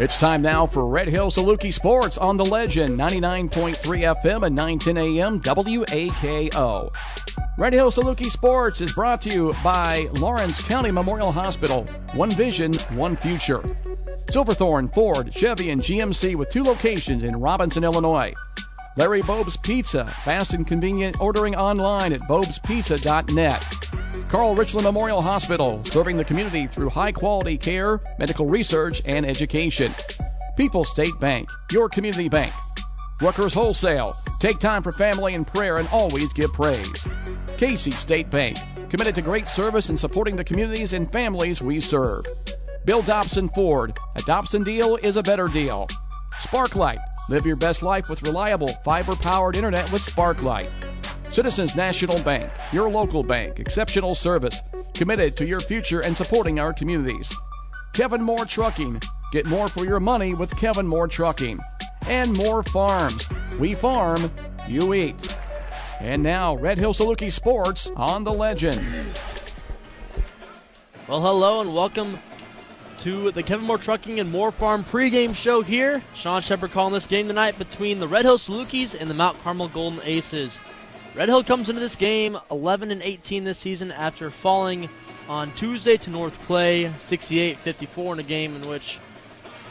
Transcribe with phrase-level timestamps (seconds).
[0.00, 3.74] It's time now for Red Hill Saluki Sports on the Legend 99.3
[4.22, 6.90] FM and 910 AM WAKO.
[7.58, 11.84] Red Hill Saluki Sports is brought to you by Lawrence County Memorial Hospital.
[12.14, 13.62] One vision, one future.
[14.30, 18.32] Silverthorne, Ford, Chevy, and GMC with two locations in Robinson, Illinois.
[18.96, 23.89] Larry Bob's Pizza, fast and convenient ordering online at bobspizza.net.
[24.30, 29.90] Carle Richland Memorial Hospital, serving the community through high quality care, medical research, and education.
[30.56, 32.52] People State Bank, your community bank.
[33.20, 37.08] Ruckers Wholesale, take time for family and prayer and always give praise.
[37.56, 38.56] Casey State Bank,
[38.88, 42.24] committed to great service and supporting the communities and families we serve.
[42.84, 45.88] Bill Dobson Ford, a Dobson deal is a better deal.
[46.34, 47.00] Sparklight,
[47.30, 50.89] live your best life with reliable fiber powered internet with Sparklight.
[51.30, 54.62] Citizens National Bank, your local bank, exceptional service,
[54.94, 57.32] committed to your future and supporting our communities.
[57.92, 61.56] Kevin Moore Trucking, get more for your money with Kevin Moore Trucking.
[62.08, 63.28] And more farms.
[63.60, 64.32] We farm,
[64.66, 65.38] you eat.
[66.00, 68.80] And now, Red Hill Saluki Sports on the Legend.
[71.06, 72.18] Well, hello and welcome
[73.00, 76.02] to the Kevin Moore Trucking and Moore Farm pregame show here.
[76.14, 79.68] Sean Shepard calling this game tonight between the Red Hill Salukis and the Mount Carmel
[79.68, 80.58] Golden Aces.
[81.14, 84.88] Red Hill comes into this game 11 and 18 this season after falling
[85.28, 88.98] on Tuesday to North Clay 68-54 in a game in which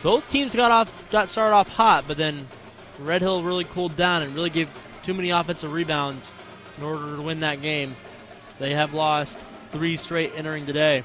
[0.03, 2.47] both teams got off got started off hot, but then
[2.99, 4.69] Red Hill really cooled down and really gave
[5.03, 6.33] too many offensive rebounds
[6.77, 7.95] in order to win that game.
[8.59, 9.37] They have lost
[9.71, 11.03] three straight entering today.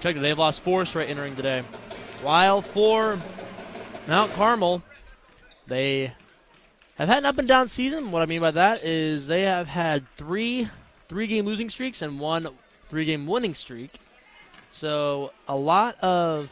[0.00, 1.64] Check it, they've lost four straight entering today.
[2.22, 3.18] While for
[4.06, 4.82] Mount Carmel,
[5.66, 6.12] they
[6.98, 8.10] have had an up and down season.
[8.10, 10.68] What I mean by that is they have had three
[11.08, 12.48] three game losing streaks and one
[12.88, 14.00] three game winning streak.
[14.70, 16.50] So a lot of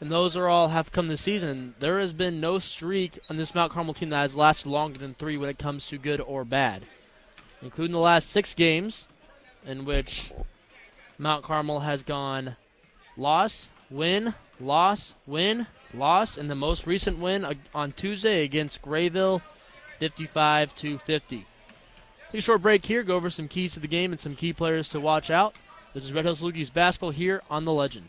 [0.00, 1.74] and those are all have come this season.
[1.78, 5.14] There has been no streak on this Mount Carmel team that has lasted longer than
[5.14, 6.82] three when it comes to good or bad,
[7.62, 9.06] including the last six games,
[9.64, 10.32] in which
[11.18, 12.56] Mount Carmel has gone
[13.16, 19.42] loss, win, loss, win, loss, and the most recent win on Tuesday against Grayville,
[19.98, 21.46] 55 to 50.
[22.30, 24.52] Take a short break here, go over some keys to the game and some key
[24.52, 25.54] players to watch out.
[25.94, 28.08] This is Red Hills Salukis basketball here on the Legend.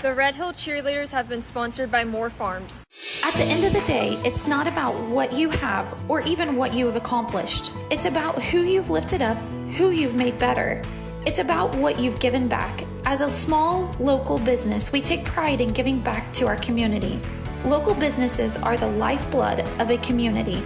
[0.00, 2.86] The Red Hill Cheerleaders have been sponsored by Moore Farms.
[3.24, 6.72] At the end of the day, it's not about what you have or even what
[6.72, 7.72] you have accomplished.
[7.90, 9.36] It's about who you've lifted up,
[9.72, 10.80] who you've made better.
[11.26, 12.84] It's about what you've given back.
[13.06, 17.18] As a small local business, we take pride in giving back to our community.
[17.64, 20.62] Local businesses are the lifeblood of a community.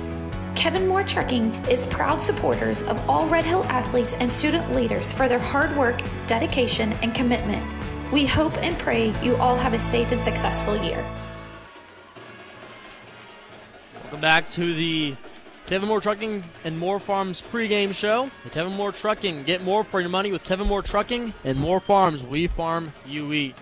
[0.54, 5.26] Kevin Moore Trucking is proud supporters of all Red Hill athletes and student leaders for
[5.26, 7.64] their hard work, dedication, and commitment.
[8.12, 11.02] We hope and pray you all have a safe and successful year.
[14.02, 15.16] Welcome back to the
[15.64, 18.30] Kevin Moore Trucking and Moore Farms pregame show.
[18.44, 19.44] The Kevin Moore Trucking.
[19.44, 22.22] Get more for your money with Kevin Moore Trucking and Moore Farms.
[22.22, 23.54] We farm, you eat.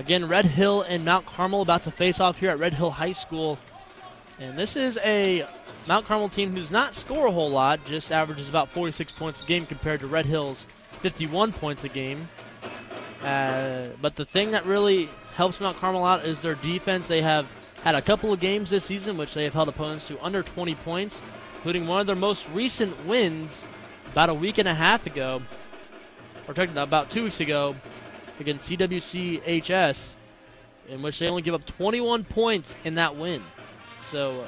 [0.00, 3.12] Again, Red Hill and Mount Carmel about to face off here at Red Hill High
[3.12, 3.60] School.
[4.40, 5.46] And this is a
[5.86, 9.44] Mount Carmel team who does not score a whole lot, just averages about 46 points
[9.44, 10.66] a game compared to Red Hill's
[11.00, 12.28] 51 points a game.
[13.24, 17.08] Uh, but the thing that really helps Mount Carmel out is their defense.
[17.08, 17.46] They have
[17.82, 20.74] had a couple of games this season which they have held opponents to under 20
[20.76, 21.22] points,
[21.56, 23.64] including one of their most recent wins
[24.12, 25.42] about a week and a half ago,
[26.46, 27.74] or about two weeks ago,
[28.40, 30.12] against CWCHS,
[30.88, 33.42] in which they only give up 21 points in that win.
[34.10, 34.46] So uh,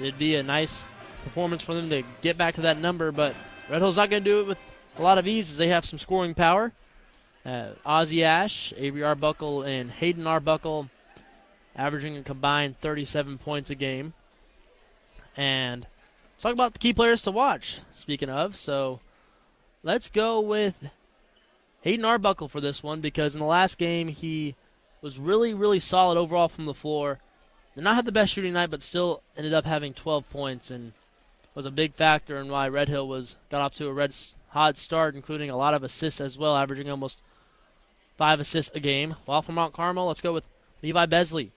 [0.00, 0.82] it'd be a nice
[1.24, 3.34] performance for them to get back to that number, but
[3.70, 4.58] Red Hill's not going to do it with
[4.98, 6.72] a lot of ease as they have some scoring power.
[7.44, 10.88] Uh, Ozzy Ash, Avery Arbuckle, and Hayden Arbuckle
[11.74, 14.12] averaging a combined 37 points a game.
[15.36, 15.86] And
[16.34, 18.56] let's talk about the key players to watch, speaking of.
[18.56, 19.00] So
[19.82, 20.90] let's go with
[21.82, 24.54] Hayden Arbuckle for this one because in the last game he
[25.00, 27.18] was really, really solid overall from the floor.
[27.74, 30.92] Did not have the best shooting night, but still ended up having 12 points and
[31.54, 34.14] was a big factor in why Red Hill was got off to a red
[34.50, 37.20] hot start, including a lot of assists as well, averaging almost
[38.16, 39.16] five assists a game.
[39.24, 40.44] While from Mount Carmel, let's go with
[40.82, 41.52] Levi Besley.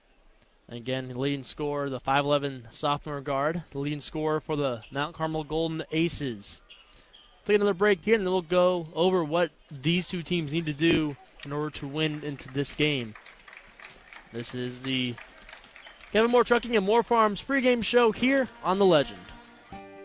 [0.68, 5.44] Again, the leading scorer, the 5'11 sophomore guard, the leading scorer for the Mount Carmel
[5.44, 6.60] Golden Aces.
[7.44, 10.72] Take another break here, and then we'll go over what these two teams need to
[10.72, 13.14] do in order to win into this game.
[14.32, 15.14] This is the
[16.10, 19.20] Kevin Moore Trucking and Moore Farms pregame show here on The Legend.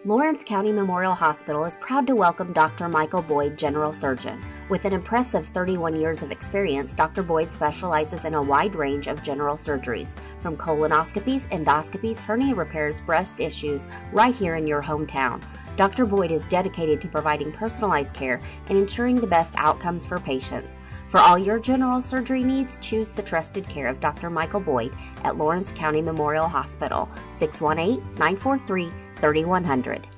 [0.04, 2.90] Lawrence County Memorial Hospital is proud to welcome Dr.
[2.90, 4.44] Michael Boyd, General Surgeon.
[4.68, 7.22] With an impressive 31 years of experience, Dr.
[7.22, 10.10] Boyd specializes in a wide range of general surgeries,
[10.40, 15.40] from colonoscopies, endoscopies, hernia repairs, breast issues, right here in your hometown.
[15.78, 16.08] Dr.
[16.08, 20.80] Boyd is dedicated to providing personalized care and ensuring the best outcomes for patients.
[21.10, 24.32] For all your general surgery needs, choose the trusted care of Dr.
[24.32, 30.11] Michael Boyd at Lawrence County Memorial Hospital, 618 943 3100.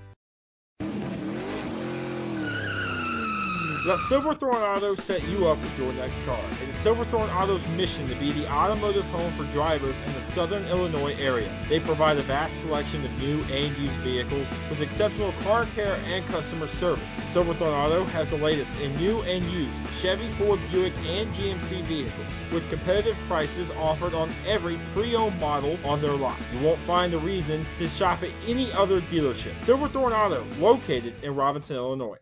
[3.85, 6.39] Let Silverthorne Auto set you up with your next car.
[6.61, 10.65] It is Silverthorne Auto's mission to be the automotive home for drivers in the southern
[10.67, 11.53] Illinois area.
[11.67, 16.25] They provide a vast selection of new and used vehicles with exceptional car care and
[16.27, 17.13] customer service.
[17.33, 22.27] Silverthorne Auto has the latest in new and used Chevy, Ford, Buick, and GMC vehicles
[22.53, 26.37] with competitive prices offered on every pre-owned model on their lot.
[26.53, 29.59] You won't find a reason to shop at any other dealership.
[29.59, 32.17] Silverthorne Auto, located in Robinson, Illinois.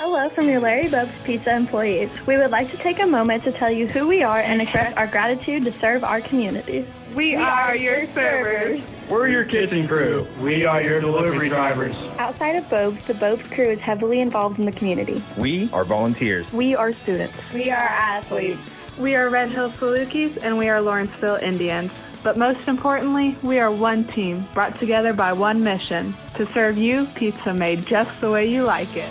[0.00, 2.08] Hello from your Larry Bob's Pizza employees.
[2.24, 4.96] We would like to take a moment to tell you who we are and express
[4.96, 6.86] our gratitude to serve our community.
[7.16, 8.80] We are your servers.
[9.10, 10.24] We're your kitchen crew.
[10.38, 11.96] We are your delivery drivers.
[12.18, 15.20] Outside of Bob's, the Bob's crew is heavily involved in the community.
[15.36, 16.50] We are volunteers.
[16.52, 17.34] We are students.
[17.52, 18.60] We are athletes.
[19.00, 21.90] We are Red Hill Salukis and we are Lawrenceville Indians.
[22.22, 27.06] But most importantly, we are one team brought together by one mission to serve you
[27.16, 29.10] pizza made just the way you like it.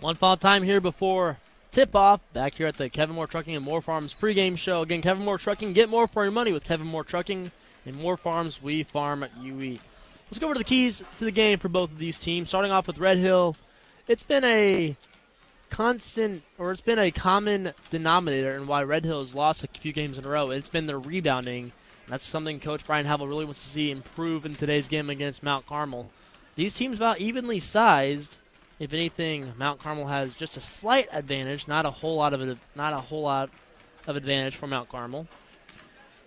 [0.00, 1.36] One final time here before
[1.72, 4.80] tip off back here at the Kevin Moore Trucking and Moore Farms pregame show.
[4.80, 7.52] Again, Kevin Moore Trucking, get more for your money with Kevin Moore Trucking
[7.84, 8.62] and Moore Farms.
[8.62, 9.82] We farm you eat.
[10.30, 12.48] Let's go over to the keys to the game for both of these teams.
[12.48, 13.56] Starting off with Red Hill,
[14.08, 14.96] it's been a
[15.68, 19.92] constant, or it's been a common denominator in why Red Hill has lost a few
[19.92, 20.48] games in a row.
[20.48, 21.72] It's been their rebounding.
[22.08, 25.66] That's something Coach Brian Havel really wants to see improve in today's game against Mount
[25.66, 26.10] Carmel.
[26.56, 28.38] These teams about evenly sized
[28.80, 32.58] if anything, Mount Carmel has just a slight advantage, not a whole lot of it,
[32.74, 33.50] not a whole lot
[34.06, 35.28] of advantage for Mount Carmel.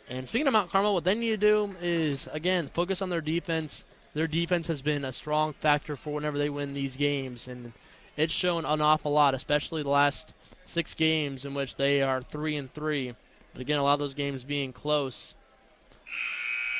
[0.07, 3.21] And speaking of Mount Carmel, what they need to do is again focus on their
[3.21, 3.83] defense.
[4.13, 7.73] Their defense has been a strong factor for whenever they win these games, and
[8.15, 10.31] it's shown an awful lot, especially the last
[10.65, 13.15] six games in which they are three and three.
[13.53, 15.33] But again, a lot of those games being close.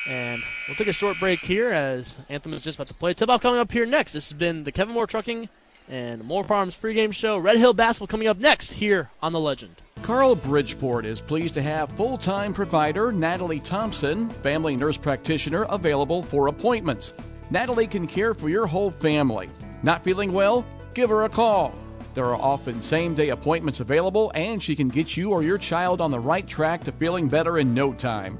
[0.06, 3.14] And we'll take a short break here as Anthem is just about to play.
[3.14, 4.12] Tip off coming up here next.
[4.12, 5.48] This has been the Kevin Moore Trucking
[5.88, 7.38] and more Farms pregame show.
[7.38, 9.76] Red Hill basketball coming up next here on The Legend.
[10.02, 16.22] Carle Bridgeport is pleased to have full time provider Natalie Thompson, family nurse practitioner, available
[16.22, 17.14] for appointments.
[17.50, 19.48] Natalie can care for your whole family.
[19.82, 20.66] Not feeling well?
[20.94, 21.74] Give her a call.
[22.14, 26.00] There are often same day appointments available, and she can get you or your child
[26.00, 28.38] on the right track to feeling better in no time.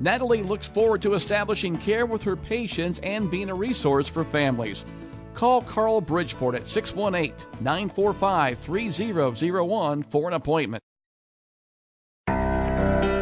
[0.00, 4.84] Natalie looks forward to establishing care with her patients and being a resource for families.
[5.34, 10.82] Call Carle Bridgeport at 618 945 3001 for an appointment.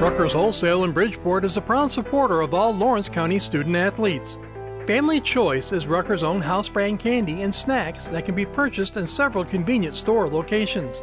[0.01, 4.39] Ruckers Wholesale in Bridgeport is a proud supporter of all Lawrence County student athletes.
[4.87, 9.07] Family Choice is Ruckers' own house brand candy and snacks that can be purchased in
[9.07, 11.03] several convenient store locations.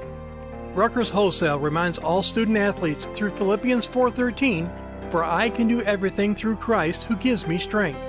[0.74, 4.70] Ruckers Wholesale reminds all student athletes through Philippians 4:13,
[5.12, 8.02] "For I can do everything through Christ who gives me strength."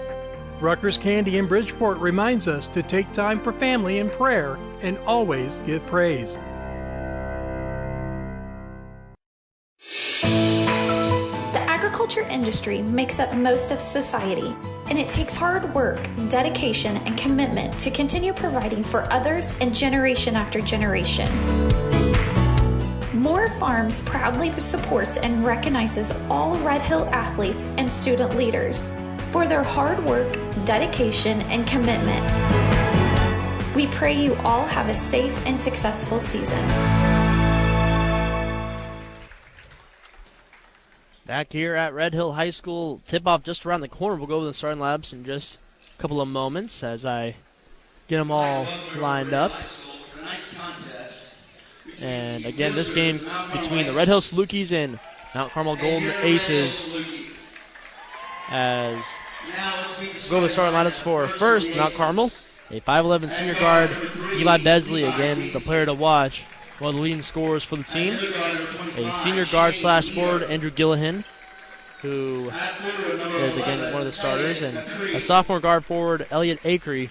[0.60, 5.60] Ruckers Candy in Bridgeport reminds us to take time for family and prayer and always
[5.60, 6.36] give praise.
[11.52, 14.52] The agriculture industry makes up most of society,
[14.86, 20.34] and it takes hard work, dedication, and commitment to continue providing for others and generation
[20.34, 21.28] after generation.
[23.14, 28.92] Moore Farms proudly supports and recognizes all Red Hill athletes and student leaders
[29.30, 32.24] for their hard work, dedication, and commitment.
[33.74, 36.66] We pray you all have a safe and successful season.
[41.26, 44.16] Back here at Red Hill High School, tip off just around the corner.
[44.16, 45.58] We'll go over the starting labs in just
[45.96, 47.36] a couple of moments as I
[48.08, 48.66] get them all
[48.96, 49.52] lined up.
[52.00, 53.18] And again, this game
[53.52, 54.98] between the Red Hill Salukis and
[55.34, 56.96] Mount Carmel Golden Aces
[58.50, 59.02] as
[60.28, 62.30] go to the starting lineups for first, Mount Carmel,
[62.70, 63.90] a 5'11 senior guard,
[64.34, 66.44] Eli Besley, again, the player to watch.
[66.78, 68.14] one of the leading scorers for the team.
[68.96, 71.24] A senior guard slash forward, Andrew Gillihan,
[72.02, 74.76] who is again one of the starters, and
[75.14, 77.10] a sophomore guard forward, Elliot Acree,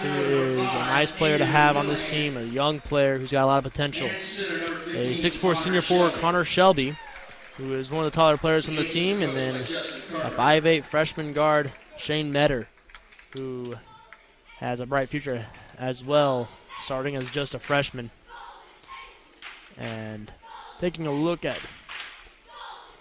[0.00, 3.44] who is a nice player to have on this team, a young player who's got
[3.44, 4.06] a lot of potential.
[4.06, 6.96] A 6'4 senior forward, Connor Shelby,
[7.56, 11.32] who is one of the taller players on the team, and then a 5'8 freshman
[11.32, 12.68] guard, Shane Metter,
[13.30, 13.74] who
[14.58, 15.46] has a bright future
[15.78, 16.48] as well,
[16.80, 18.10] starting as just a freshman.
[19.76, 20.32] And
[20.80, 21.58] taking a look at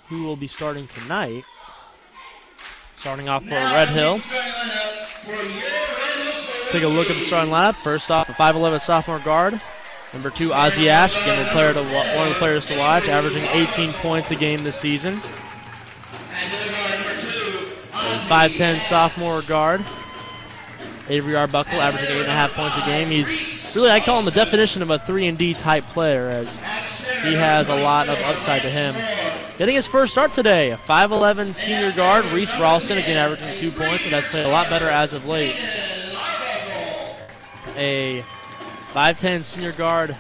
[0.08, 1.44] who will be starting tonight.
[2.96, 4.20] Starting off for Red Hill.
[6.72, 7.76] Take a look at the starting lineup.
[7.76, 9.60] First off, a 5'11 sophomore guard.
[10.14, 13.94] Number two, Ozzy Ash, again, player to, one of the players to watch, averaging 18
[13.94, 15.16] points a game this season.
[17.94, 19.84] A 5'10 sophomore guard,
[21.10, 23.10] Avery Arbuckle, averaging 8.5 points a game.
[23.10, 26.56] He's really, I call him the definition of a 3 and D type player, as
[27.24, 28.94] he has a lot of upside to him.
[29.58, 34.04] Getting his first start today, a 5'11 senior guard, Reese Ralston, again averaging two points,
[34.04, 35.56] but has played a lot better as of late.
[37.76, 38.24] A
[38.94, 40.16] 5'10 senior guard,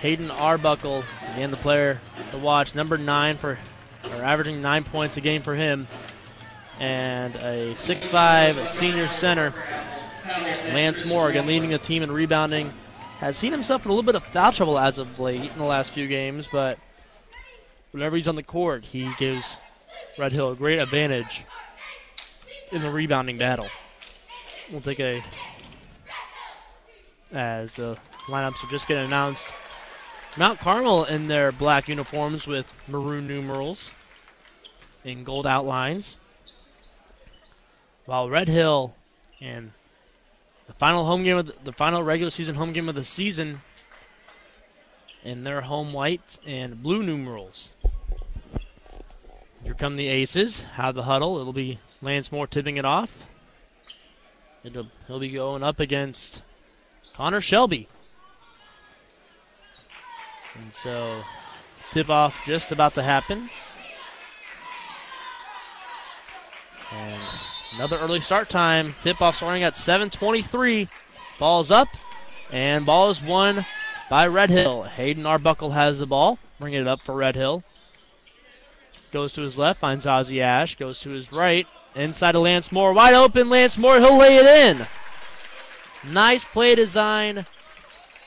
[0.00, 2.00] Hayden Arbuckle, again the player
[2.32, 3.58] to watch, number nine for,
[4.12, 5.88] or averaging nine points a game for him.
[6.78, 9.54] And a 6'5 senior center,
[10.66, 12.72] Lance Morgan, leading the team in rebounding,
[13.20, 15.64] has seen himself in a little bit of foul trouble as of late in the
[15.64, 16.78] last few games, but
[17.92, 19.56] whenever he's on the court, he gives
[20.18, 21.42] Red Hill a great advantage
[22.70, 23.68] in the rebounding battle.
[24.70, 25.22] We'll take a
[27.32, 29.48] as the lineups are just getting announced.
[30.36, 33.92] Mount Carmel in their black uniforms with maroon numerals
[35.04, 36.16] in gold outlines,
[38.04, 38.94] while Red Hill
[39.40, 39.72] and
[40.66, 43.62] the final home game of the, the final regular season home game of the season
[45.24, 47.70] in their home white and blue numerals.
[49.64, 50.62] Here come the Aces.
[50.74, 51.38] Have the huddle.
[51.38, 53.26] It'll be Lance Moore tipping it off.
[54.62, 56.42] It'll, he'll be going up against
[57.18, 57.88] Connor Shelby.
[60.54, 61.24] And so,
[61.90, 63.50] tip off just about to happen.
[66.92, 67.20] And
[67.74, 68.94] another early start time.
[69.02, 70.88] Tip off starting at 7:23.
[71.40, 71.88] Ball's up,
[72.52, 73.66] and ball is won
[74.08, 74.84] by Red Hill.
[74.84, 77.64] Hayden Arbuckle has the ball, bringing it up for Red Hill.
[79.12, 80.76] Goes to his left, finds Ozzy Ash.
[80.76, 83.50] Goes to his right, inside of Lance Moore, wide open.
[83.50, 84.86] Lance Moore, he'll lay it in.
[86.10, 87.44] Nice play design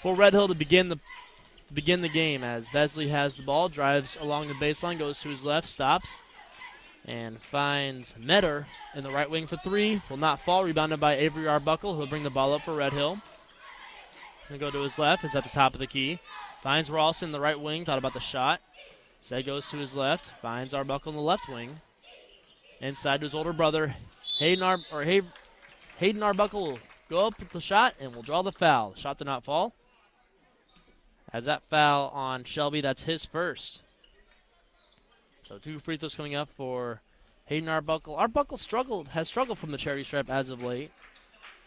[0.01, 0.99] for Red Hill to begin the
[1.73, 5.43] begin the game as Besley has the ball, drives along the baseline, goes to his
[5.43, 6.19] left, stops,
[7.05, 10.01] and finds Metter in the right wing for three.
[10.09, 10.63] Will not fall.
[10.63, 11.97] Rebounded by Avery Arbuckle.
[11.97, 13.19] He'll bring the ball up for Red Hill.
[14.47, 15.23] Gonna go to his left.
[15.23, 16.19] It's at the top of the key.
[16.61, 17.85] Finds Ralston in the right wing.
[17.85, 18.59] Thought about the shot.
[19.21, 20.31] Said goes to his left.
[20.41, 21.81] Finds Arbuckle in the left wing.
[22.79, 23.95] Inside to his older brother,
[24.39, 25.21] Hayden Ar- or Hay-
[25.97, 26.79] Hayden Arbuckle
[27.11, 28.91] go up with the shot and will draw the foul.
[28.91, 29.75] The shot did not fall.
[31.33, 33.81] As that foul on Shelby, that's his first.
[35.43, 37.01] So two free throws coming up for
[37.45, 38.15] Hayden Arbuckle.
[38.15, 40.91] Arbuckle struggled, has struggled from the charity stripe as of late.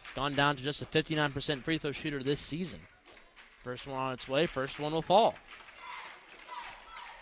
[0.03, 2.81] It's gone down to just a 59% free throw shooter this season.
[3.63, 4.47] First one on its way.
[4.47, 5.35] First one will fall.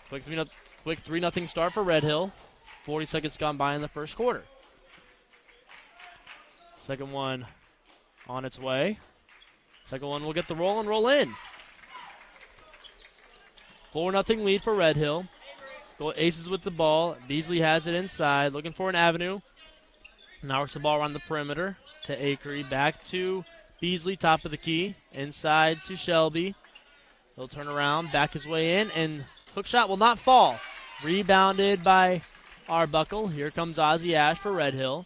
[0.07, 0.45] Quick three, no-
[0.83, 2.31] quick three nothing start for Red Hill.
[2.85, 4.43] 40 seconds gone by in the first quarter.
[6.77, 7.47] Second one
[8.27, 8.99] on its way.
[9.83, 11.33] Second one will get the roll and roll in.
[13.91, 15.25] 4 nothing lead for Red Hill.
[15.99, 17.15] Go aces with the ball.
[17.27, 19.41] Beasley has it inside, looking for an avenue.
[20.41, 22.69] Now works the ball around the perimeter to Acree.
[22.69, 23.45] Back to
[23.79, 24.95] Beasley, top of the key.
[25.11, 26.55] Inside to Shelby.
[27.35, 30.59] He'll turn around, back his way in, and hook shot will not fall.
[31.03, 32.21] Rebounded by
[32.67, 33.27] Arbuckle.
[33.27, 35.05] Here comes Ozzy Ash for Red Hill.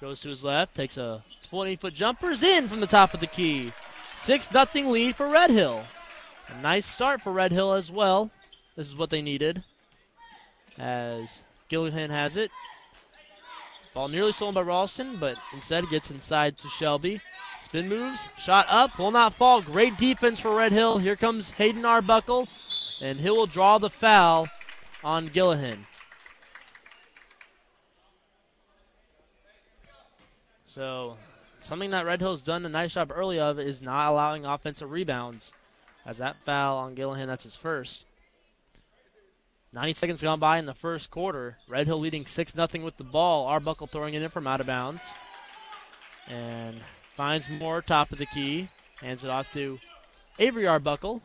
[0.00, 3.26] Goes to his left, takes a 20 foot jumper's in from the top of the
[3.26, 3.72] key.
[4.20, 5.84] 6 0 lead for Red Hill.
[6.48, 8.30] A nice start for Red Hill as well.
[8.76, 9.64] This is what they needed.
[10.78, 12.50] As Gillihan has it.
[13.92, 17.20] Ball nearly stolen by Ralston, but instead gets inside to Shelby.
[17.64, 19.60] Spin moves, shot up, will not fall.
[19.60, 20.98] Great defense for Red Hill.
[20.98, 22.46] Here comes Hayden Arbuckle,
[23.00, 24.48] and he will draw the foul
[25.02, 25.86] on Gillihan.
[30.78, 31.16] So,
[31.58, 35.50] something that Red Hill's done a nice job early of is not allowing offensive rebounds.
[36.06, 38.04] As that foul on Gillihan, that's his first.
[39.72, 41.56] 90 seconds gone by in the first quarter.
[41.68, 43.46] Red Hill leading 6 0 with the ball.
[43.46, 45.02] Arbuckle throwing it in from out of bounds.
[46.28, 46.76] And
[47.16, 48.68] finds Moore top of the key.
[49.00, 49.80] Hands it off to
[50.38, 51.22] Avery Arbuckle.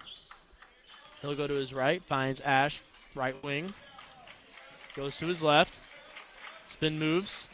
[1.22, 2.81] He'll go to his right, finds Ash,
[3.13, 3.75] right wing.
[4.95, 5.79] Goes to his left.
[6.69, 7.48] Spin moves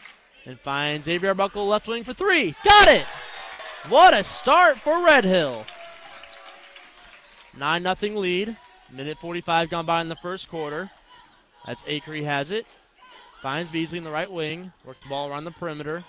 [0.50, 2.56] and finds Avery Arbuckle left wing for three.
[2.66, 3.06] Got it!
[3.88, 5.64] What a start for Red Hill.
[7.56, 8.58] 9 0 lead.
[8.92, 10.90] Minute 45 gone by in the first quarter.
[11.68, 12.66] That's Acree has it.
[13.44, 14.74] Finds Beasley in the right wing.
[14.86, 16.04] Work the ball around the perimeter.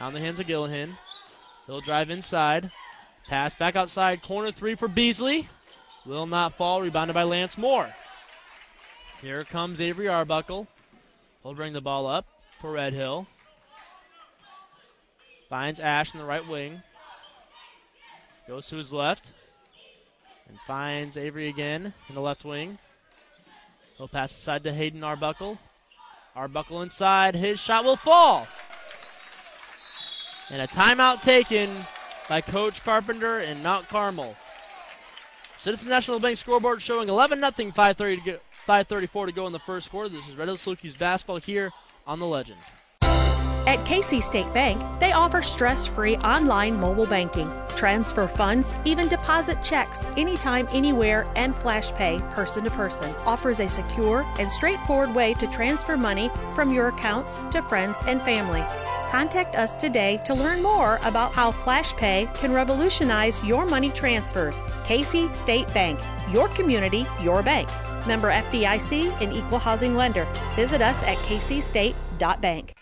[0.00, 0.90] In the hands of Gillihan.
[1.66, 2.70] He'll drive inside.
[3.28, 4.22] Pass back outside.
[4.22, 5.48] Corner three for Beasley.
[6.06, 6.80] Will not fall.
[6.80, 7.92] Rebounded by Lance Moore.
[9.20, 10.68] Here comes Avery Arbuckle.
[11.42, 12.24] He'll bring the ball up
[12.60, 13.26] for Red Hill.
[15.50, 16.80] Finds Ash in the right wing.
[18.46, 19.32] Goes to his left.
[20.48, 22.78] And finds Avery again in the left wing.
[23.96, 25.58] He'll pass aside to Hayden Arbuckle.
[26.36, 27.34] Arbuckle inside.
[27.34, 28.46] His shot will fall.
[30.50, 31.84] And a timeout taken
[32.28, 34.36] by Coach Carpenter and Mount Carmel.
[35.58, 40.08] Citizens National Bank scoreboard showing 11 0, 534 to go in the first quarter.
[40.08, 41.72] This is Red Hill Salukis basketball here
[42.06, 42.58] on the Legend.
[43.66, 49.62] At Casey State Bank, they offer stress free online mobile banking, transfer funds, even deposit
[49.62, 53.14] checks anytime, anywhere, and Flash Pay person to person.
[53.26, 58.22] Offers a secure and straightforward way to transfer money from your accounts to friends and
[58.22, 58.64] family.
[59.10, 64.62] Contact us today to learn more about how Flash Pay can revolutionize your money transfers.
[64.84, 66.00] Casey State Bank,
[66.30, 67.68] your community, your bank.
[68.06, 70.26] Member FDIC and equal housing lender.
[70.56, 72.74] Visit us at kcstate.bank.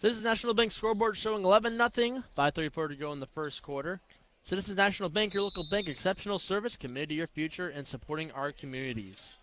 [0.00, 4.00] Citizens National Bank scoreboard showing 11 0, 534 to go in the first quarter.
[4.42, 8.50] Citizens National Bank, your local bank, exceptional service, committed to your future and supporting our
[8.50, 9.34] communities.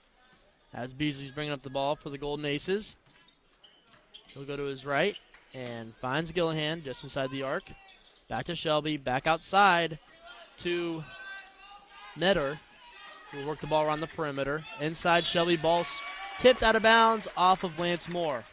[0.74, 2.96] As Beasley's bringing up the ball for the Golden Aces,
[4.34, 5.16] he'll go to his right
[5.54, 7.66] and finds Gillihan just inside the arc.
[8.28, 10.00] Back to Shelby, back outside
[10.62, 11.04] to
[12.16, 12.60] Metter,
[13.32, 14.64] who will work the ball around the perimeter.
[14.82, 15.86] Inside Shelby, ball
[16.40, 18.44] tipped out of bounds off of Lance Moore.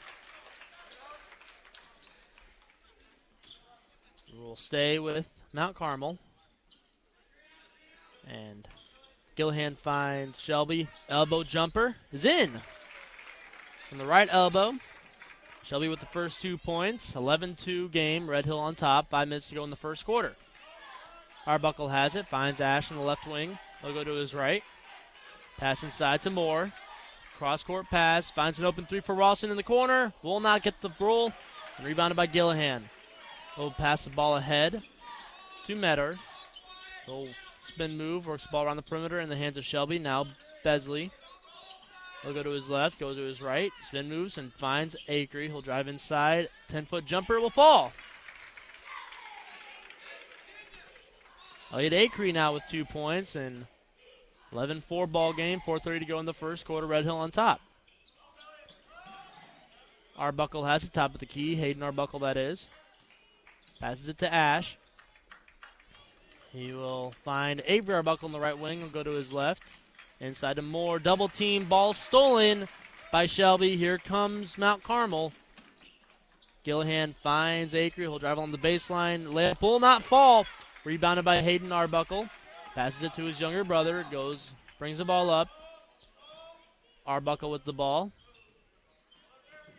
[4.55, 6.17] Will stay with Mount Carmel.
[8.25, 8.69] And
[9.37, 10.87] Gillihan finds Shelby.
[11.09, 12.61] Elbow jumper is in.
[13.89, 14.75] From the right elbow.
[15.65, 17.17] Shelby with the first two points.
[17.17, 18.31] 11 2 game.
[18.31, 19.11] Red Hill on top.
[19.11, 20.37] Five minutes to go in the first quarter.
[21.49, 22.29] Arbuckle has it.
[22.29, 23.59] Finds Ash in the left wing.
[23.83, 24.63] He'll go to his right.
[25.59, 26.73] Pass inside to Moore.
[27.39, 28.31] Cross court pass.
[28.31, 30.13] Finds an open three for Ralston in the corner.
[30.23, 31.33] Will not get the roll.
[31.83, 32.85] Rebounded by Gillihan.
[33.57, 34.83] He'll pass the ball ahead
[35.67, 36.17] to Metter.
[37.07, 37.29] He'll
[37.61, 39.99] spin move, works the ball around the perimeter in the hands of Shelby.
[39.99, 40.27] Now
[40.63, 41.11] Besley.
[42.23, 45.49] He'll go to his left, go to his right, spin moves, and finds Acree.
[45.49, 46.49] He'll drive inside.
[46.71, 47.93] 10 foot jumper will fall.
[51.73, 53.67] Elliot Acree now with two points and
[54.53, 56.87] 11 4 ball game, 4.30 to go in the first quarter.
[56.87, 57.61] Red Hill on top.
[60.17, 61.57] Arbuckle has the top of the key.
[61.57, 62.69] Hayden Arbuckle, that is.
[63.85, 64.79] Passes it to Ash.
[66.53, 68.81] He will find Avery Arbuckle on the right wing.
[68.81, 69.63] Will go to his left.
[70.21, 70.99] Inside to Moore.
[70.99, 71.67] Double team.
[71.67, 72.67] Ball stolen
[73.13, 73.77] by Shelby.
[73.77, 75.35] Here comes Mount Carmel.
[76.65, 77.97] Gillihan finds Acree.
[77.97, 79.27] He'll drive on the baseline.
[79.27, 80.47] Layup will not fall.
[80.87, 82.31] Rebounded by Hayden Arbuckle.
[82.75, 84.07] Passes it to his younger brother.
[84.11, 85.49] Goes, brings the ball up.
[87.05, 88.13] Arbuckle with the ball.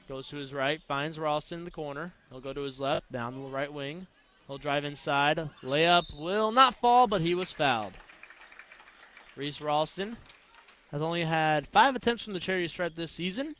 [0.08, 2.14] Goes to his right, finds Ralston in the corner.
[2.30, 4.06] He'll go to his left, down the right wing.
[4.48, 5.50] He'll drive inside.
[5.64, 7.94] Layup will not fall, but he was fouled.
[9.36, 10.18] Reese Ralston
[10.92, 13.56] has only had five attempts from the charity stripe this season,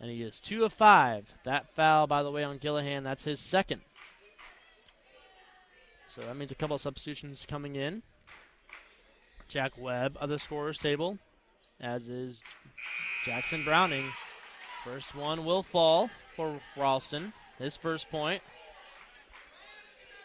[0.00, 1.26] and he is two of five.
[1.44, 3.82] That foul, by the way, on Gillihan, that's his second.
[6.08, 8.02] So that means a couple of substitutions coming in.
[9.46, 11.18] Jack Webb of the scorers table,
[11.78, 12.42] as is
[13.26, 14.04] Jackson Browning.
[14.84, 17.32] First one will fall for Ralston.
[17.58, 18.42] His first point.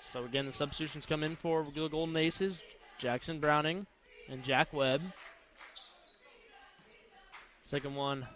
[0.01, 2.63] So again, the substitutions come in for the Golden Aces,
[2.97, 3.85] Jackson Browning
[4.29, 5.01] and Jack Webb.
[7.61, 8.27] Second one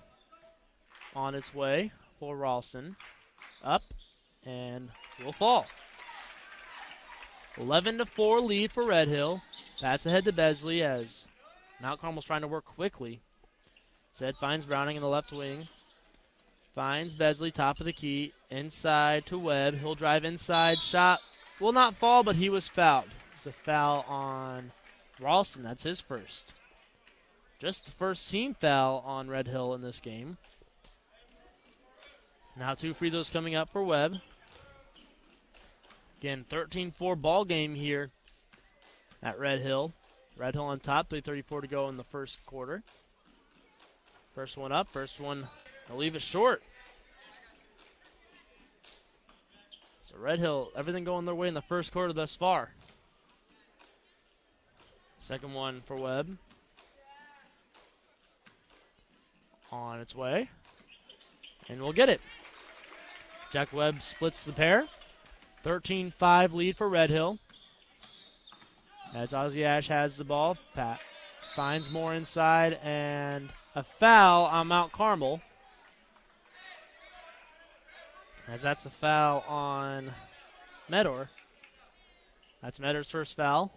[1.16, 2.98] on its way for Ralston.
[3.64, 3.84] Up
[4.46, 4.90] and
[5.24, 5.66] will fall.
[7.58, 9.42] 11 to 4 lead for Red Hill.
[9.80, 11.26] Pass ahead to Besley as
[11.82, 13.22] Mount Carmel's trying to work quickly.
[14.14, 15.68] Said finds Browning in the left wing.
[16.74, 19.80] Finds Besley, top of the key, inside to Webb.
[19.80, 20.80] He'll drive inside.
[20.80, 21.20] Shot
[21.60, 23.10] will not fall, but he was fouled.
[23.36, 24.72] It's a foul on
[25.20, 25.64] Ralston.
[25.64, 26.62] That's his first.
[27.60, 30.38] Just the first team foul on Red Hill in this game.
[32.58, 34.18] Now two free throws coming up for Webb.
[36.20, 38.12] Again, 13-4 ball game here
[39.22, 39.92] at Red Hill.
[40.38, 42.84] Red Hill on top, 3.34 to go in the first quarter.
[44.34, 45.48] First one up, first one,
[45.92, 46.64] they'll leave it short.
[50.10, 52.70] So Red Hill, everything going their way in the first quarter thus far.
[55.20, 56.38] Second one for Webb.
[59.72, 60.50] On its way.
[61.70, 62.22] And we'll get it.
[63.52, 64.88] Jack Webb splits the pair.
[65.64, 67.38] 13 5 lead for Red Hill.
[69.14, 71.02] As Ozzy Ash has the ball, Pat
[71.56, 75.42] finds more inside and a foul on Mount Carmel.
[78.52, 80.12] As that's a foul on
[80.90, 81.30] Medor.
[82.62, 83.72] That's Medor's first foul.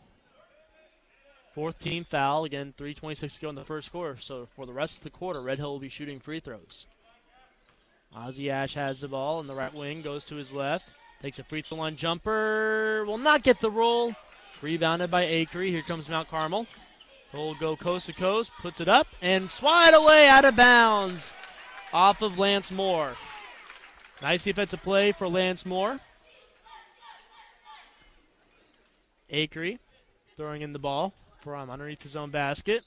[1.55, 2.45] Fourth team foul.
[2.45, 4.17] Again, 3.26 to go in the first quarter.
[4.19, 6.87] So for the rest of the quarter, Red Hill will be shooting free throws.
[8.17, 10.87] Ozzy Ash has the ball in the right wing, goes to his left,
[11.23, 14.13] takes a free throw line jumper, will not get the roll.
[14.61, 15.69] Rebounded by Acree.
[15.69, 16.67] Here comes Mount Carmel.
[17.31, 21.33] He'll go coast to coast, puts it up, and swide away out of bounds
[21.93, 23.15] off of Lance Moore.
[24.25, 26.01] Nice defensive play for Lance Moore.
[29.31, 29.79] Acree
[30.39, 32.85] throwing in the ball from underneath his own basket.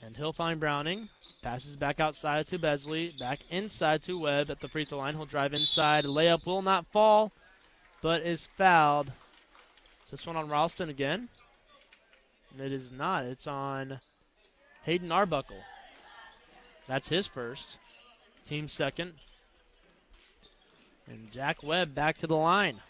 [0.00, 1.08] And he'll find Browning.
[1.42, 3.12] Passes back outside to Besley.
[3.18, 5.16] Back inside to Webb at the free throw line.
[5.16, 6.04] He'll drive inside.
[6.04, 7.32] Layup will not fall,
[8.00, 9.08] but is fouled.
[10.04, 11.30] Is this one on Ralston again?
[12.52, 13.24] And it is not.
[13.24, 13.98] It's on
[14.84, 15.64] Hayden Arbuckle.
[16.86, 17.78] That's his first.
[18.46, 19.12] Team second.
[21.08, 22.80] And Jack Webb back to the line.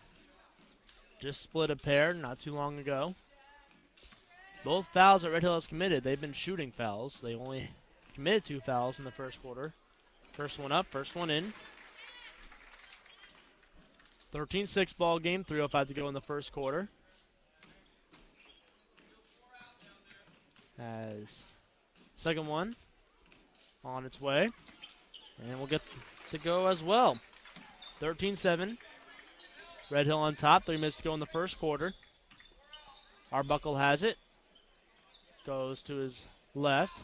[1.21, 3.15] Just split a pair not too long ago.
[4.65, 7.21] Both fouls that Red Hill has committed, they've been shooting fouls.
[7.23, 7.71] They only
[8.15, 9.73] committed two fouls in the first quarter.
[10.33, 11.53] First one up, first one in.
[14.33, 16.89] 13 6 ball game, 3.05 to go in the first quarter.
[20.79, 21.45] As
[22.17, 22.77] second one
[23.85, 24.51] on its way.
[25.43, 25.83] And we'll get
[26.31, 27.19] to go as well.
[28.01, 28.79] 13 7.
[29.91, 31.95] Red Hill on top, three minutes to go in the first quarter.
[33.31, 34.17] Arbuckle has it.
[35.47, 36.99] Goes to his left.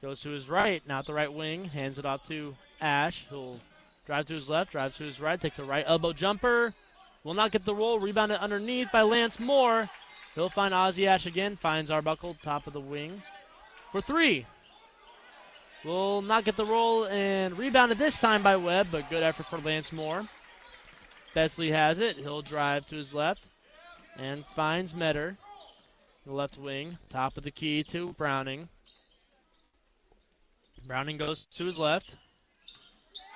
[0.00, 1.64] Goes to his right, not the right wing.
[1.64, 3.26] Hands it off to Ash.
[3.30, 3.58] He'll
[4.06, 6.74] drive to his left, drive to his right, takes a right elbow jumper.
[7.24, 7.98] Will not get the roll.
[7.98, 9.88] Rebounded underneath by Lance Moore.
[10.34, 11.56] He'll find Ozzy Ash again.
[11.56, 13.22] Finds Arbuckle, top of the wing.
[13.92, 14.46] For three.
[15.84, 19.58] Will not get the roll and rebounded this time by Webb, but good effort for
[19.58, 20.26] Lance Moore.
[21.34, 22.16] Besley has it.
[22.16, 23.44] He'll drive to his left
[24.16, 25.36] and finds Metter.
[26.24, 28.70] The left wing, top of the key to Browning.
[30.86, 32.16] Browning goes to his left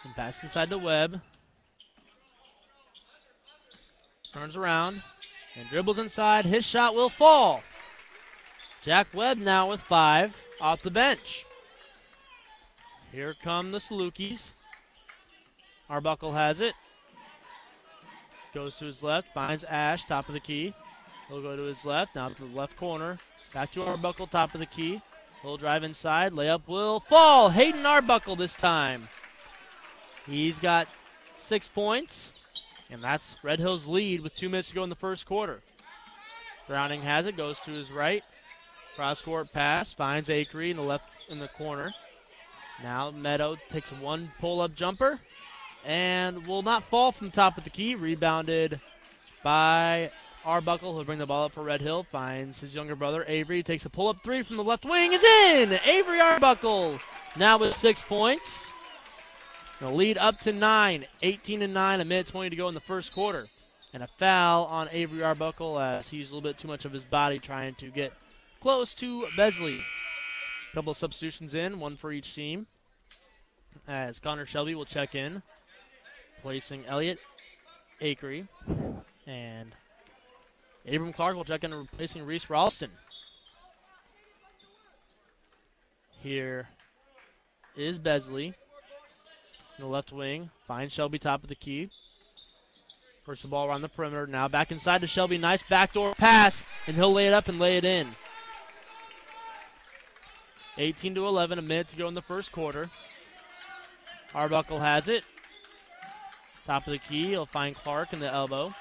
[0.05, 1.21] and passes inside to Webb.
[4.33, 5.03] Turns around
[5.55, 6.47] and dribbles inside.
[6.47, 7.63] His shot will fall.
[8.83, 11.45] Jack Webb now with five off the bench.
[13.13, 14.53] Here come the Salukis.
[15.89, 16.75] Arbuckle has it.
[18.53, 20.75] Goes to his left, finds Ash, top of the key.
[21.29, 23.19] He'll go to his left, now to the left corner.
[23.53, 25.01] Back to Arbuckle, top of the key.
[25.43, 26.33] He'll drive inside.
[26.33, 27.51] Layup will fall.
[27.51, 29.09] Hayden Arbuckle this time.
[30.27, 30.89] He's got
[31.37, 32.33] six points,
[32.91, 35.61] and that's Red Hill's lead with two minutes to go in the first quarter.
[36.67, 38.23] Browning has it, goes to his right.
[38.95, 41.93] Cross court pass, finds Acree in the left in the corner.
[42.83, 45.21] Now Meadow takes one pull up jumper
[45.85, 47.95] and will not fall from the top of the key.
[47.95, 48.81] Rebounded
[49.43, 50.11] by
[50.45, 52.05] Arbuckle, who'll bring the ball up for Red Hill.
[52.05, 53.63] Finds his younger brother, Avery.
[53.63, 55.13] Takes a pull up three from the left wing.
[55.13, 55.79] Is in!
[55.85, 57.01] Avery Arbuckle
[57.37, 58.65] now with six points.
[59.81, 61.07] The lead up to nine.
[61.23, 63.49] 18 and 9, a minute 20 to go in the first quarter.
[63.95, 66.93] And a foul on Avery Arbuckle as he used a little bit too much of
[66.93, 68.13] his body trying to get
[68.61, 69.81] close to Besley.
[70.79, 72.69] Couple of substitutions in, one for each team.
[73.89, 75.43] As Connor Shelby will check in
[76.41, 77.19] placing Elliot
[78.01, 78.47] Acree.
[79.27, 79.75] And
[80.87, 82.93] Abram Clark will check in replacing Reese Ralston.
[86.21, 86.69] Here
[87.77, 88.55] is Besley in
[89.81, 90.51] the left wing.
[90.69, 91.91] Finds Shelby top of the key.
[93.25, 94.29] First the ball around the perimeter.
[94.29, 95.39] Now back inside to Shelby.
[95.39, 98.11] Nice backdoor pass, and he'll lay it up and lay it in.
[100.79, 102.89] 18 to 11, a minute to go in the first quarter.
[104.35, 105.25] Arbuckle has it.
[106.67, 108.73] Top of the key, he'll find Clark in the elbow.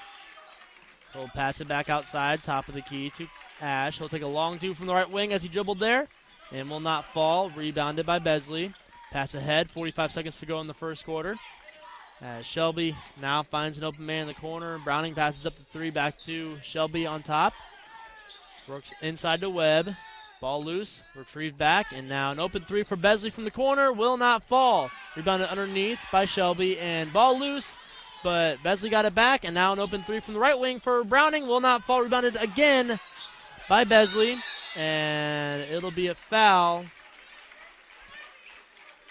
[1.12, 3.26] He'll pass it back outside, top of the key to
[3.60, 3.98] Ash.
[3.98, 6.06] He'll take a long two from the right wing as he dribbled there
[6.52, 7.50] and will not fall.
[7.50, 8.74] Rebounded by Besley.
[9.10, 11.36] Pass ahead, 45 seconds to go in the first quarter.
[12.20, 14.78] As Shelby now finds an open man in the corner.
[14.78, 17.54] Browning passes up the three back to Shelby on top.
[18.68, 19.96] Works inside to Webb.
[20.40, 24.16] Ball loose, retrieved back, and now an open three for Besley from the corner will
[24.16, 24.90] not fall.
[25.16, 27.74] Rebounded underneath by Shelby, and ball loose,
[28.22, 31.02] but Besley got it back, and now an open three from the right wing for
[31.02, 32.02] Browning will not fall.
[32.02, 33.00] Rebounded again
[33.68, 34.36] by Besley,
[34.76, 36.84] and it'll be a foul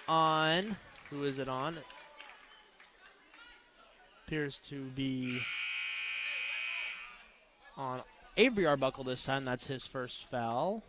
[0.07, 0.77] on.
[1.09, 1.77] Who is it on?
[4.27, 5.39] appears to be
[7.77, 8.01] on
[8.35, 9.45] Avery Arbuckle this time.
[9.45, 10.83] That's his first foul.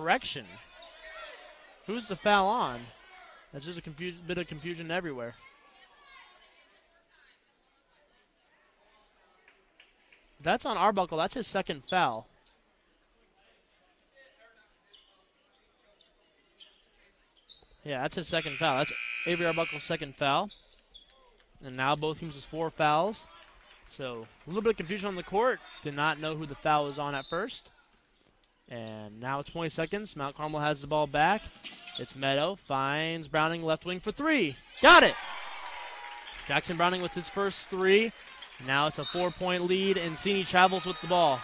[0.00, 0.46] Correction.
[1.86, 2.80] Who's the foul on?
[3.52, 3.90] That's just a
[4.26, 5.34] bit of confusion everywhere.
[10.42, 11.18] That's on Arbuckle.
[11.18, 12.26] That's his second foul.
[17.84, 18.78] Yeah, that's his second foul.
[18.78, 18.92] That's
[19.26, 20.48] Avery Arbuckle's second foul.
[21.62, 23.26] And now both teams with four fouls.
[23.90, 25.60] So a little bit of confusion on the court.
[25.82, 27.68] Did not know who the foul was on at first.
[28.70, 30.14] And now it's 20 seconds.
[30.14, 31.42] Mount Carmel has the ball back.
[31.98, 32.56] It's Meadow.
[32.56, 34.56] Finds Browning left wing for three.
[34.80, 35.16] Got it!
[36.46, 38.12] Jackson Browning with his first three.
[38.66, 41.40] Now it's a four point lead, and Cini travels with the ball.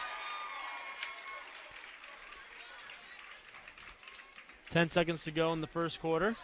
[4.70, 6.36] 10 seconds to go in the first quarter.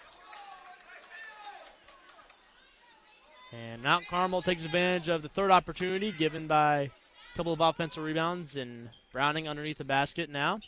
[3.52, 6.88] And Mount Carmel takes advantage of the third opportunity given by
[7.36, 10.60] couple of offensive rebounds and Browning underneath the basket now.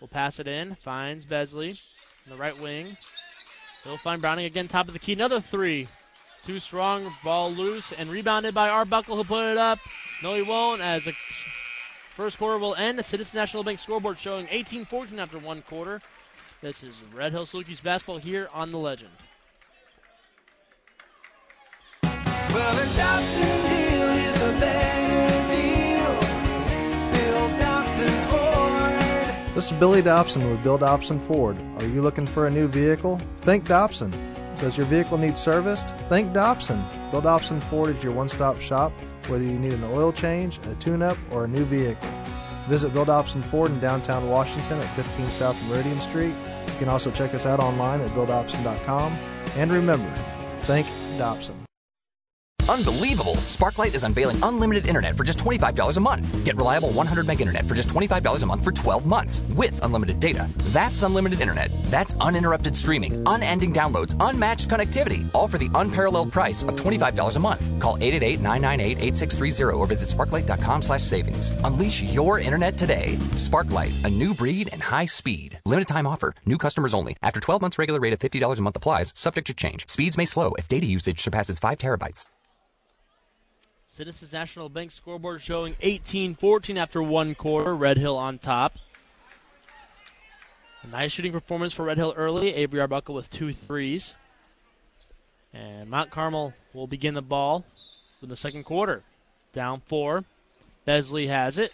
[0.00, 0.76] we'll pass it in.
[0.76, 2.96] Finds Besley in the right wing.
[3.84, 5.14] He'll find Browning again, top of the key.
[5.14, 5.88] Another three.
[6.44, 7.12] Too strong.
[7.22, 9.78] Ball loose and rebounded by Arbuckle, who'll put it up.
[10.22, 11.12] No, he won't, as the
[12.16, 12.98] first quarter will end.
[12.98, 16.00] The Citizens National Bank scoreboard showing 18 14 after one quarter.
[16.62, 19.10] This is Red Hill Salukis basketball here on The Legend.
[22.02, 22.80] Well, the
[29.60, 31.54] This is Billy Dobson with Bill Dobson Ford.
[31.82, 33.18] Are you looking for a new vehicle?
[33.36, 34.10] Think Dobson.
[34.56, 35.94] Does your vehicle need serviced?
[36.08, 36.82] Think Dobson.
[37.10, 38.90] Bill Dobson Ford is your one stop shop,
[39.28, 42.08] whether you need an oil change, a tune up, or a new vehicle.
[42.70, 46.34] Visit Bill Dobson Ford in downtown Washington at 15 South Meridian Street
[46.66, 49.12] You can also check us out online at BillDobson.com.
[49.56, 50.10] And remember,
[50.62, 50.86] think
[51.18, 51.69] Dobson.
[52.70, 53.34] Unbelievable!
[53.48, 56.44] Sparklight is unveiling unlimited internet for just $25 a month.
[56.44, 60.20] Get reliable 100 meg internet for just $25 a month for 12 months with unlimited
[60.20, 60.48] data.
[60.68, 61.70] That's unlimited internet.
[61.90, 67.40] That's uninterrupted streaming, unending downloads, unmatched connectivity, all for the unparalleled price of $25 a
[67.40, 67.80] month.
[67.80, 71.50] Call 888-998-8630 or visit sparklight.com slash savings.
[71.64, 73.16] Unleash your internet today.
[73.34, 75.58] Sparklight, a new breed and high speed.
[75.66, 76.34] Limited time offer.
[76.46, 77.16] New customers only.
[77.20, 79.88] After 12 months regular rate of $50 a month applies, subject to change.
[79.88, 82.26] Speeds may slow if data usage surpasses 5 terabytes.
[83.96, 87.74] Citizens National Bank scoreboard showing 18 14 after one quarter.
[87.74, 88.76] Red Hill on top.
[90.82, 92.54] A nice shooting performance for Red Hill early.
[92.54, 94.14] Avery Arbuckle with two threes.
[95.52, 97.64] And Mount Carmel will begin the ball
[98.22, 99.02] in the second quarter.
[99.52, 100.24] Down four.
[100.84, 101.72] Besley has it.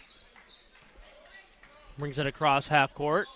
[1.97, 3.27] Brings it across half court.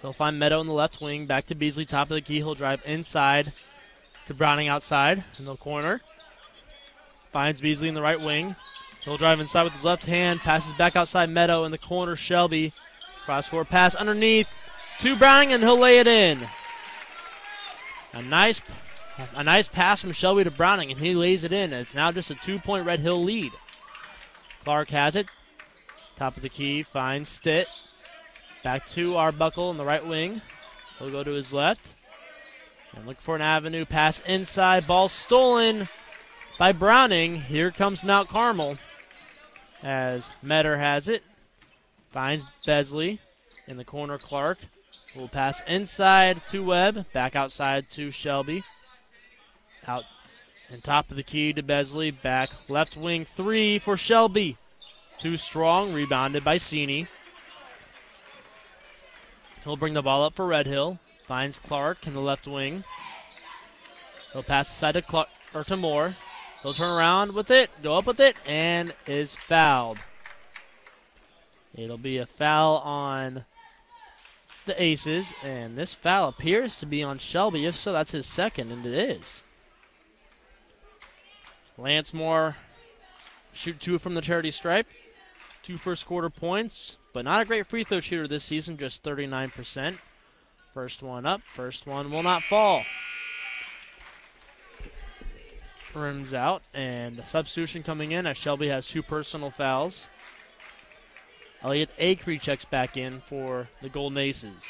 [0.00, 1.26] He'll find Meadow in the left wing.
[1.26, 2.36] Back to Beasley, top of the key.
[2.36, 3.52] He'll drive inside
[4.26, 6.00] to Browning outside in the corner.
[7.32, 8.56] Finds Beasley in the right wing.
[9.02, 10.40] He'll drive inside with his left hand.
[10.40, 12.16] Passes back outside Meadow in the corner.
[12.16, 12.72] Shelby.
[13.24, 14.48] Cross court pass underneath
[15.00, 16.48] to Browning, and he'll lay it in.
[18.14, 18.60] A nice,
[19.34, 21.72] a nice pass from Shelby to Browning, and he lays it in.
[21.72, 23.52] It's now just a two-point Red Hill lead.
[24.64, 25.26] Clark has it.
[26.16, 26.82] Top of the key.
[26.82, 27.68] Finds Stitt.
[28.64, 30.40] Back to Arbuckle in the right wing.
[30.98, 31.92] He'll go to his left.
[32.96, 33.84] And look for an avenue.
[33.84, 34.86] Pass inside.
[34.86, 35.88] Ball stolen
[36.58, 37.40] by Browning.
[37.42, 38.76] Here comes Mount Carmel
[39.82, 41.22] as Metter has it.
[42.10, 43.20] Finds Besley
[43.66, 44.18] in the corner.
[44.18, 44.58] Clark
[45.16, 47.06] will pass inside to Webb.
[47.12, 48.64] Back outside to Shelby.
[49.86, 50.04] Out
[50.68, 52.10] and top of the key to Besley.
[52.10, 54.56] Back left wing three for Shelby.
[55.18, 55.92] Too strong.
[55.92, 57.06] Rebounded by Cini.
[59.64, 60.98] He'll bring the ball up for Red Hill.
[61.26, 62.84] Finds Clark in the left wing.
[64.32, 66.14] He'll pass aside to Clark or to Moore.
[66.68, 69.96] He'll turn around with it, go up with it, and is fouled.
[71.74, 73.46] It'll be a foul on
[74.66, 77.64] the Aces, and this foul appears to be on Shelby.
[77.64, 79.42] If so, that's his second, and it is.
[81.78, 82.56] Lance Moore
[83.54, 84.88] shoot two from the charity stripe.
[85.62, 89.96] two first quarter points, but not a great free throw shooter this season, just 39%.
[90.74, 92.82] First one up, first one will not fall.
[95.98, 100.08] Rims out, and a substitution coming in as Shelby has two personal fouls.
[101.62, 104.62] Elliot Acree checks back in for the Golden Aces.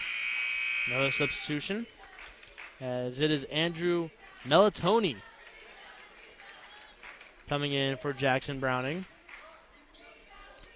[0.88, 1.86] Another substitution,
[2.80, 4.08] as it is Andrew
[4.44, 5.16] Melatoni
[7.48, 9.04] coming in for Jackson Browning.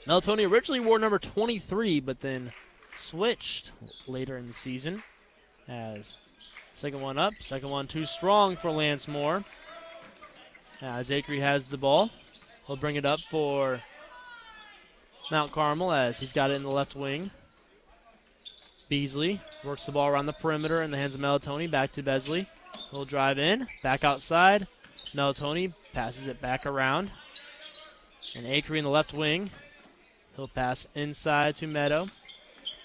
[0.06, 2.52] Melatoni originally wore number 23, but then
[2.96, 3.72] switched
[4.06, 5.02] later in the season.
[5.68, 6.16] As
[6.74, 9.44] second one up, second one too strong for Lance Moore.
[10.82, 12.10] Uh, as Acree has the ball,
[12.66, 13.80] he'll bring it up for
[15.30, 17.30] Mount Carmel as he's got it in the left wing.
[18.88, 21.70] Besley works the ball around the perimeter in the hands of Melatoni.
[21.70, 22.48] Back to Besley.
[22.90, 24.66] He'll drive in, back outside.
[25.14, 27.10] Melatoni passes it back around.
[28.36, 29.50] And Acree in the left wing.
[30.34, 32.06] He'll pass inside to Metter.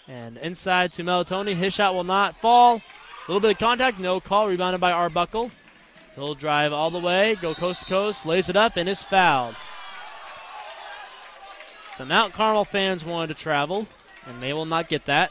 [0.08, 1.56] And inside to Melatoni.
[1.56, 2.76] His shot will not fall.
[2.76, 2.82] A
[3.28, 4.48] little bit of contact, no call.
[4.48, 5.52] Rebounded by Arbuckle.
[6.18, 9.56] He'll drive all the way, go coast to coast, lays it up, and is fouled.
[12.00, 13.88] The Mount Carmel fans wanted to travel,
[14.26, 15.30] and they will not get that.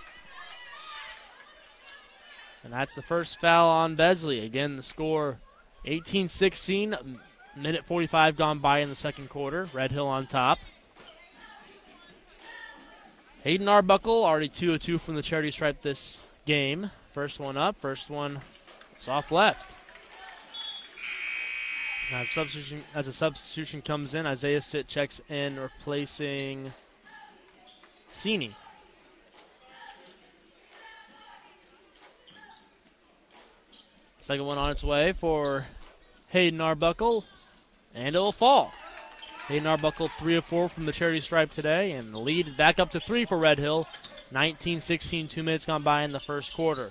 [2.62, 4.44] And that's the first foul on Besley.
[4.44, 5.38] Again, the score
[5.84, 7.18] 18 16,
[7.56, 9.68] minute 45 gone by in the second quarter.
[9.72, 10.60] Red Hill on top.
[13.42, 16.92] Hayden Arbuckle, already 2 of 2 from the charity stripe this game.
[17.12, 18.38] First one up, first one
[19.00, 19.75] soft left.
[22.12, 26.72] As substitution, as a substitution comes in, Isaiah Stitt checks in, replacing
[28.14, 28.52] Sini.
[34.20, 35.66] Second one on its way for
[36.28, 37.24] Hayden Arbuckle,
[37.92, 38.72] and it will fall.
[39.48, 42.92] Hayden Arbuckle, 3 of 4 from the charity stripe today, and the lead back up
[42.92, 43.86] to 3 for Red Hill.
[44.32, 46.90] 19 16, two minutes gone by in the first quarter.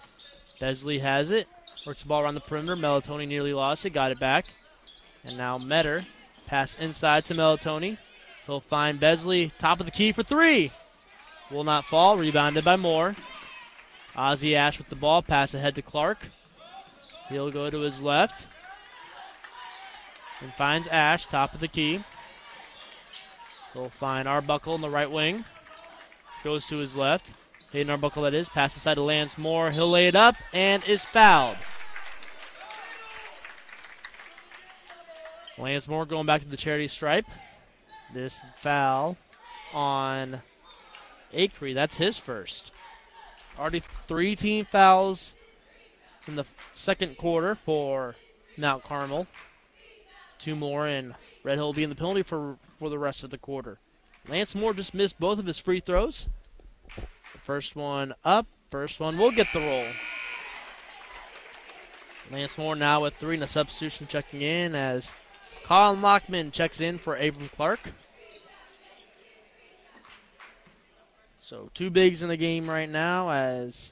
[0.59, 1.47] Besley has it,
[1.85, 2.75] works the ball around the perimeter.
[2.77, 4.45] Melatoni nearly lost it, got it back.
[5.25, 6.05] And now Metter,
[6.45, 7.97] pass inside to Melatoni.
[8.45, 10.71] He'll find Besley, top of the key for three.
[11.49, 13.15] Will not fall, rebounded by Moore.
[14.15, 16.19] Ozzy Ash with the ball, pass ahead to Clark.
[17.29, 18.45] He'll go to his left
[20.41, 22.03] and finds Ash, top of the key.
[23.73, 25.43] He'll find Arbuckle in the right wing.
[26.43, 27.31] Goes to his left.
[27.71, 28.47] Hayden Arbuckle, that is.
[28.47, 29.71] Pass inside to Lance Moore.
[29.71, 31.57] He'll lay it up and is fouled.
[35.57, 37.25] Lance Moore going back to the charity stripe.
[38.13, 39.17] This foul
[39.73, 40.41] on
[41.33, 41.73] Acree.
[41.73, 42.71] That's his first.
[43.57, 45.33] Already three team fouls
[46.27, 48.15] in the second quarter for
[48.57, 49.27] Mount Carmel.
[50.37, 53.29] Two more, and Red Hill will be in the penalty for, for the rest of
[53.29, 53.79] the quarter.
[54.27, 56.27] Lance Moore just missed both of his free throws.
[57.43, 59.85] First one up, first one will get the roll.
[62.31, 65.09] Lance Moore now with three and a substitution checking in as
[65.65, 67.79] Colin Lockman checks in for Abram Clark.
[71.41, 73.91] So two bigs in the game right now as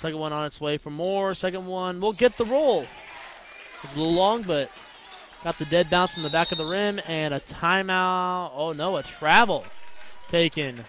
[0.00, 1.34] second one on its way for more.
[1.34, 2.84] Second one will get the roll.
[3.84, 4.70] It's a little long, but
[5.44, 8.50] got the dead bounce in the back of the rim and a timeout.
[8.56, 9.64] Oh no, a travel
[10.28, 10.84] taken.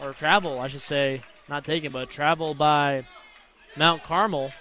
[0.00, 1.22] Or travel, I should say.
[1.48, 3.06] Not taken, but travel by
[3.76, 4.52] Mount Carmel.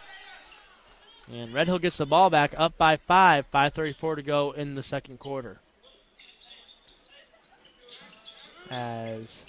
[1.32, 3.48] And Red Hill gets the ball back up by five.
[3.52, 5.60] 5.34 to go in the second quarter.
[8.70, 9.46] As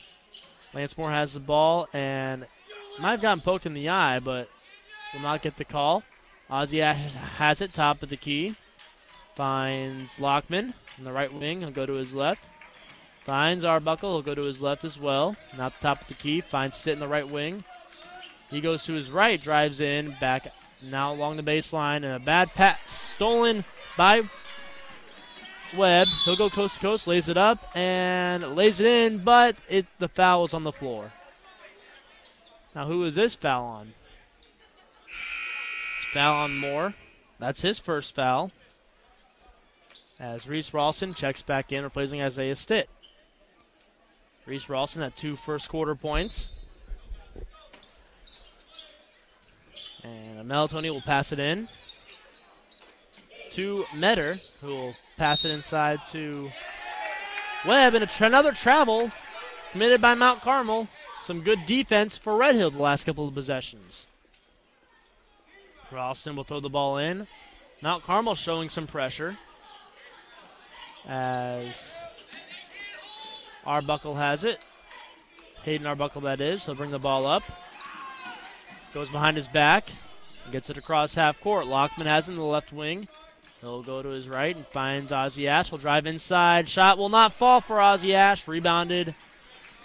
[0.73, 2.47] Lance Moore has the ball and
[2.99, 4.49] might have gotten poked in the eye, but
[5.13, 6.03] will not get the call.
[6.51, 8.57] Ozzy has it, top of the key.
[9.35, 11.61] Finds Lockman in the right wing.
[11.61, 12.45] He'll go to his left.
[13.25, 14.13] Finds Arbuckle.
[14.13, 15.37] He'll go to his left as well.
[15.57, 16.41] Not the top of the key.
[16.41, 17.65] Finds Stitt in the right wing.
[18.51, 20.53] He goes to his right, drives in, back
[20.91, 21.97] now along the baseline.
[21.97, 23.65] And a bad pass stolen
[23.97, 24.23] by
[25.77, 26.09] Webb.
[26.25, 30.09] He'll go coast to coast, lays it up, and lays it in, but it the
[30.09, 31.13] foul is on the floor.
[32.75, 33.95] Now, who is this foul on?
[35.07, 36.95] It's foul on Moore.
[37.39, 38.51] That's his first foul.
[40.19, 42.89] As Reese Ralston checks back in, replacing Isaiah Stitt.
[44.47, 46.49] Reese Ralston at two first quarter points.
[50.05, 51.69] And Melatoni will pass it in
[53.53, 56.51] to Metter, who will pass it inside to
[57.67, 57.95] Webb.
[57.95, 59.11] And another travel
[59.73, 60.89] committed by Mount Carmel.
[61.23, 64.07] Some good defense for Red Hill the last couple of possessions.
[65.91, 67.27] Ralston will throw the ball in.
[67.81, 69.39] Mount Carmel showing some pressure
[71.07, 71.95] as
[73.65, 74.59] Arbuckle has it.
[75.63, 76.67] Hayden Arbuckle, that is.
[76.67, 77.43] He'll bring the ball up.
[78.95, 79.91] Goes behind his back.
[80.53, 81.67] Gets it across half court.
[81.67, 83.09] Lockman has it in the left wing.
[83.61, 85.71] He'll go to his right and finds Ozzy Ash.
[85.71, 86.69] He'll drive inside.
[86.69, 88.47] Shot will not fall for Ozzy Ash.
[88.47, 89.17] Rebounded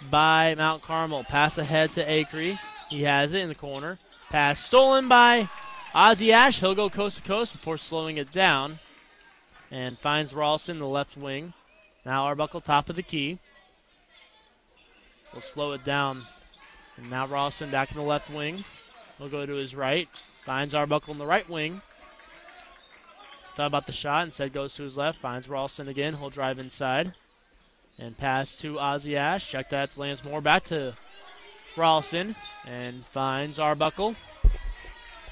[0.08, 1.24] by Mount Carmel.
[1.24, 2.60] Pass ahead to Acree.
[2.88, 3.98] He has it in the corner.
[4.28, 5.48] Pass stolen by
[5.92, 6.60] Ozzy Ash.
[6.60, 8.78] He'll go coast to coast before slowing it down.
[9.72, 11.52] And finds Ralston in the left wing.
[12.06, 13.40] Now Arbuckle top of the key.
[15.32, 16.22] He'll slow it down.
[16.96, 18.64] And now Ralston back in the left wing.
[19.20, 20.08] He'll go to his right.
[20.38, 21.82] Finds Arbuckle in the right wing.
[23.54, 25.18] Thought about the shot, and said goes to his left.
[25.18, 26.14] Finds Ralston again.
[26.14, 27.12] He'll drive inside.
[27.98, 29.46] And pass to Ozzy Ash.
[29.46, 29.98] Check that.
[29.98, 30.94] Lance Moore back to
[31.76, 32.34] Ralston.
[32.66, 34.16] And finds Arbuckle.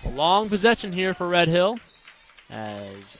[0.04, 1.78] A long possession here for Red Hill.
[2.50, 3.16] As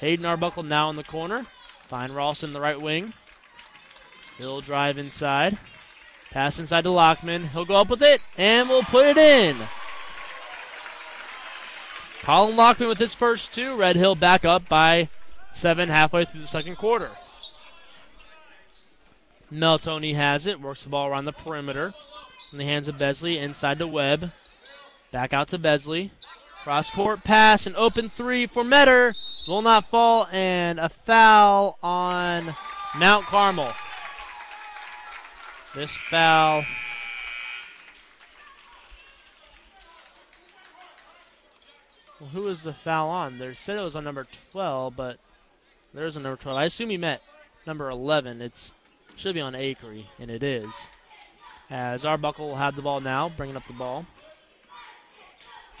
[0.00, 1.44] Hayden Arbuckle now in the corner.
[1.88, 3.12] Find Ralston in the right wing.
[4.38, 5.58] He'll drive inside.
[6.30, 7.48] Pass inside to Lockman.
[7.48, 9.56] He'll go up with it, and we'll put it in.
[12.22, 13.76] Colin Lockman with his first two.
[13.76, 15.08] Red Hill back up by
[15.52, 17.10] seven halfway through the second quarter.
[19.52, 21.92] Meltoni has it, works the ball around the perimeter.
[22.52, 24.32] In the hands of Besley, inside to Webb.
[25.12, 26.12] Back out to Besley.
[26.62, 29.14] Cross court pass, an open three for Metter.
[29.48, 32.54] Will not fall, and a foul on
[32.96, 33.72] Mount Carmel.
[35.74, 36.64] This foul
[42.20, 43.38] Well, who was the foul on?
[43.38, 45.18] They said it was on number 12, but
[45.94, 46.58] there is a number 12.
[46.58, 47.22] I assume he meant
[47.66, 48.42] number 11.
[48.42, 48.74] It's
[49.16, 50.68] should be on Acree, and it is.
[51.70, 54.06] As Arbuckle will have the ball now, bringing up the ball.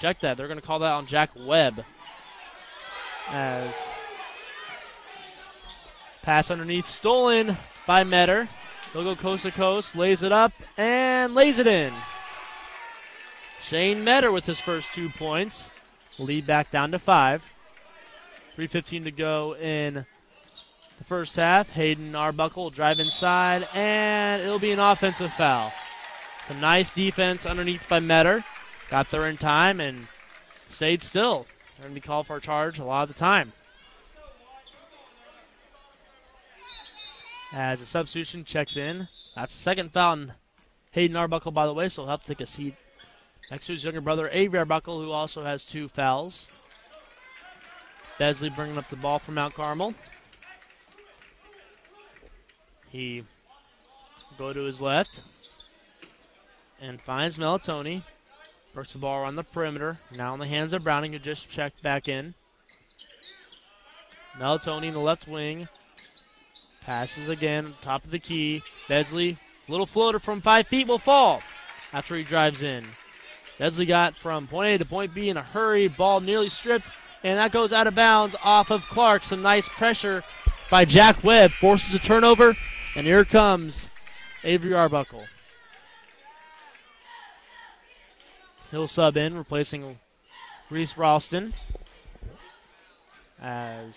[0.00, 0.36] Check that.
[0.36, 1.84] They're going to call that on Jack Webb.
[3.28, 3.74] As
[6.22, 8.48] pass underneath, stolen by Metter.
[8.92, 11.92] They'll go coast to coast, lays it up, and lays it in.
[13.62, 15.70] Shane Metter with his first two points.
[16.18, 17.42] Lead back down to five.
[18.56, 20.04] 3.15 to go in
[20.98, 21.70] the first half.
[21.70, 25.72] Hayden Arbuckle will drive inside, and it'll be an offensive foul.
[26.46, 28.44] Some nice defense underneath by Metter.
[28.90, 30.08] Got there in time and
[30.68, 31.46] stayed still.
[31.76, 33.52] They're going to be called for a charge a lot of the time.
[37.52, 39.08] As a substitution checks in.
[39.34, 40.32] That's the second foul
[40.92, 42.74] Hayden Arbuckle, by the way, so he'll have to take a seat
[43.50, 46.48] Next to his younger brother, Avery Arbuckle, who also has two fouls.
[48.18, 49.94] Besley bringing up the ball from Mount Carmel.
[52.90, 53.24] He
[54.38, 55.22] go to his left
[56.80, 58.02] and finds Melitoni.
[58.74, 59.98] Works the ball around the perimeter.
[60.14, 62.34] Now in the hands of Browning, who just checked back in.
[64.38, 65.68] Melitoni in the left wing.
[66.82, 68.62] Passes again, top of the key.
[68.88, 71.42] Besley, little floater from five feet will fall
[71.92, 72.86] after he drives in.
[73.60, 75.86] Besley got from point A to point B in a hurry.
[75.86, 76.86] Ball nearly stripped,
[77.22, 79.22] and that goes out of bounds off of Clark.
[79.22, 80.24] Some nice pressure
[80.70, 82.56] by Jack Webb forces a turnover,
[82.96, 83.90] and here comes
[84.44, 85.26] Avery Arbuckle.
[88.70, 89.98] He'll sub in, replacing
[90.70, 91.52] Reese Ralston.
[93.42, 93.94] As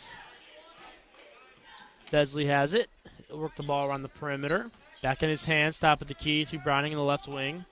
[2.12, 2.90] Besley has it.
[3.30, 4.72] He'll work the ball around the perimeter.
[5.02, 7.64] Back in his hands, top of the key to Browning in the left wing.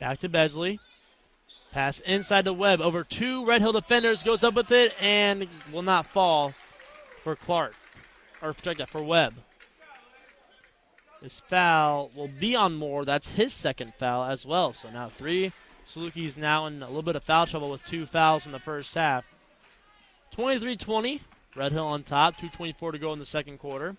[0.00, 0.80] Back to Besley.
[1.72, 5.82] Pass inside the web over two Red Hill defenders, goes up with it and will
[5.82, 6.54] not fall
[7.22, 7.74] for Clark.
[8.40, 9.34] Or check that for Webb.
[11.22, 13.04] This foul will be on Moore.
[13.04, 14.72] That's his second foul as well.
[14.72, 15.52] So now three.
[15.86, 18.94] Salukis now in a little bit of foul trouble with two fouls in the first
[18.94, 19.24] half.
[20.32, 21.22] 23 20.
[21.54, 22.36] Red Hill on top.
[22.36, 23.96] 2.24 to go in the second quarter.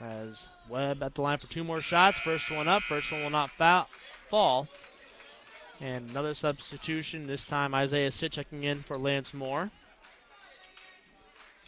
[0.00, 2.18] As Webb at the line for two more shots.
[2.18, 2.82] First one up.
[2.82, 3.88] First one will not foul,
[4.28, 4.68] fall.
[5.82, 9.72] And another substitution, this time Isaiah Stitt checking in for Lance Moore.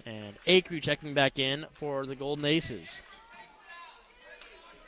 [0.06, 3.00] And Acree checking back in for the Golden Aces.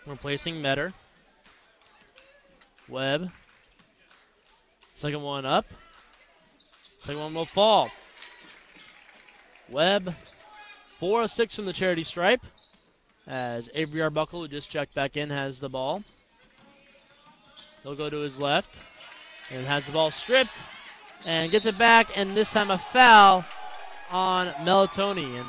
[0.06, 0.92] Replacing Metter.
[2.88, 3.32] Webb.
[4.94, 5.66] Second one up.
[7.00, 7.90] Second one will fall.
[9.68, 10.14] Webb,
[11.00, 12.46] 4 of 6 from the charity stripe.
[13.26, 16.04] As Avery Arbuckle, who just checked back in, has the ball.
[17.82, 18.78] He'll go to his left.
[19.50, 20.56] And has the ball stripped
[21.24, 23.44] and gets it back, and this time a foul
[24.10, 25.38] on Melitoni.
[25.38, 25.46] And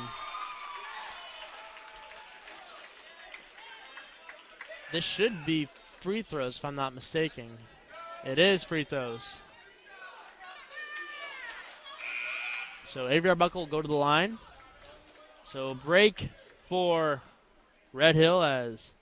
[4.92, 5.68] this should be
[6.00, 7.50] free throws, if I'm not mistaken.
[8.24, 9.36] It is free throws.
[12.86, 14.38] So Avery Arbuckle will go to the line.
[15.44, 16.30] So break
[16.68, 17.22] for
[17.92, 18.92] Red Hill as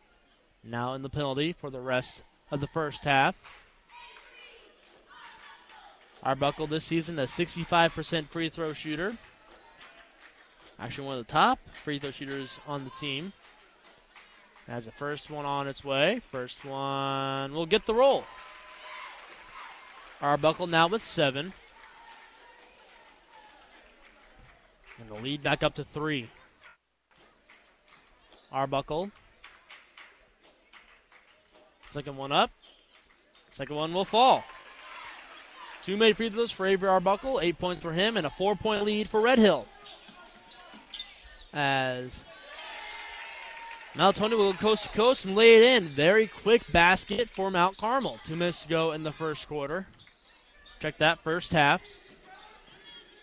[0.65, 3.35] now in the penalty for the rest of the first half.
[6.23, 9.17] Arbuckle this season a 65% free throw shooter.
[10.79, 13.33] Actually, one of the top free throw shooters on the team.
[14.67, 16.21] Has the first one on its way.
[16.31, 18.25] First one will get the roll.
[20.21, 21.53] Arbuckle now with seven.
[24.99, 26.31] And the lead back up to three.
[28.51, 29.12] Arbuckle.
[31.91, 32.51] Second one up.
[33.53, 34.45] Second one will fall.
[35.87, 38.82] Two made free throws for Avery Arbuckle, eight points for him, and a four point
[38.82, 39.68] lead for Red Hill.
[41.53, 42.24] As
[43.95, 45.89] Mount will go coast to coast and lay it in.
[45.89, 48.18] Very quick basket for Mount Carmel.
[48.26, 49.87] Two minutes to go in the first quarter.
[50.80, 51.82] Check that first half.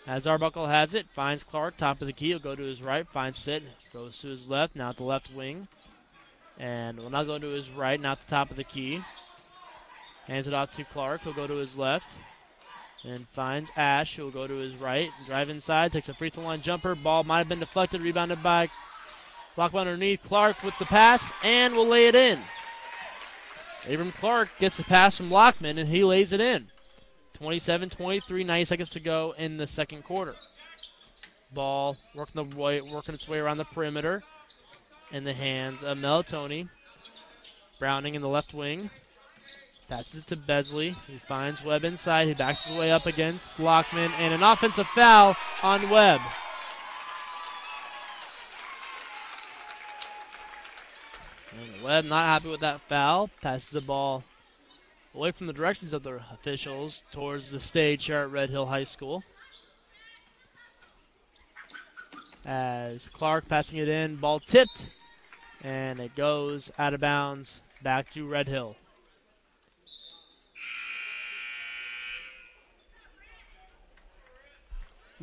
[0.07, 2.30] As Arbuckle has it, finds Clark, top of the key.
[2.30, 5.30] He'll go to his right, finds Stitt, goes to his left, now at the left
[5.34, 5.68] wing.
[6.57, 9.03] And will now go to his right, now at the top of the key.
[10.28, 12.07] Hands it off to Clark, he'll go to his left.
[13.06, 16.62] And finds Ash, who'll go to his right, drive inside, takes a free throw line
[16.62, 16.95] jumper.
[16.95, 18.70] Ball might have been deflected, rebounded by
[19.58, 20.24] Lockman underneath.
[20.24, 22.39] Clark with the pass, and will lay it in.
[23.89, 26.68] Abram Clark gets the pass from Lockman, and he lays it in.
[27.34, 30.36] 27 23, 90 seconds to go in the second quarter.
[31.54, 34.24] Ball working, the way, working its way around the perimeter
[35.12, 36.70] in the hands of Meltoni.
[37.80, 38.89] Browning in the left wing.
[39.94, 40.96] Passes it to Besley.
[41.06, 42.28] He finds Webb inside.
[42.28, 46.20] He backs his way up against Lockman, and an offensive foul on Webb.
[51.52, 53.30] And Webb not happy with that foul.
[53.39, 54.24] Passes the ball
[55.14, 58.86] away from the directions of the officials towards the stage here at Red Hill High
[58.86, 59.24] School.
[62.44, 64.89] As Clark passing it in, ball tipped,
[65.64, 68.76] and it goes out of bounds back to Red Hill.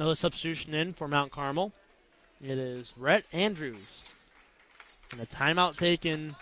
[0.00, 1.74] Another substitution in for Mount Carmel.
[2.42, 3.76] It is Rhett Andrews.
[5.12, 6.36] And a timeout taken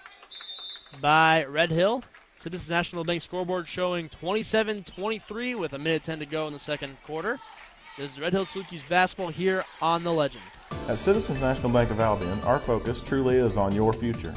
[1.01, 2.05] by Red Hill.
[2.39, 6.61] Citizens National Bank scoreboard showing 27 23 with a minute 10 to go in the
[6.61, 7.41] second quarter.
[7.99, 10.45] This is Red Hill Salukis basketball here on The Legend.
[10.89, 14.35] At Citizens National Bank of Albion, our focus truly is on your future.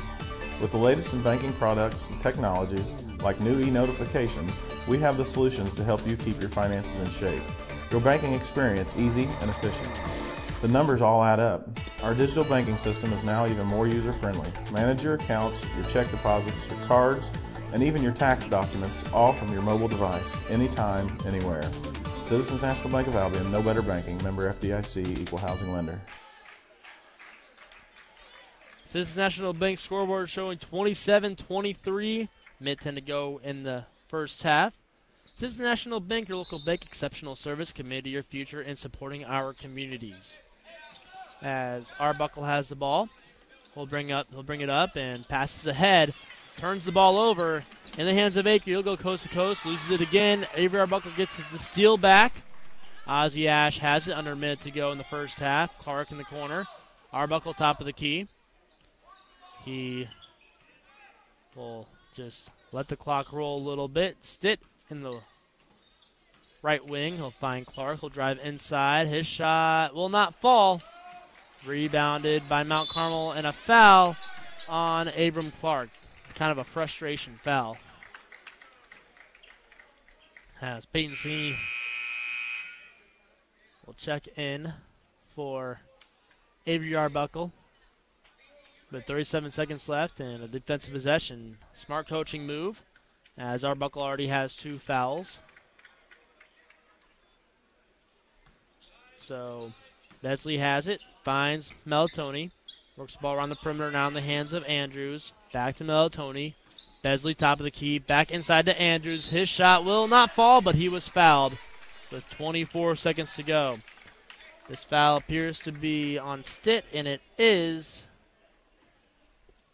[0.60, 5.26] With the latest in banking products and technologies, like new e notifications, we have the
[5.26, 7.44] solutions to help you keep your finances in shape.
[7.92, 9.90] Your banking experience easy and efficient.
[10.62, 11.68] The numbers all add up.
[12.04, 14.50] Our digital banking system is now even more user friendly.
[14.72, 17.30] Manage your accounts, your check deposits, your cards,
[17.74, 21.64] and even your tax documents, all from your mobile device, anytime, anywhere.
[22.24, 26.00] Citizens National Bank of Albion, no better banking, member FDIC, equal housing lender.
[28.88, 32.30] Citizens National Bank scoreboard showing 27 23,
[32.60, 34.74] mid 10 to go in the first half.
[35.36, 39.54] Citizens National Bank, your local bank exceptional service, committed to your future in supporting our
[39.54, 40.40] communities.
[41.42, 43.10] As Arbuckle has the ball,
[43.74, 46.14] he'll bring up, he'll bring it up and passes ahead
[46.58, 47.64] turns the ball over
[47.98, 48.66] in the hands of Baker.
[48.66, 50.46] He'll go coast to coast, loses it again.
[50.56, 52.44] Avery Arbuckle gets the steal back.
[53.08, 55.76] Ozzy Ash has it under a minute to go in the first half.
[55.80, 56.68] Clark in the corner.
[57.12, 58.28] Arbuckle top of the key.
[59.66, 60.08] He
[61.56, 64.18] will just let the clock roll a little bit.
[64.22, 64.60] Stitt
[64.92, 65.20] in the
[66.62, 67.16] right wing.
[67.16, 68.02] He'll find Clark.
[68.02, 69.08] He'll drive inside.
[69.08, 70.82] His shot will not fall.
[71.66, 74.16] Rebounded by Mount Carmel and a foul
[74.68, 75.90] on Abram Clark
[76.42, 77.78] kind of a frustration foul.
[80.60, 81.56] As Peyton C
[83.86, 84.74] will check in
[85.36, 85.82] for
[86.66, 87.52] Avery Arbuckle.
[88.92, 91.58] With 37 seconds left and a defensive possession.
[91.76, 92.82] Smart coaching move
[93.42, 95.42] as Arbuckle already has two fouls.
[99.18, 99.74] So
[100.22, 102.52] Besley has it, finds Meltoni,
[102.96, 105.34] works the ball around the perimeter now in the hands of Andrews.
[105.52, 106.54] Back to Meltoni.
[107.02, 107.98] Besley, top of the key.
[107.98, 109.30] Back inside to Andrews.
[109.30, 111.58] His shot will not fall, but he was fouled
[112.12, 113.80] with 24 seconds to go.
[114.68, 118.06] This foul appears to be on Stitt, and it is.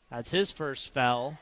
[0.09, 1.37] That's his first foul.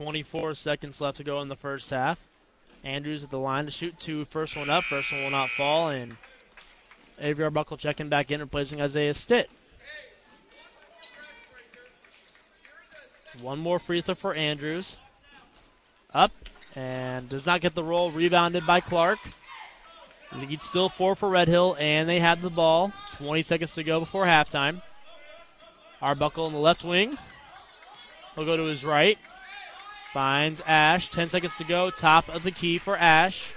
[0.00, 2.18] 24 seconds left to go in the first half.
[2.82, 4.24] Andrews at the line to shoot two.
[4.24, 4.84] First one up.
[4.84, 5.90] First one will not fall.
[5.90, 6.16] And
[7.18, 9.50] Avery Arbuckle checking back in, replacing Isaiah Stitt.
[13.42, 14.96] One more free throw for Andrews.
[16.14, 16.32] Up
[16.74, 18.10] and does not get the roll.
[18.10, 19.18] Rebounded by Clark.
[20.34, 22.94] Lead still four for Red Hill, and they have the ball.
[23.18, 24.80] 20 seconds to go before halftime.
[26.00, 27.18] Arbuckle in the left wing.
[28.34, 29.18] He'll go to his right.
[30.12, 31.08] Finds Ash.
[31.08, 31.90] 10 seconds to go.
[31.90, 33.52] Top of the key for Ash.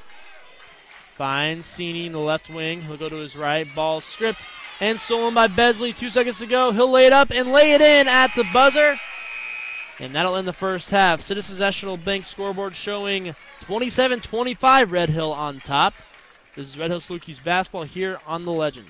[1.17, 2.81] Finds Sini in the left wing.
[2.81, 3.67] He'll go to his right.
[3.73, 4.39] Ball stripped
[4.79, 5.93] and stolen by Besley.
[5.93, 6.71] Two seconds to go.
[6.71, 8.99] He'll lay it up and lay it in at the buzzer.
[9.99, 11.21] And that'll end the first half.
[11.21, 15.93] Citizens National Bank scoreboard showing 27 25 Red Hill on top.
[16.55, 18.87] This is Red Hill Salukis basketball here on the Legend.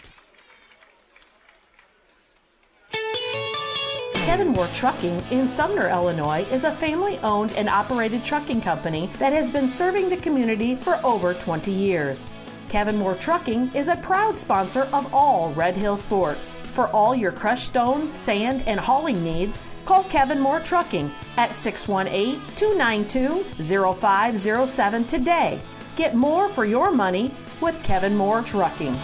[4.23, 9.33] Kevin Moore Trucking in Sumner, Illinois is a family owned and operated trucking company that
[9.33, 12.29] has been serving the community for over 20 years.
[12.69, 16.55] Kevin Moore Trucking is a proud sponsor of all Red Hill sports.
[16.55, 22.39] For all your crushed stone, sand, and hauling needs, call Kevin Moore Trucking at 618
[22.55, 23.43] 292
[23.93, 25.61] 0507 today.
[25.97, 28.95] Get more for your money with Kevin Moore Trucking.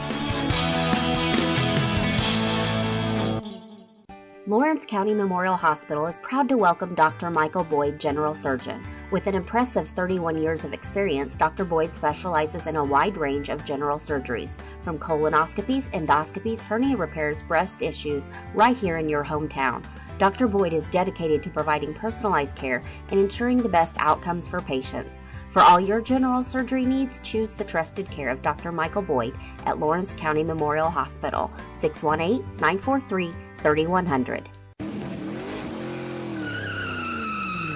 [4.49, 7.29] Lawrence County Memorial Hospital is proud to welcome Dr.
[7.29, 8.83] Michael Boyd, General Surgeon.
[9.11, 11.63] With an impressive 31 years of experience, Dr.
[11.63, 17.83] Boyd specializes in a wide range of general surgeries, from colonoscopies, endoscopies, hernia repairs, breast
[17.83, 19.83] issues, right here in your hometown.
[20.17, 20.47] Dr.
[20.47, 22.81] Boyd is dedicated to providing personalized care
[23.11, 25.21] and ensuring the best outcomes for patients.
[25.51, 28.71] For all your general surgery needs, choose the trusted care of Dr.
[28.71, 29.37] Michael Boyd
[29.67, 33.31] at Lawrence County Memorial Hospital, 618 943
[33.61, 34.58] 3100.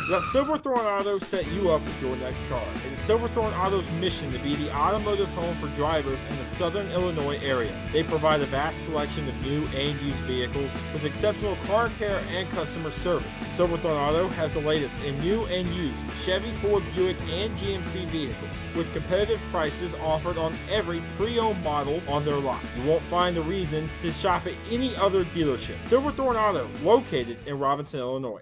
[0.10, 2.62] Let Silverthorne Auto set you up with your next car.
[2.76, 6.90] It is Silverthorne Auto's mission to be the automotive home for drivers in the southern
[6.92, 7.72] Illinois area.
[7.94, 12.50] They provide a vast selection of new and used vehicles with exceptional car care and
[12.50, 13.34] customer service.
[13.54, 18.52] Silverthorne Auto has the latest in new and used Chevy, Ford, Buick, and GMC vehicles
[18.76, 22.60] with competitive prices offered on every pre-owned model on their lot.
[22.78, 25.82] You won't find a reason to shop at any other dealership.
[25.84, 28.42] Silverthorne Auto, located in Robinson, Illinois.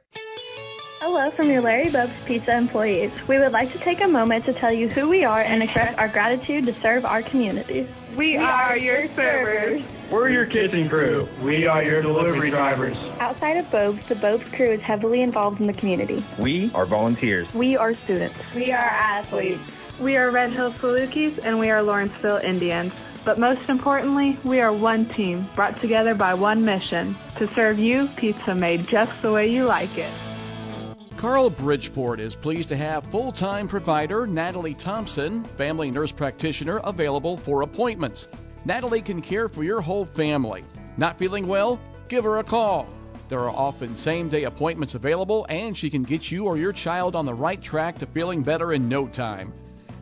[1.02, 3.12] Hello from your Larry Bubs Pizza employees.
[3.28, 5.98] We would like to take a moment to tell you who we are and express
[5.98, 7.88] our gratitude to serve our community.
[8.16, 9.82] We are your servers.
[10.12, 11.28] We're your kitchen crew.
[11.42, 12.96] We are your delivery drivers.
[13.20, 16.24] Outside of Bobes, the Bobes crew is heavily involved in the community.
[16.38, 17.52] We are volunteers.
[17.56, 18.36] We are students.
[18.54, 19.64] We are athletes.
[20.00, 22.94] We are Red Hill Salukis and we are Lawrenceville Indians.
[23.26, 28.08] But most importantly, we are one team brought together by one mission to serve you
[28.18, 30.12] pizza made just the way you like it.
[31.22, 37.38] Carle Bridgeport is pleased to have full time provider Natalie Thompson, family nurse practitioner, available
[37.38, 38.28] for appointments.
[38.66, 40.64] Natalie can care for your whole family.
[40.98, 41.80] Not feeling well?
[42.08, 42.88] Give her a call.
[43.30, 47.16] There are often same day appointments available, and she can get you or your child
[47.16, 49.54] on the right track to feeling better in no time.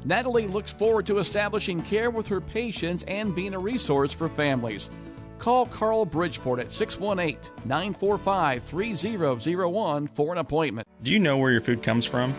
[0.05, 4.89] Natalie looks forward to establishing care with her patients and being a resource for families.
[5.40, 10.88] Call Carle Bridgeport at 618 945 3001 for an appointment.
[11.02, 12.36] Do you know where your food comes from?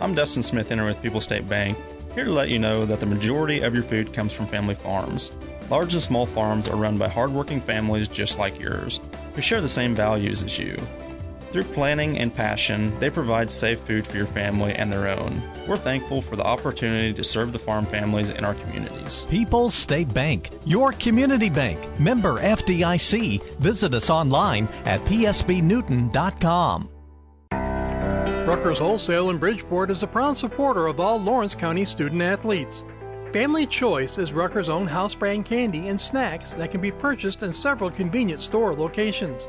[0.00, 1.76] I'm Dustin Smith, enter with People State Bank,
[2.14, 5.32] here to let you know that the majority of your food comes from family farms.
[5.68, 9.00] Large and small farms are run by hardworking families just like yours,
[9.34, 10.76] who share the same values as you.
[11.54, 15.40] Through planning and passion, they provide safe food for your family and their own.
[15.68, 19.24] We're thankful for the opportunity to serve the farm families in our communities.
[19.30, 23.40] People's State Bank, your community bank, member FDIC.
[23.60, 26.88] Visit us online at psbnewton.com.
[27.52, 32.82] Ruckers Wholesale in Bridgeport is a proud supporter of all Lawrence County student athletes.
[33.32, 37.52] Family Choice is Ruckers' own house brand candy and snacks that can be purchased in
[37.52, 39.48] several convenient store locations.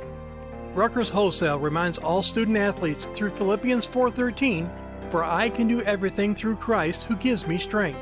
[0.76, 4.69] Ruckers Wholesale reminds all student athletes through Philippians 4:13,
[5.09, 8.01] "For I can do everything through Christ who gives me strength."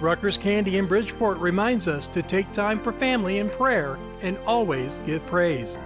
[0.00, 5.00] Ruckers Candy in Bridgeport reminds us to take time for family and prayer and always
[5.04, 5.76] give praise.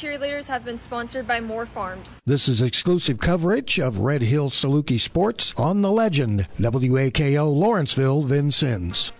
[0.00, 2.22] Cheerleaders have been sponsored by Moore Farms.
[2.24, 9.12] This is exclusive coverage of Red Hill Saluki Sports on the Legend, WAKO Lawrenceville, Vincennes.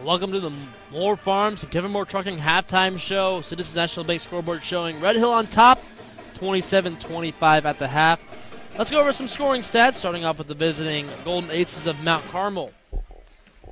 [0.00, 0.50] Welcome to the
[0.90, 3.42] Moore Farms and Kevin Moore Trucking halftime show.
[3.42, 5.78] Citizens National Bank scoreboard showing Red Hill on top,
[6.36, 8.18] 27 25 at the half.
[8.78, 12.24] Let's go over some scoring stats, starting off with the visiting Golden Aces of Mount
[12.30, 12.72] Carmel.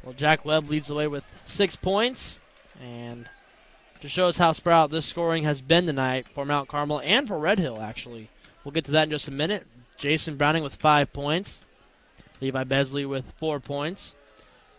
[0.02, 2.38] Well, Jack Webb leads the way with six points,
[2.78, 3.26] and
[4.00, 7.38] to show us how sprout this scoring has been tonight for Mount Carmel and for
[7.38, 8.30] Red Hill, actually.
[8.64, 9.66] We'll get to that in just a minute.
[9.96, 11.64] Jason Browning with five points.
[12.40, 14.14] Levi Besley with four points.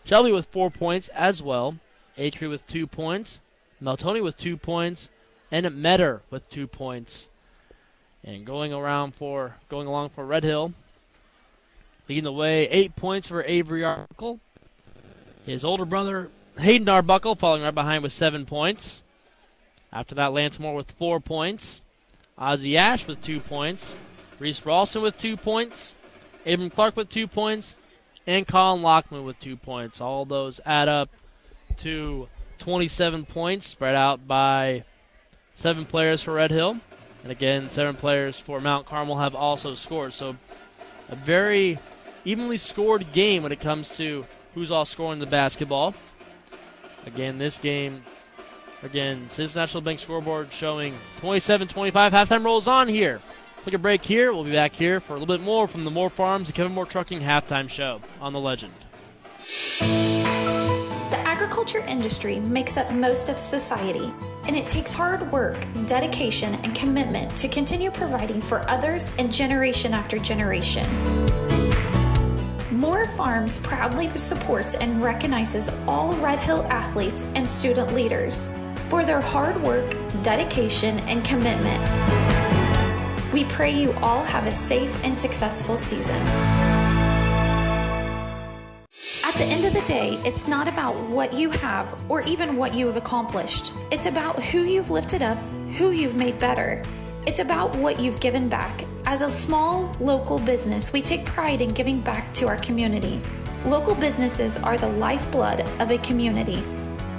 [0.04, 1.76] Shelby with four points as well.
[2.18, 3.38] Acree with two points.
[3.80, 5.10] Meltoni with two points.
[5.50, 7.28] And Metter with two points.
[8.24, 10.74] And going around for going along for Red Hill.
[12.08, 14.40] Leading the way, eight points for Avery Arbuckle.
[15.46, 19.01] His older brother, Hayden Arbuckle, following right behind with seven points.
[19.92, 21.82] After that, Lance Moore with four points.
[22.38, 23.94] Ozzy Ash with two points.
[24.38, 25.96] Reese Ralston with two points.
[26.46, 27.76] Abram Clark with two points.
[28.26, 30.00] And Colin Lockman with two points.
[30.00, 31.10] All those add up
[31.78, 32.28] to
[32.58, 34.84] 27 points, spread out by
[35.54, 36.78] seven players for Red Hill.
[37.22, 40.12] And again, seven players for Mount Carmel have also scored.
[40.12, 40.36] So
[41.08, 41.78] a very
[42.24, 45.94] evenly scored game when it comes to who's all scoring the basketball.
[47.06, 48.04] Again, this game,
[48.82, 52.12] again, Citizens National Bank scoreboard showing 27 25.
[52.12, 53.20] Halftime rolls on here.
[53.64, 54.32] Take a break here.
[54.32, 56.72] We'll be back here for a little bit more from the Moore Farms and Kevin
[56.72, 58.72] Moore Trucking halftime show on The Legend.
[59.78, 64.12] The agriculture industry makes up most of society,
[64.46, 69.94] and it takes hard work, dedication, and commitment to continue providing for others and generation
[69.94, 70.84] after generation.
[72.72, 78.50] Moore Farms proudly supports and recognizes all Red Hill athletes and student leaders
[78.92, 81.82] for their hard work, dedication, and commitment.
[83.32, 86.20] We pray you all have a safe and successful season.
[89.24, 92.74] At the end of the day, it's not about what you have or even what
[92.74, 93.72] you have accomplished.
[93.90, 95.38] It's about who you've lifted up,
[95.78, 96.82] who you've made better.
[97.26, 98.84] It's about what you've given back.
[99.06, 103.22] As a small local business, we take pride in giving back to our community.
[103.64, 106.62] Local businesses are the lifeblood of a community.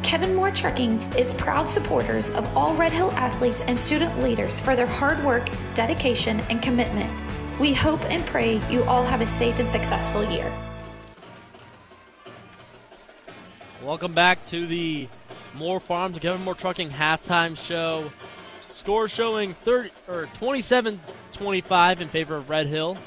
[0.03, 4.75] Kevin Moore Trucking is proud supporters of all Red Hill athletes and student leaders for
[4.75, 7.09] their hard work, dedication, and commitment.
[7.57, 10.51] We hope and pray you all have a safe and successful year.
[13.81, 15.07] Welcome back to the
[15.55, 18.11] Moore Farms Kevin Moore Trucking halftime show.
[18.71, 22.97] Score showing 30 or 27-25 in favor of Red Hill.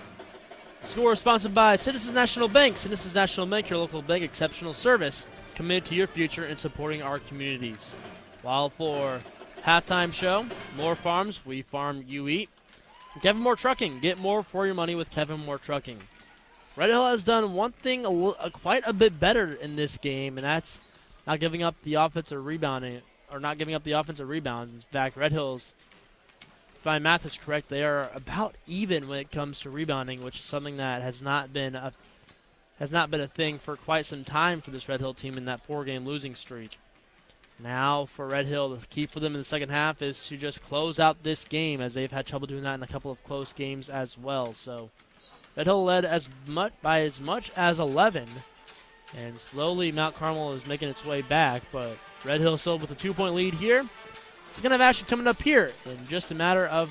[0.83, 2.79] Score sponsored by Citizens National Bank.
[2.79, 5.27] Citizens National Bank, your local bank, exceptional service,
[5.57, 7.97] committed to your future and supporting our communities.
[8.43, 9.21] While for
[9.65, 10.47] halftime show,
[10.77, 12.51] more Farms, we farm, you eat.
[13.23, 15.99] Kevin Moore Trucking, get more for your money with Kevin Moore Trucking.
[16.77, 18.05] Red Hill has done one thing
[18.53, 20.79] quite a bit better in this game, and that's
[21.27, 23.01] not giving up the offensive rebounding
[23.33, 24.75] or not giving up the offensive rebounds.
[24.75, 25.73] In fact, Red Hills,
[26.79, 30.39] if my math is correct, they are about even when it comes to rebounding, which
[30.39, 31.93] is something that has not been a
[32.79, 35.45] has not been a thing for quite some time for this Red Hill team in
[35.47, 36.79] that four-game losing streak.
[37.59, 40.62] Now for Red Hill, the key for them in the second half is to just
[40.62, 43.53] close out this game, as they've had trouble doing that in a couple of close
[43.53, 44.53] games as well.
[44.55, 44.91] So.
[45.57, 48.29] Red Hill led as much by as much as 11,
[49.16, 51.62] and slowly Mount Carmel is making its way back.
[51.72, 53.85] But Red Hill still with a two-point lead here.
[54.51, 56.91] It's going to have action coming up here in just a matter of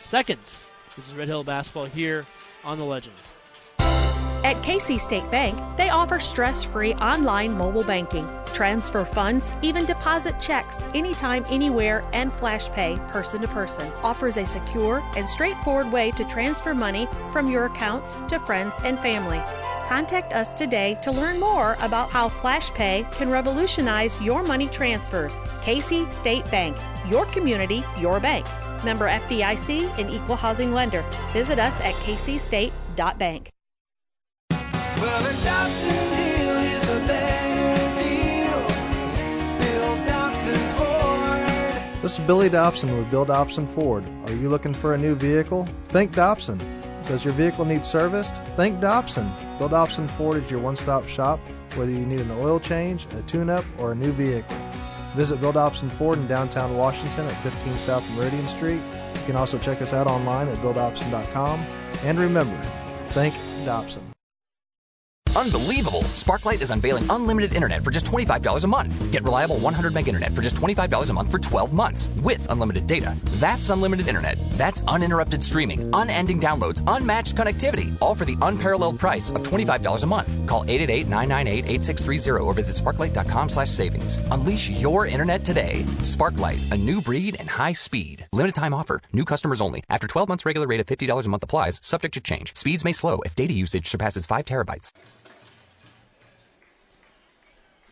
[0.00, 0.62] seconds.
[0.96, 2.24] This is Red Hill basketball here
[2.62, 3.16] on the Legend.
[4.44, 10.38] At Casey State Bank, they offer stress free online mobile banking, transfer funds, even deposit
[10.38, 13.90] checks anytime, anywhere, and flash pay person to person.
[14.02, 18.98] Offers a secure and straightforward way to transfer money from your accounts to friends and
[18.98, 19.40] family.
[19.88, 25.40] Contact us today to learn more about how FlashPay can revolutionize your money transfers.
[25.62, 26.76] Casey State Bank,
[27.08, 28.46] your community, your bank.
[28.84, 31.02] Member FDIC and equal housing lender.
[31.32, 33.53] Visit us at kcstate.bank.
[42.04, 44.04] This is Billy Dobson with Bill Dobson Ford.
[44.26, 45.66] Are you looking for a new vehicle?
[45.86, 46.58] Think Dobson.
[47.06, 48.42] Does your vehicle need serviced?
[48.56, 49.32] Think Dobson.
[49.58, 51.40] Bill Dobson Ford is your one stop shop,
[51.76, 54.56] whether you need an oil change, a tune up, or a new vehicle.
[55.16, 58.82] Visit Bill Dobson Ford in downtown Washington at 15 South Meridian Street.
[59.14, 61.60] You can also check us out online at BillDobson.com.
[62.02, 62.60] And remember,
[63.08, 63.34] think
[63.64, 64.13] Dobson.
[65.36, 66.02] Unbelievable!
[66.14, 69.12] Sparklight is unveiling unlimited internet for just $25 a month.
[69.12, 72.86] Get reliable 100 meg internet for just $25 a month for 12 months with unlimited
[72.86, 73.16] data.
[73.40, 74.38] That's unlimited internet.
[74.50, 80.06] That's uninterrupted streaming, unending downloads, unmatched connectivity, all for the unparalleled price of $25 a
[80.06, 80.46] month.
[80.46, 84.18] Call 888-998-8630 or visit sparklight.com slash savings.
[84.30, 85.82] Unleash your internet today.
[86.02, 88.24] Sparklight, a new breed and high speed.
[88.32, 89.00] Limited time offer.
[89.12, 89.82] New customers only.
[89.90, 92.54] After 12 months regular rate of $50 a month applies, subject to change.
[92.54, 94.92] Speeds may slow if data usage surpasses 5 terabytes.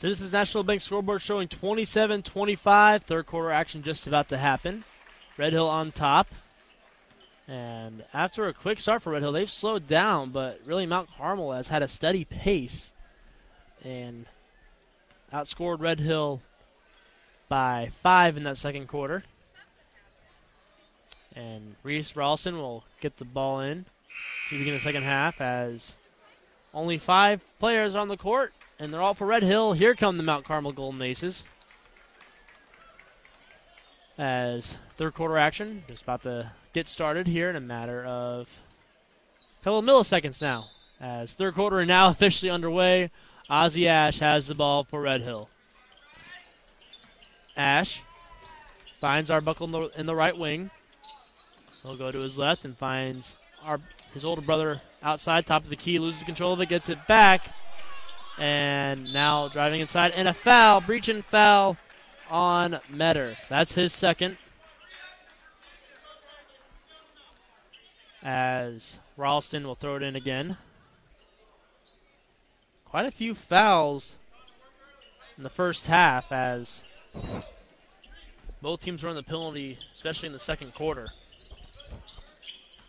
[0.03, 3.05] Citizens National Bank scoreboard showing 27 25.
[3.05, 4.83] Third quarter action just about to happen.
[5.39, 6.27] Red Hill on top.
[7.47, 11.53] And after a quick start for Red Hill, they've slowed down, but really Mount Carmel
[11.53, 12.91] has had a steady pace
[13.85, 14.27] and
[15.33, 16.43] outscored Red Hill
[17.49, 19.23] by five in that second quarter.
[21.37, 23.85] And Reese Ralston will get the ball in
[24.51, 25.95] to begin the second half as
[26.75, 28.53] only five players on the court,
[28.83, 29.75] and they're all for Red Hill.
[29.75, 31.45] Here come the Mount Carmel Golden Aces.
[34.19, 38.49] As third quarter action just about to get started here in a matter of
[39.61, 40.67] a couple of milliseconds now.
[41.01, 43.13] As third quarter now officially underway,
[43.49, 45.49] Ozzy Ash has the ball for Red Hill.
[47.57, 48.03] Ash
[49.01, 50.73] finds Arbuckle in the, in the right wing.
[51.85, 53.79] He'll go to his left and finds our,
[54.13, 57.55] his older brother outside, top of the key, loses control of it, gets it back,
[58.39, 61.77] and now driving inside, and a foul, breach and foul
[62.31, 63.37] on Metter.
[63.49, 64.39] That's his second.
[68.23, 70.57] As Ralston will throw it in again.
[72.85, 74.19] Quite a few fouls
[75.37, 76.85] in the first half as
[78.61, 81.09] both teams were the penalty, especially in the second quarter.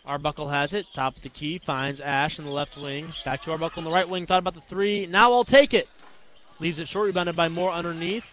[0.05, 3.13] Arbuckle has it, top of the key, finds Ash in the left wing.
[3.23, 5.05] Back to Arbuckle in the right wing, thought about the three.
[5.05, 5.87] Now I'll take it.
[6.59, 8.25] Leaves it short, rebounded by Moore underneath.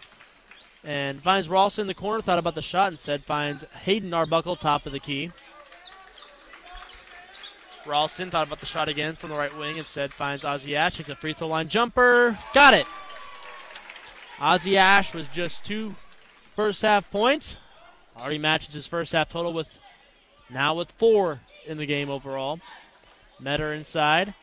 [0.83, 4.85] And finds Ralston in the corner, thought about the shot, instead finds Hayden Arbuckle, top
[4.85, 5.31] of the key.
[7.85, 11.09] Ralston thought about the shot again from the right wing, instead finds Ozzy Ash, takes
[11.09, 12.37] a free throw line jumper.
[12.53, 12.85] Got it!
[14.39, 15.95] Ozzy Ash was just two
[16.55, 17.55] first half points.
[18.17, 19.79] Already matches his first half total with
[20.49, 22.59] now with four in the game overall.
[23.39, 24.33] Metter inside.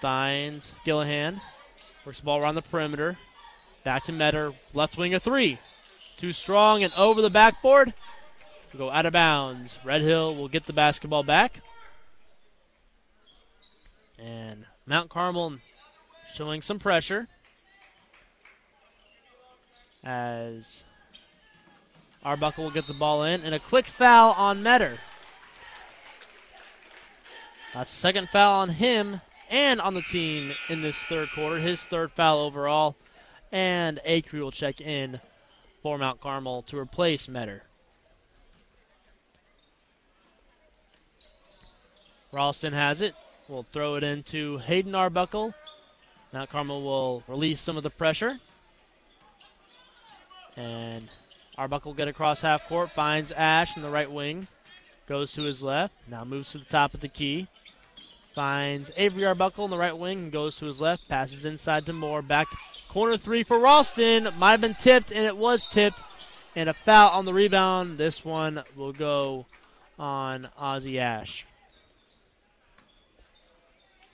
[0.00, 1.40] Finds Gillihan.
[2.04, 3.16] Works the ball around the perimeter.
[3.84, 4.52] Back to Metter.
[4.74, 5.58] Left wing a three.
[6.16, 7.94] Too strong and over the backboard.
[8.76, 9.78] Go out of bounds.
[9.84, 11.60] Red Hill will get the basketball back.
[14.18, 15.58] And Mount Carmel
[16.34, 17.28] showing some pressure.
[20.02, 20.84] As
[22.24, 23.42] Arbuckle will get the ball in.
[23.42, 24.98] And a quick foul on Metter.
[27.74, 29.20] That's the second foul on him
[29.50, 31.58] and on the team in this third quarter.
[31.58, 32.96] His third foul overall.
[33.50, 35.20] And Acree will check in
[35.82, 37.64] for Mount Carmel to replace Metter.
[42.32, 43.14] Ralston has it.
[43.48, 45.54] We'll throw it into Hayden Arbuckle.
[46.32, 48.38] Mount Carmel will release some of the pressure.
[50.56, 51.08] And
[51.58, 54.48] Arbuckle get across half court, finds Ash in the right wing,
[55.06, 57.48] goes to his left, now moves to the top of the key,
[58.32, 61.92] finds Avery Arbuckle in the right wing and goes to his left, passes inside to
[61.92, 62.48] Moore, back
[62.88, 66.00] corner three for Ralston, might have been tipped, and it was tipped,
[66.54, 67.98] and a foul on the rebound.
[67.98, 69.46] This one will go
[69.98, 71.46] on Ozzy Ash.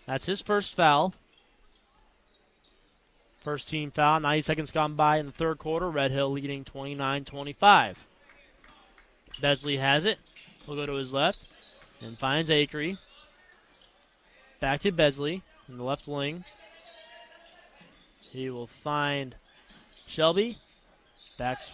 [0.06, 1.14] That's his first foul.
[3.40, 4.20] First team foul.
[4.20, 5.90] 90 seconds gone by in the third quarter.
[5.90, 7.98] Red Hill leading 29 25.
[9.40, 10.18] Besley has it.
[10.64, 11.38] He'll go to his left
[12.00, 12.98] and finds Acree.
[14.61, 16.44] Back to Besley in the left wing.
[18.20, 19.34] He will find
[20.06, 20.59] Shelby.
[21.38, 21.72] Backs,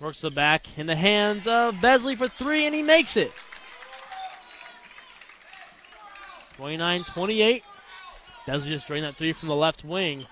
[0.00, 3.32] works the back in the hands of Besley for three, and he makes it.
[6.56, 7.62] 29 28.
[8.46, 10.26] Besley just drained that three from the left wing.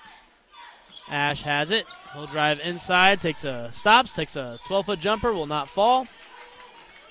[1.09, 1.87] Ash has it.
[2.13, 6.07] He'll drive inside, takes a stops, takes a 12 foot jumper, will not fall.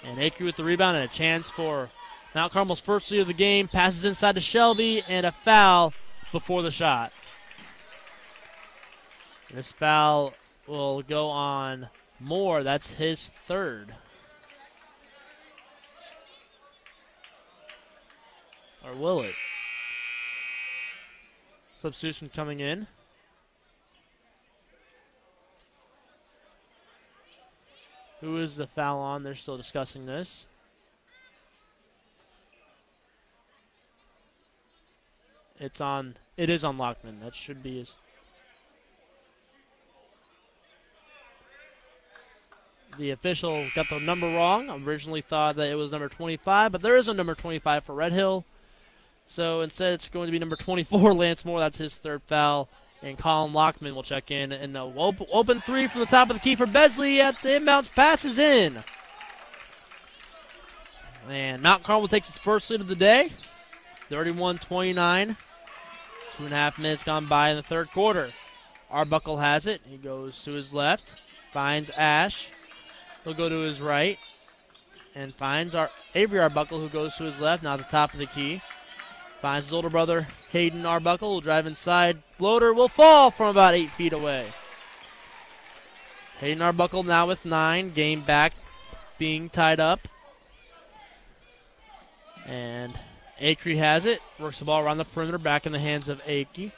[0.03, 1.89] And Acree with the rebound and a chance for
[2.33, 3.67] Mount Carmel's first lead of the game.
[3.67, 5.93] Passes inside to Shelby and a foul
[6.31, 7.11] before the shot.
[9.53, 10.33] This foul
[10.65, 12.63] will go on Moore.
[12.63, 13.93] That's his third.
[18.85, 19.35] Or will it?
[21.81, 22.87] Substitution coming in.
[28.21, 29.23] Who is the foul on?
[29.23, 30.45] They're still discussing this.
[35.61, 36.15] It's on.
[36.37, 37.19] It is on Lockman.
[37.19, 37.93] That should be his.
[42.97, 44.69] The official got the number wrong.
[44.85, 48.11] Originally thought that it was number 25, but there is a number 25 for Red
[48.11, 48.43] Hill.
[49.27, 51.59] So instead, it's going to be number 24, Lance Moore.
[51.59, 52.67] That's his third foul.
[53.03, 54.51] And Colin Lockman will check in.
[54.51, 57.49] And the open, open three from the top of the key for Besley at the
[57.49, 58.83] inbounds passes in.
[61.29, 63.31] And Mount Carmel takes its first lead of the day
[64.09, 65.37] 31 29.
[66.35, 68.31] Two and a half minutes gone by in the third quarter.
[68.89, 69.81] Arbuckle has it.
[69.85, 71.13] He goes to his left,
[71.51, 72.47] finds Ash.
[73.23, 74.17] He'll go to his right,
[75.13, 78.19] and finds our Avery Arbuckle, who goes to his left, now at the top of
[78.19, 78.61] the key.
[79.41, 82.21] Finds his older brother, Hayden Arbuckle, will drive inside.
[82.37, 84.47] Floater will fall from about eight feet away.
[86.39, 87.91] Hayden Arbuckle now with nine.
[87.91, 88.53] Game back
[89.17, 90.07] being tied up.
[92.45, 92.99] And
[93.41, 94.21] Acree has it.
[94.39, 96.71] Works the ball around the perimeter, back in the hands of Acree.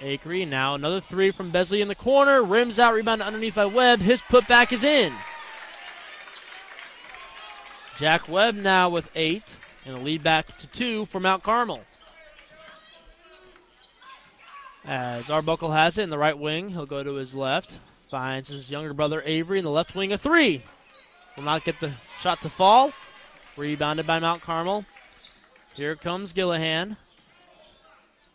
[0.00, 2.42] Acree now another three from Besley in the corner.
[2.42, 4.00] Rims out, rebound underneath by Webb.
[4.00, 5.12] His putback is in.
[7.98, 11.82] Jack Webb now with eight, and a lead back to two for Mount Carmel.
[14.84, 17.76] As Arbuckle has it in the right wing, he'll go to his left.
[18.06, 20.62] Finds his younger brother Avery in the left wing, a three.
[21.36, 22.92] Will not get the shot to fall.
[23.56, 24.86] Rebounded by Mount Carmel.
[25.78, 26.96] Here comes Gillihan.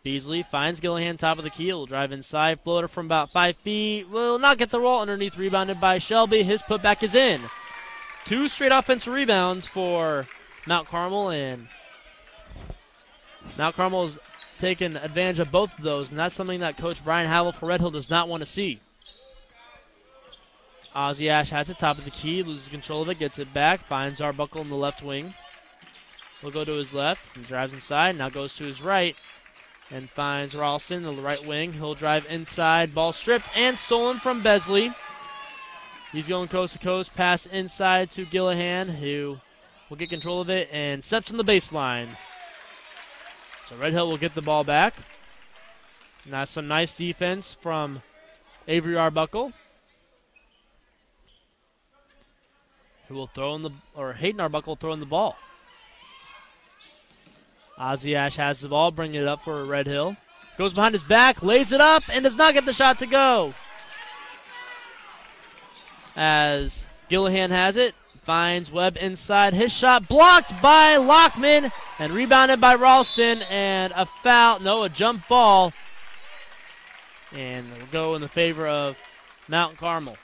[0.02, 1.70] Besley finds Gillihan top of the key.
[1.70, 2.60] Will drive inside.
[2.62, 4.08] Floater from about five feet.
[4.08, 5.36] Will not get the roll underneath.
[5.36, 6.42] Rebounded by Shelby.
[6.42, 7.42] His putback is in.
[8.24, 10.26] Two straight offensive rebounds for
[10.66, 11.68] Mount Carmel, and
[13.58, 14.18] Mount Carmel's
[14.58, 17.80] taken advantage of both of those, and that's something that Coach Brian Havel for Red
[17.80, 18.80] Hill does not want to see.
[20.96, 23.84] Ozzy Ash has it, top of the key, loses control of it, gets it back,
[23.86, 25.34] finds Arbuckle in the left wing.
[26.44, 29.16] Will go to his left and drives inside, now goes to his right
[29.90, 31.72] and finds Ralston the right wing.
[31.72, 34.92] He'll drive inside, ball stripped and stolen from Besley.
[36.12, 39.40] He's going coast to coast, pass inside to Gillihan, who
[39.88, 42.08] will get control of it and steps on the baseline.
[43.64, 44.94] So Red Hill will get the ball back.
[46.26, 48.02] Now some nice defense from
[48.68, 49.52] Avery Arbuckle.
[53.08, 55.38] Who will throw in the or Hayden Arbuckle throwing the ball.
[57.78, 60.16] Ozzy Ash has the ball, bringing it up for Red Hill.
[60.56, 63.54] Goes behind his back, lays it up, and does not get the shot to go
[66.16, 67.94] as Gillihan has it.
[68.22, 69.52] Finds Webb inside.
[69.52, 73.42] His shot blocked by Lockman and rebounded by Ralston.
[73.42, 75.74] And a foul, no, a jump ball.
[77.32, 78.96] And will go in the favor of
[79.46, 80.16] Mount Carmel.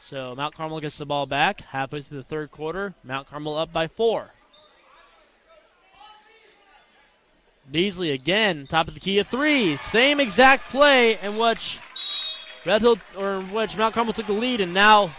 [0.00, 2.94] So Mount Carmel gets the ball back halfway through the third quarter.
[3.04, 4.30] Mount Carmel up by four.
[7.70, 9.76] Besley again, top of the key, a three.
[9.78, 11.78] Same exact play in which
[12.64, 15.14] Red Hill or which Mount Carmel took the lead, and now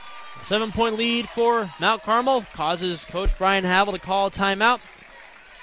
[0.46, 4.80] seven point lead for Mount Carmel causes Coach Brian Havel to call a timeout.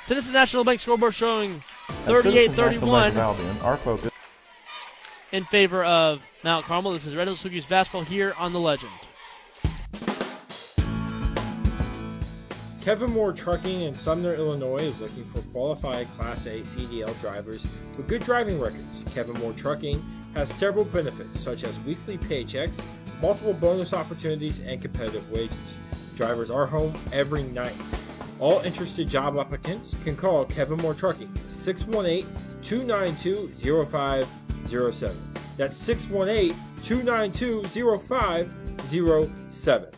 [0.07, 1.62] Citizens National Bank scoreboard showing
[2.05, 4.11] 38-31 our focus
[5.32, 6.93] in favor of Mount Carmel.
[6.93, 8.93] This is Red Hill Salukis basketball here on the Legend.
[12.85, 17.66] Kevin Moore Trucking in Sumner, Illinois is looking for qualified Class A CDL drivers
[17.97, 19.03] with good driving records.
[19.14, 20.05] Kevin Moore Trucking
[20.35, 22.78] has several benefits such as weekly paychecks,
[23.22, 25.57] multiple bonus opportunities, and competitive wages.
[26.14, 27.72] Drivers are home every night.
[28.39, 32.26] All interested job applicants can call Kevin Moore Trucking 618
[32.61, 35.16] 292 0507.
[35.57, 37.66] That's 618 292
[37.99, 39.89] 0507.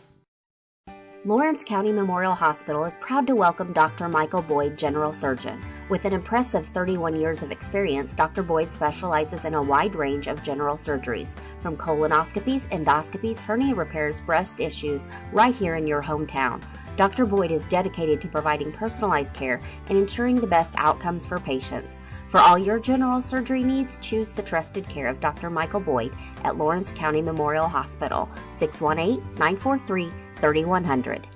[1.27, 4.07] Lawrence County Memorial Hospital is proud to welcome Dr.
[4.07, 5.61] Michael Boyd, General Surgeon.
[5.89, 8.41] With an impressive 31 years of experience, Dr.
[8.41, 14.61] Boyd specializes in a wide range of general surgeries, from colonoscopies, endoscopies, hernia repairs, breast
[14.61, 16.61] issues, right here in your hometown.
[16.95, 17.25] Dr.
[17.25, 19.59] Boyd is dedicated to providing personalized care
[19.89, 21.99] and ensuring the best outcomes for patients.
[22.29, 25.49] For all your general surgery needs, choose the trusted care of Dr.
[25.49, 26.13] Michael Boyd
[26.45, 30.09] at Lawrence County Memorial Hospital, 618 943
[30.39, 31.27] 3100.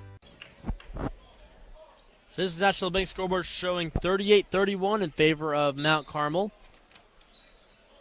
[2.30, 6.50] Citizens National Bank scoreboard showing 38-31 in favor of Mount Carmel.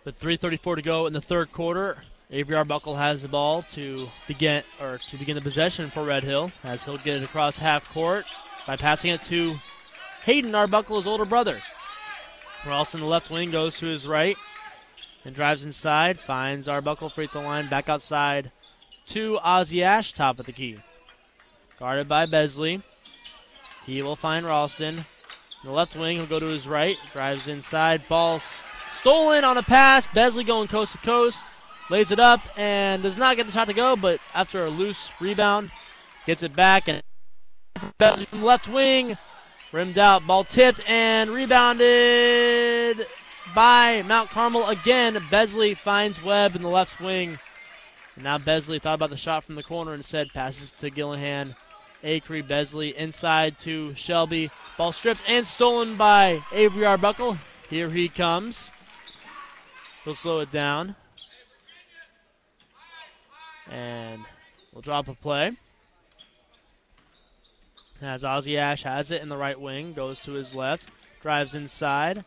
[0.06, 1.98] With 3:34 to go in the third quarter,
[2.32, 6.52] Avery Arbuckle has the ball to begin or to begin the possession for Red Hill,
[6.64, 8.26] as he'll get it across half court
[8.66, 9.60] by passing it to
[10.24, 11.62] Hayden Arbuckle, his older brother.
[12.66, 14.38] Ralston, the left wing, goes to his right
[15.26, 18.52] and drives inside, finds Arbuckle free throw line, back outside
[19.08, 20.80] to Ozzy Ash, top of the key.
[21.82, 22.84] Guarded by Besley.
[23.88, 24.98] He will find Ralston.
[25.00, 25.06] In
[25.64, 28.40] the left wing, he'll go to his right, drives inside, ball
[28.92, 30.06] stolen on a pass.
[30.14, 31.44] Besley going coast to coast,
[31.90, 35.10] lays it up, and does not get the shot to go, but after a loose
[35.20, 35.72] rebound,
[36.28, 37.02] gets it back, and
[37.98, 39.18] Besley from left wing,
[39.72, 43.08] rimmed out, ball tipped, and rebounded
[43.56, 45.20] by Mount Carmel again.
[45.32, 47.40] Besley finds Webb in the left wing.
[48.14, 51.56] And now Besley thought about the shot from the corner and said passes to Gillihan.
[52.04, 54.50] Acree Besley inside to Shelby.
[54.78, 57.38] Ball stripped and stolen by Avery Arbuckle.
[57.70, 58.72] Here he comes.
[60.04, 60.96] He'll slow it down.
[63.70, 64.24] And
[64.74, 65.58] we'll drop a play.
[68.02, 70.88] As Ozzy Ash has it in the right wing, goes to his left,
[71.22, 72.26] drives inside,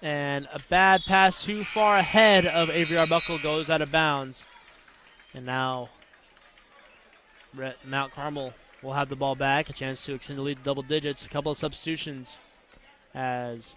[0.00, 4.44] and a bad pass too far ahead of Avery Arbuckle goes out of bounds.
[5.34, 5.90] And now
[7.84, 10.82] Mount Carmel will have the ball back, a chance to extend the lead to double
[10.82, 11.24] digits.
[11.24, 12.38] A couple of substitutions
[13.14, 13.74] as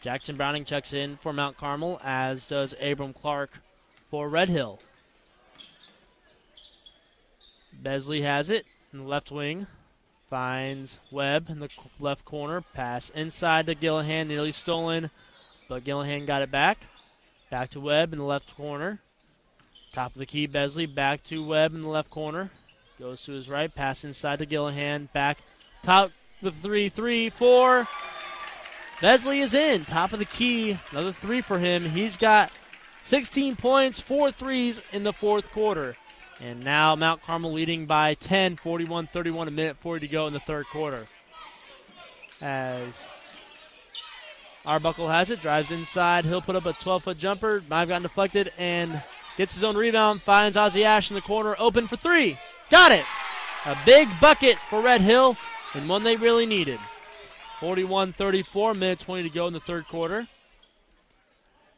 [0.00, 3.50] Jackson Browning checks in for Mount Carmel, as does Abram Clark
[4.10, 4.80] for Red Hill.
[7.72, 9.66] Besley has it in the left wing.
[10.28, 11.68] Finds Webb in the
[11.98, 12.60] left corner.
[12.60, 15.10] Pass inside to Gillihan, nearly stolen,
[15.68, 16.78] but Gillihan got it back.
[17.50, 19.00] Back to Webb in the left corner.
[19.92, 22.50] Top of the key, Besley back to Webb in the left corner.
[23.00, 25.10] Goes to his right, pass inside to Gillihan.
[25.14, 25.38] Back,
[25.82, 26.10] top
[26.42, 27.88] with three, three, four.
[29.00, 30.78] Besley is in, top of the key.
[30.90, 31.86] Another three for him.
[31.86, 32.52] He's got
[33.06, 35.96] 16 points, four threes in the fourth quarter.
[36.40, 40.34] And now Mount Carmel leading by 10, 41 31, a minute 40 to go in
[40.34, 41.06] the third quarter.
[42.42, 42.92] As
[44.66, 46.26] Arbuckle has it, drives inside.
[46.26, 47.62] He'll put up a 12 foot jumper.
[47.66, 49.02] Might have gotten deflected and
[49.38, 50.20] gets his own rebound.
[50.20, 52.36] Finds Ozzy Ash in the corner, open for three.
[52.70, 53.04] Got it!
[53.66, 55.36] A big bucket for Red Hill
[55.74, 56.78] and one they really needed.
[57.60, 60.26] 41 34, minute 20 to go in the third quarter.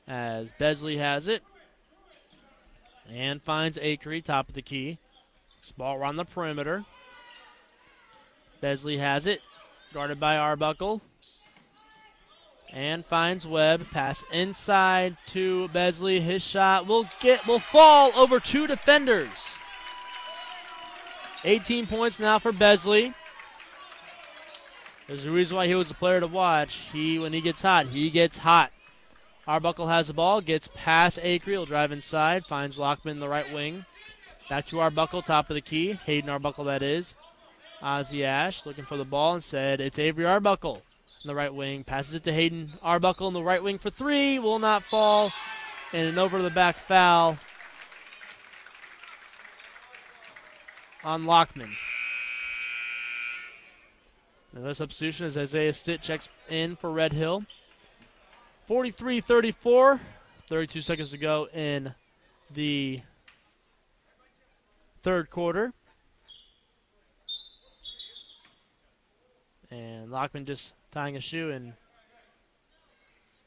[0.07, 1.43] As Besley has it
[3.11, 4.99] and finds Acree, top of the key.
[5.76, 6.84] Ball around the perimeter.
[8.61, 9.40] Besley has it,
[9.95, 11.01] guarded by Arbuckle.
[12.72, 13.90] And finds Webb.
[13.90, 16.20] Pass inside to Besley.
[16.20, 19.59] His shot will get will fall over two defenders.
[21.45, 23.14] 18 points now for Besley.
[25.09, 26.74] There's a reason why he was a player to watch.
[26.93, 28.70] He when he gets hot, he gets hot.
[29.47, 33.53] Arbuckle has the ball, gets past Acree, will drive inside, finds Lockman in the right
[33.53, 33.84] wing.
[34.49, 35.95] Back to Arbuckle, top of the key.
[36.07, 37.14] Hayden Arbuckle, that is.
[37.82, 40.82] Ozzy Ash looking for the ball and said it's Avery Arbuckle
[41.24, 41.82] in the right wing.
[41.82, 44.38] Passes it to Hayden Arbuckle in the right wing for three.
[44.38, 45.32] Will not fall.
[45.93, 47.38] And an over the back foul
[51.05, 51.70] on Lockman.
[54.55, 57.44] Another substitution as Isaiah Stitt checks in for Red Hill.
[58.66, 60.00] 43 34.
[60.48, 61.94] 32 seconds to go in
[62.53, 63.00] the
[65.03, 65.72] third quarter.
[69.70, 71.72] And Lockman just tying a shoe, and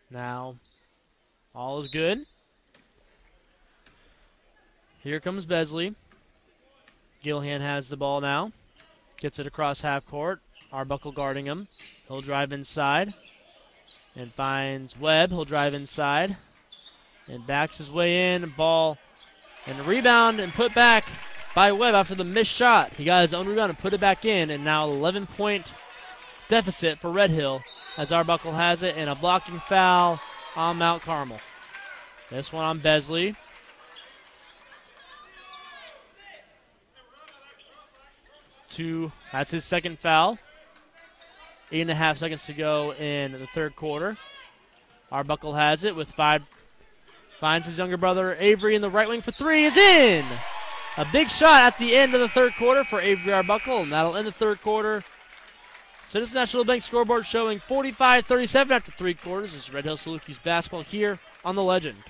[0.10, 0.56] now
[1.54, 2.26] all is good.
[5.04, 5.94] Here comes Besley.
[7.26, 8.52] Gillihan has the ball now.
[9.18, 10.42] Gets it across half court.
[10.72, 11.68] Arbuckle guarding him.
[12.08, 13.16] He'll drive inside
[14.16, 15.32] and finds Webb.
[15.32, 16.38] He'll drive inside
[17.28, 18.54] and backs his way in.
[18.56, 19.00] Ball
[19.66, 21.08] and rebound and put back
[21.56, 22.94] by Webb after the missed shot.
[22.94, 25.72] He got his own rebound and put it back in, and now 11 point
[26.48, 27.64] deficit for Red Hill
[27.98, 30.20] as Arbuckle has it, and a blocking foul
[30.56, 31.40] on Mount Carmel.
[32.30, 33.36] This one on Besley.
[38.76, 40.38] Two, that's his second foul.
[41.72, 44.18] Eight and a half seconds to go in the third quarter.
[45.10, 46.44] Arbuckle has it with five.
[47.40, 49.64] Finds his younger brother Avery in the right wing for three.
[49.64, 50.26] Is in.
[50.98, 54.18] A big shot at the end of the third quarter for Avery Arbuckle, and that'll
[54.18, 55.06] end the third quarter.
[56.10, 59.54] Citizens National Bank scoreboard showing 45 37 after three quarters.
[59.54, 62.04] This is Red Hill Salukis basketball here on the Legend.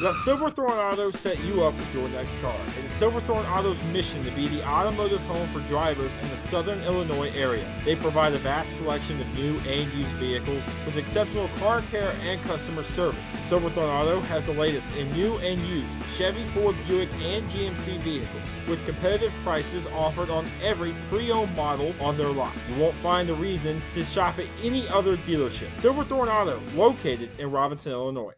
[0.00, 2.56] Let Silverthorne Auto set you up with your next car.
[2.78, 6.80] It is Silverthorne Auto's mission to be the automotive home for drivers in the southern
[6.84, 7.70] Illinois area.
[7.84, 12.40] They provide a vast selection of new and used vehicles with exceptional car care and
[12.44, 13.28] customer service.
[13.44, 18.42] Silverthorne Auto has the latest in new and used Chevy, Ford, Buick, and GMC vehicles
[18.66, 22.54] with competitive prices offered on every pre-owned model on their lot.
[22.70, 25.74] You won't find a reason to shop at any other dealership.
[25.74, 28.32] Silverthorne Auto, located in Robinson, Illinois.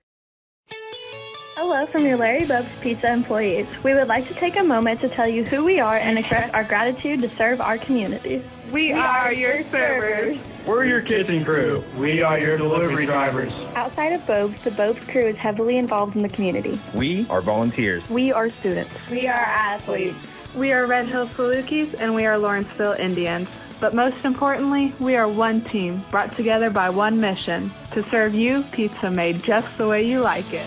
[1.55, 3.66] Hello from your Larry Bubs Pizza employees.
[3.85, 6.51] We would like to take a moment to tell you who we are and express
[6.55, 8.43] our gratitude to serve our community.
[8.73, 10.39] We are your servers.
[10.66, 11.85] We're your kitchen crew.
[11.99, 13.53] We are your delivery drivers.
[13.74, 16.81] Outside of Bobes, the Bobes crew is heavily involved in the community.
[16.95, 18.09] We are volunteers.
[18.09, 18.91] We are students.
[19.11, 20.16] We are athletes.
[20.57, 23.47] We are Red Hill Salukis and we are Lawrenceville Indians.
[23.79, 28.65] But most importantly, we are one team, brought together by one mission to serve you
[28.73, 30.66] pizza made just the way you like it.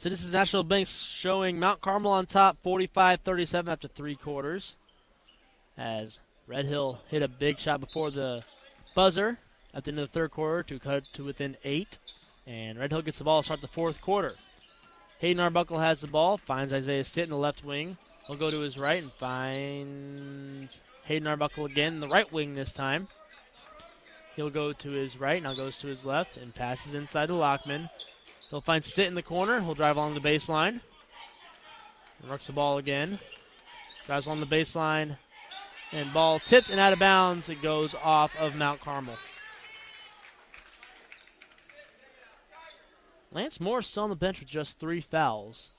[0.00, 4.76] Citizens National Bank showing Mount Carmel on top 45 37 after three quarters.
[5.76, 8.42] As Red Hill hit a big shot before the
[8.94, 9.36] buzzer.
[9.74, 11.98] at the end of the third quarter to cut to within eight.
[12.46, 14.32] And Red Hill gets the ball to start the fourth quarter.
[15.18, 17.98] Hayden Arbuckle has the ball, finds Isaiah Stitt in the left wing.
[18.26, 22.72] He'll go to his right and finds Hayden Arbuckle again in the right wing this
[22.72, 23.08] time.
[24.34, 27.90] He'll go to his right, now goes to his left, and passes inside to Lockman.
[28.50, 29.60] He'll find Stitt in the corner.
[29.60, 30.80] He'll drive along the baseline.
[32.28, 33.20] Rucks the ball again.
[34.06, 35.16] Drives along the baseline.
[35.92, 37.48] And ball tipped and out of bounds.
[37.48, 39.16] It goes off of Mount Carmel.
[43.32, 45.70] Lance Moore still on the bench with just three fouls.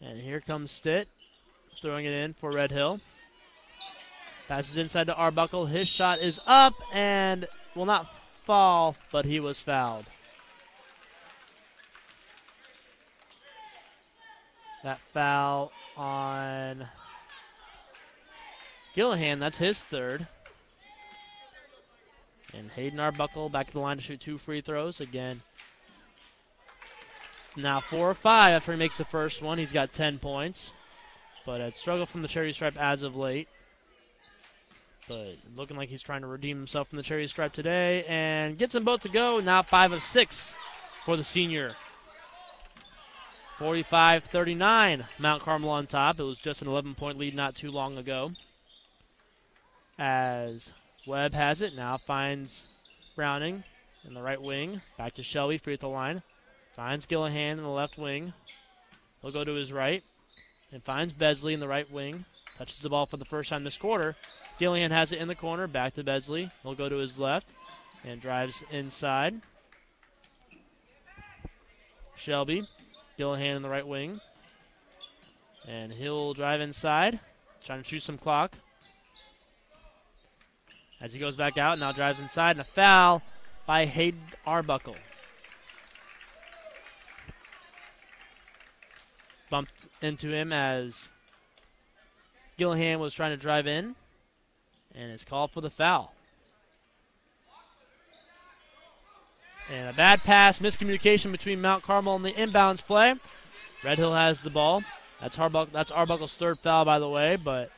[0.00, 1.08] And here comes Stitt,
[1.80, 3.00] throwing it in for Red Hill.
[4.48, 5.66] Passes inside to Arbuckle.
[5.66, 7.46] His shot is up and
[7.76, 8.10] will not
[8.44, 10.06] fall, but he was fouled.
[14.82, 16.88] That foul on
[18.94, 20.26] Gillihan, that's his third.
[22.52, 25.42] And Hayden Arbuckle back to the line to shoot two free throws again.
[27.56, 29.58] Now four or five after he makes the first one.
[29.58, 30.72] He's got 10 points.
[31.44, 33.48] But had struggled from the cherry stripe as of late.
[35.12, 38.72] But looking like he's trying to redeem himself from the cherry stripe today and gets
[38.72, 39.40] them both to go.
[39.40, 40.54] Now five of six
[41.04, 41.76] for the senior.
[43.58, 45.06] 45 39.
[45.18, 46.18] Mount Carmel on top.
[46.18, 48.32] It was just an 11 point lead not too long ago.
[49.98, 50.70] As
[51.06, 52.68] Webb has it, now finds
[53.14, 53.64] Browning
[54.06, 54.80] in the right wing.
[54.96, 56.22] Back to Shelby, free at the line.
[56.74, 58.32] Finds Gillihan in the left wing.
[59.20, 60.02] He'll go to his right
[60.72, 62.24] and finds Besley in the right wing.
[62.56, 64.16] Touches the ball for the first time this quarter.
[64.62, 65.66] Gillihan has it in the corner.
[65.66, 66.48] Back to Besley.
[66.62, 67.48] He'll go to his left
[68.04, 69.40] and drives inside.
[72.14, 72.62] Shelby.
[73.18, 74.20] Gillihan in the right wing.
[75.66, 77.18] And he'll drive inside,
[77.64, 78.52] trying to shoot some clock.
[81.00, 83.20] As he goes back out, now drives inside, and a foul
[83.66, 84.94] by Hayden Arbuckle.
[89.50, 91.08] Bumped into him as
[92.56, 93.96] Gillihan was trying to drive in,
[94.94, 96.14] and it's called for the foul.
[99.70, 103.14] And a bad pass, miscommunication between Mount Carmel and the inbounds play.
[103.84, 104.82] Red Hill has the ball.
[105.20, 107.70] That's Arbuckle, that's Arbuckle's third foul, by the way, but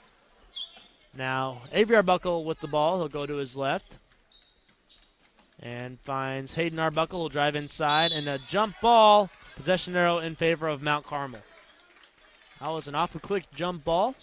[1.16, 2.99] now Avery Arbuckle with the ball.
[2.99, 3.97] He'll go to his left
[5.61, 7.20] and finds Hayden Arbuckle.
[7.20, 9.31] Will drive inside and a jump ball.
[9.57, 11.43] Possession arrow in favor of Mount Carmel.
[12.61, 14.15] That was an awful quick jump ball.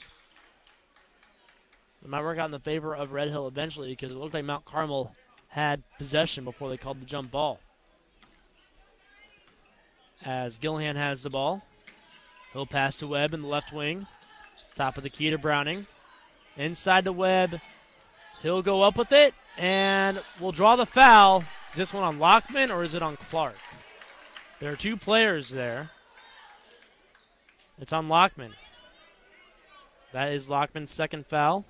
[2.04, 4.46] It might work out in the favor of Red Hill eventually because it looked like
[4.46, 5.16] Mount Carmel
[5.50, 7.60] had possession before they called the jump ball.
[10.24, 11.64] As Gillihan has the ball,
[12.54, 14.08] he'll pass to Webb in the left wing.
[14.76, 15.88] Top of the key to Browning.
[16.58, 17.60] Inside the Webb.
[18.42, 21.44] He'll go up with it and will draw the foul.
[21.72, 23.58] Is this one on Lockman or is it on Clark?
[24.60, 25.90] There are two players there.
[27.80, 28.54] It's on Lockman.
[30.14, 31.66] That is Lockman's second foul.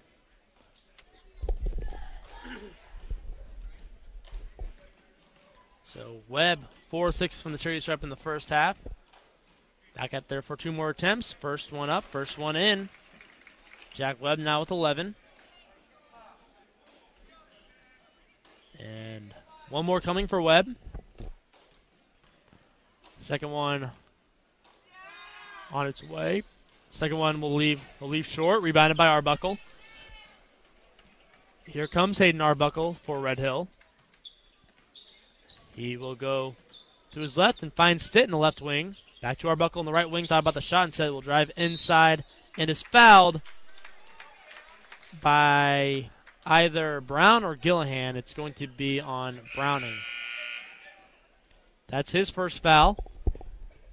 [5.93, 6.59] So Webb,
[6.89, 8.77] 4 6 from the cherry stripe in the first half.
[9.93, 11.34] Back up there for two more attempts.
[11.34, 12.88] First one up, first one in.
[13.93, 15.15] Jack Webb now with 11.
[18.80, 19.34] And
[19.68, 20.73] one more coming for Webb.
[23.19, 23.91] Second one
[25.73, 26.43] on its way.
[26.91, 29.57] Second one will leave will leave short, rebounded by Arbuckle.
[31.65, 33.68] Here comes Hayden Arbuckle for Red Hill.
[35.81, 36.55] He will go
[37.09, 38.97] to his left and find Stitt in the left wing.
[39.19, 40.25] Back to Arbuckle in the right wing.
[40.25, 42.23] Thought about the shot and said it will drive inside
[42.55, 43.41] and is fouled
[45.23, 46.11] by
[46.45, 48.15] either Brown or Gillihan.
[48.15, 49.95] It's going to be on Browning.
[51.87, 53.03] That's his first foul.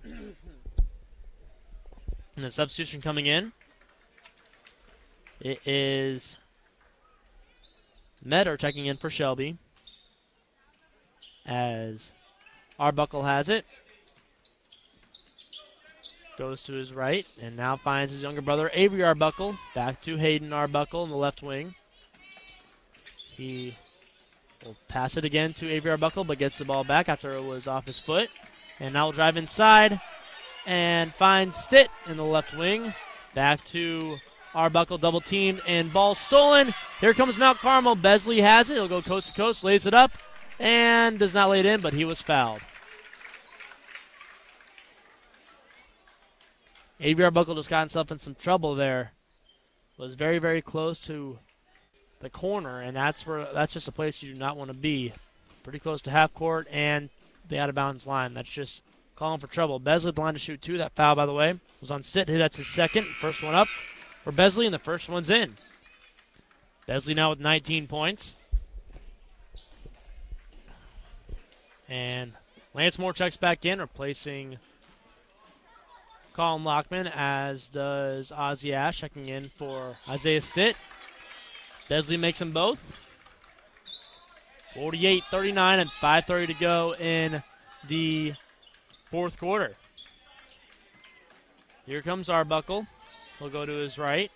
[0.05, 0.35] And
[2.37, 3.53] the substitution coming in.
[5.41, 6.37] It is
[8.23, 9.57] Metter checking in for Shelby.
[11.49, 12.13] As
[12.79, 13.65] Arbuckle has it.
[16.37, 19.57] Goes to his right and now finds his younger brother Avery Arbuckle.
[19.75, 21.75] Back to Hayden Arbuckle in the left wing.
[23.31, 23.75] He
[24.65, 27.67] will pass it again to Avery Arbuckle, but gets the ball back after it was
[27.67, 28.29] off his foot.
[28.79, 30.01] And now will drive inside
[30.67, 32.93] and finds Stitt in the left wing.
[33.35, 34.19] Back to
[34.55, 36.75] Arbuckle, double teamed, and ball stolen.
[37.01, 37.95] Here comes Mount Carmel.
[37.95, 38.75] Besley has it.
[38.75, 40.13] He'll go coast to coast, lays it up,
[40.59, 42.61] and does not lay it in, but he was fouled.
[47.01, 49.13] Avery Arbuckle just got himself in some trouble there.
[49.97, 51.39] Was very, very close to
[52.21, 55.13] the corner, and that's where that's just a place you do not want to be.
[55.63, 57.11] Pretty close to half court and
[57.49, 58.35] the out of bounds line.
[58.35, 58.83] That's just
[59.17, 59.79] calling for trouble.
[59.79, 60.79] Besley the line to shoot two.
[60.79, 62.29] That foul, by the way, was on Stitt.
[62.29, 63.07] That's his second.
[63.07, 63.69] First one up
[64.25, 65.57] for Besley, and the first one's in.
[66.87, 68.35] Besley now with 19 points.
[71.89, 72.33] And
[72.75, 74.59] Lance Moore checks back in, replacing
[76.35, 80.77] Colin Lockman, as does Ozzy Ash, checking in for Isaiah Stitt.
[81.89, 82.81] Besley makes them both.
[84.75, 87.43] 48 39 and 5.30 to go in
[87.89, 88.35] the
[89.11, 89.75] fourth quarter.
[91.87, 92.87] Here comes Arbuckle.
[93.39, 94.31] He'll go to his right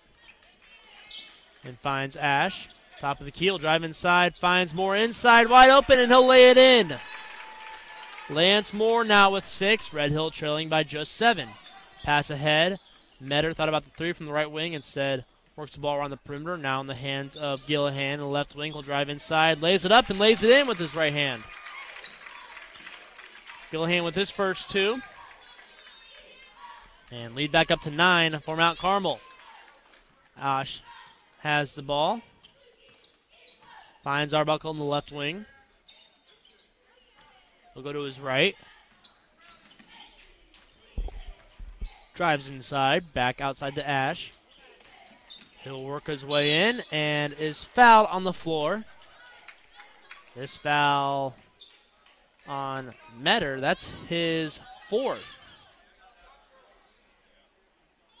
[1.63, 2.67] and finds Ash.
[2.99, 6.57] Top of the keel, drive inside, finds Moore inside, wide open, and he'll lay it
[6.57, 6.95] in.
[8.33, 9.93] Lance Moore now with six.
[9.93, 11.49] Red Hill trailing by just seven.
[12.03, 12.79] Pass ahead.
[13.21, 14.73] Metter thought about the three from the right wing.
[14.73, 15.23] Instead,
[15.55, 16.57] works the ball around the perimeter.
[16.57, 18.15] Now in the hands of Gillahan.
[18.15, 18.71] In the left wing.
[18.73, 21.43] He'll drive inside, lays it up, and lays it in with his right hand.
[23.71, 24.99] Gillahan with his first two.
[27.11, 29.19] And lead back up to nine for Mount Carmel.
[30.37, 30.81] Ash
[31.41, 32.21] has the ball.
[34.03, 35.45] Finds Arbuckle in the left wing.
[37.73, 38.55] He'll go to his right.
[42.15, 44.31] Drives inside, back outside to Ash.
[45.63, 48.83] He'll work his way in and is fouled on the floor.
[50.35, 51.35] This foul
[52.47, 54.59] on Metter, that's his
[54.89, 55.23] fourth.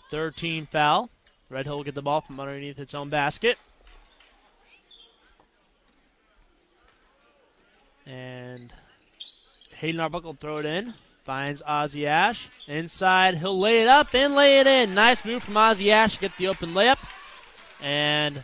[0.09, 1.09] Third team foul.
[1.49, 3.57] Red Hill will get the ball from underneath its own basket.
[8.05, 8.73] And
[9.83, 10.93] Hayden Arbuckle throw it in.
[11.25, 12.47] Finds Ozzy Ash.
[12.69, 14.93] Inside, he'll lay it up and lay it in.
[14.93, 16.99] Nice move from Ozzy Ash to get the open layup.
[17.81, 18.43] And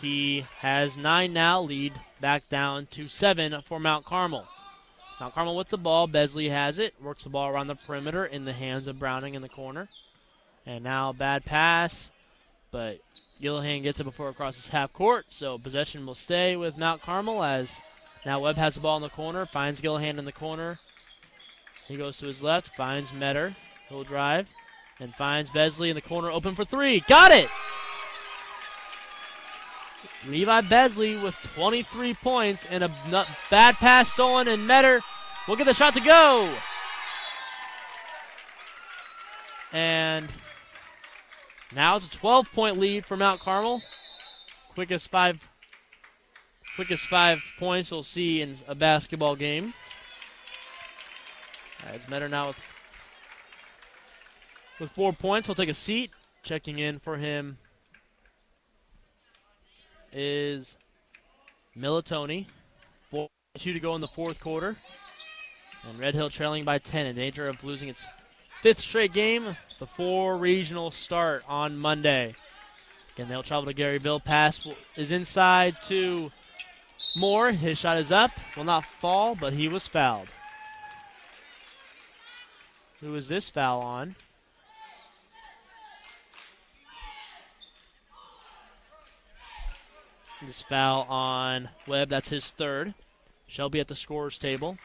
[0.00, 4.46] he has nine now, lead back down to seven for Mount Carmel.
[5.18, 6.06] Mount Carmel with the ball.
[6.06, 6.94] Besley has it.
[7.02, 9.88] Works the ball around the perimeter in the hands of Browning in the corner.
[10.64, 12.12] And now a bad pass,
[12.70, 13.00] but
[13.42, 15.26] Gillahan gets it before it crosses half court.
[15.28, 17.80] So possession will stay with Mount Carmel as
[18.24, 20.78] now Webb has the ball in the corner, finds Gillahan in the corner.
[21.88, 23.54] He goes to his left, finds Metter.
[23.88, 24.46] He'll drive
[25.00, 27.00] and finds Besley in the corner, open for three.
[27.08, 27.50] Got it!
[30.26, 35.00] Levi Besley with 23 points and a bad pass stolen, and Metter
[35.48, 36.54] will get the shot to go.
[39.72, 40.28] And
[41.74, 43.82] now it's a 12 point lead for Mount Carmel.
[44.74, 45.40] Quickest five
[46.74, 49.74] quickest five points you'll see in a basketball game.
[51.92, 52.56] As Metter now with,
[54.80, 56.10] with four points, he'll take a seat.
[56.42, 57.58] Checking in for him
[60.12, 60.76] is
[61.76, 62.46] Militoni.
[63.10, 64.76] Four two to go in the fourth quarter.
[65.88, 68.06] And Red Hill trailing by 10 in danger of losing its
[68.62, 72.34] fifth straight game before regional start on Monday.
[73.14, 74.24] Again, they'll travel to Garyville.
[74.24, 74.66] Pass
[74.96, 76.30] is inside to
[77.14, 77.52] Moore.
[77.52, 78.30] His shot is up.
[78.56, 80.28] Will not fall, but he was fouled.
[83.00, 84.14] Who is this foul on?
[90.46, 92.08] This foul on Webb.
[92.08, 92.94] That's his third.
[93.46, 94.78] Shelby at the scorer's table.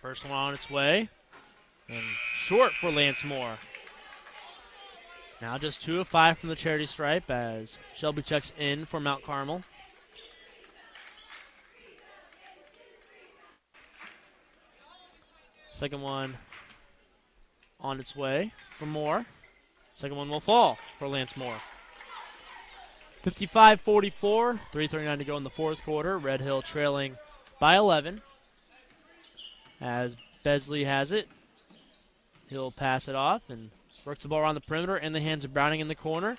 [0.00, 1.08] First one on its way.
[1.88, 2.02] And
[2.36, 3.58] short for Lance Moore.
[5.42, 9.24] Now just two of five from the charity stripe as Shelby checks in for Mount
[9.24, 9.62] Carmel.
[15.78, 16.36] Second one
[17.80, 19.26] on its way for Moore.
[19.94, 21.56] Second one will fall for Lance Moore.
[23.22, 26.18] 55 44, 3.39 to go in the fourth quarter.
[26.18, 27.16] Red Hill trailing
[27.58, 28.20] by 11
[29.80, 31.28] as Besley has it.
[32.48, 33.70] He'll pass it off and
[34.04, 36.36] works the ball around the perimeter in the hands of Browning in the corner.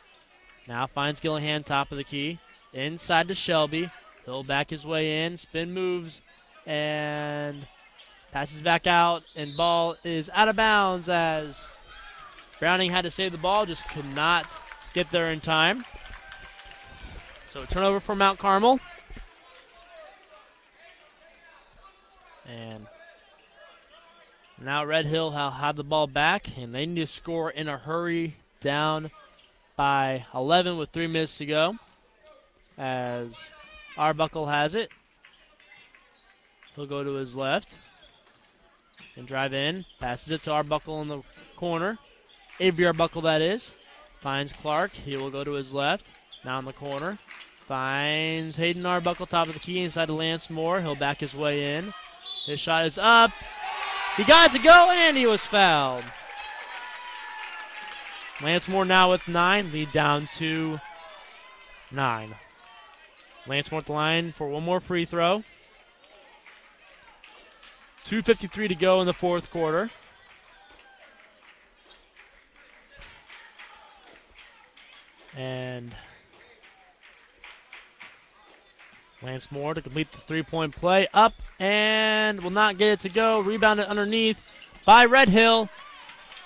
[0.67, 2.39] Now finds Gillahan top of the key.
[2.73, 3.89] Inside to Shelby.
[4.25, 6.21] He'll back his way in, spin moves,
[6.65, 7.67] and
[8.35, 9.23] passes back out.
[9.37, 11.69] And ball is out of bounds as
[12.59, 14.45] Browning had to save the ball, just could not
[14.93, 15.85] get there in time.
[17.47, 18.81] So turnover for Mount Carmel.
[22.45, 22.87] And
[24.61, 27.77] now Red Hill will have the ball back, and they need to score in a
[27.77, 29.11] hurry down
[29.77, 31.77] by 11 with three minutes to go.
[32.77, 33.31] As
[33.97, 34.91] Arbuckle has it.
[36.75, 37.69] He'll go to his left
[39.15, 39.85] and drive in.
[39.99, 41.21] Passes it to Arbuckle in the
[41.55, 41.97] corner.
[42.59, 43.75] Avery Arbuckle, that is.
[44.19, 44.91] Finds Clark.
[44.93, 46.05] He will go to his left.
[46.43, 47.17] Now in the corner.
[47.67, 50.81] Finds Hayden Arbuckle, top of the key, inside to Lance Moore.
[50.81, 51.93] He'll back his way in.
[52.45, 53.31] His shot is up.
[54.17, 56.03] He got it to go, and he was fouled.
[58.41, 60.79] Lance Moore now with nine, lead down to
[61.91, 62.35] nine.
[63.47, 65.43] Lance Moore at the line for one more free throw.
[68.07, 69.89] 2.53 to go in the fourth quarter.
[75.35, 75.93] And
[79.21, 81.07] Lance Moore to complete the three point play.
[81.13, 83.41] Up and will not get it to go.
[83.41, 84.37] Rebounded underneath
[84.85, 85.67] by Red Hill.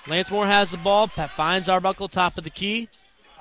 [0.07, 1.07] Lance Moore has the ball.
[1.07, 2.89] Finds Arbuckle top of the key.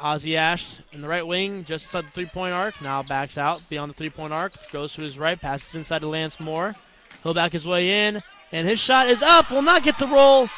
[0.01, 2.81] Ozzy Ash in the right wing, just inside the three point arc.
[2.83, 4.53] Now backs out beyond the three point arc.
[4.71, 6.77] Goes to his right, passes inside to Lance Moore.
[7.23, 8.23] He'll back his way in.
[8.53, 9.51] And his shot is up.
[9.51, 10.49] Will not get the roll.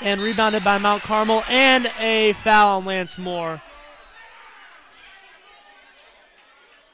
[0.00, 1.44] And rebounded by Mount Carmel.
[1.48, 3.60] And a foul on Lance Moore.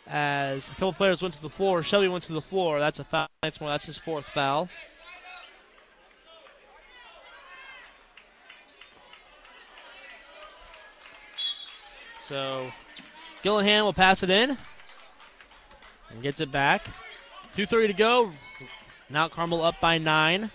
[0.07, 1.83] as a couple players went to the floor.
[1.83, 2.79] Shelby went to the floor.
[2.79, 3.29] That's a foul.
[3.43, 3.71] That's more.
[3.71, 4.69] That's his fourth foul.
[12.21, 12.71] So
[13.43, 14.59] Gillihan will pass it in
[16.11, 16.89] and gets it back.
[17.57, 18.33] 2.30 to go.
[19.09, 20.51] Mount Carmel up by nine.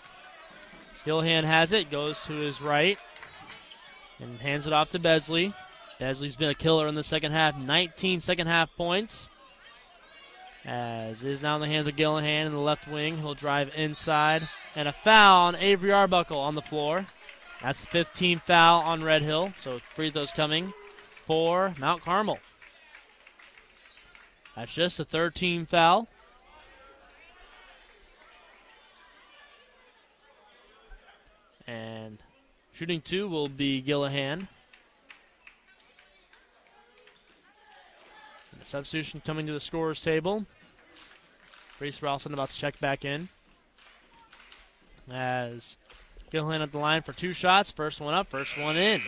[1.06, 2.98] Gillihan has it, goes to his right,
[4.20, 5.54] and hands it off to Besley.
[6.00, 7.56] Besley's been a killer in the second half.
[7.58, 9.30] 19 second half points.
[10.66, 13.20] As is now in the hands of Gillihan in the left wing.
[13.20, 14.48] He'll drive inside.
[14.76, 17.06] And a foul on Avery Arbuckle on the floor.
[17.62, 19.54] That's the 15th foul on Red Hill.
[19.58, 20.74] So free throws coming
[21.26, 22.40] for Mount Carmel.
[24.56, 26.10] That's just a 13 foul.
[31.68, 32.18] And
[32.74, 34.48] shooting two will be Gillihan.
[38.52, 40.46] And the substitution coming to the scorer's table.
[41.80, 43.30] Reese Ralston about to check back in.
[45.12, 45.78] As
[46.32, 47.72] Gillihan at the line for two shots.
[47.72, 49.02] First one up, first one in.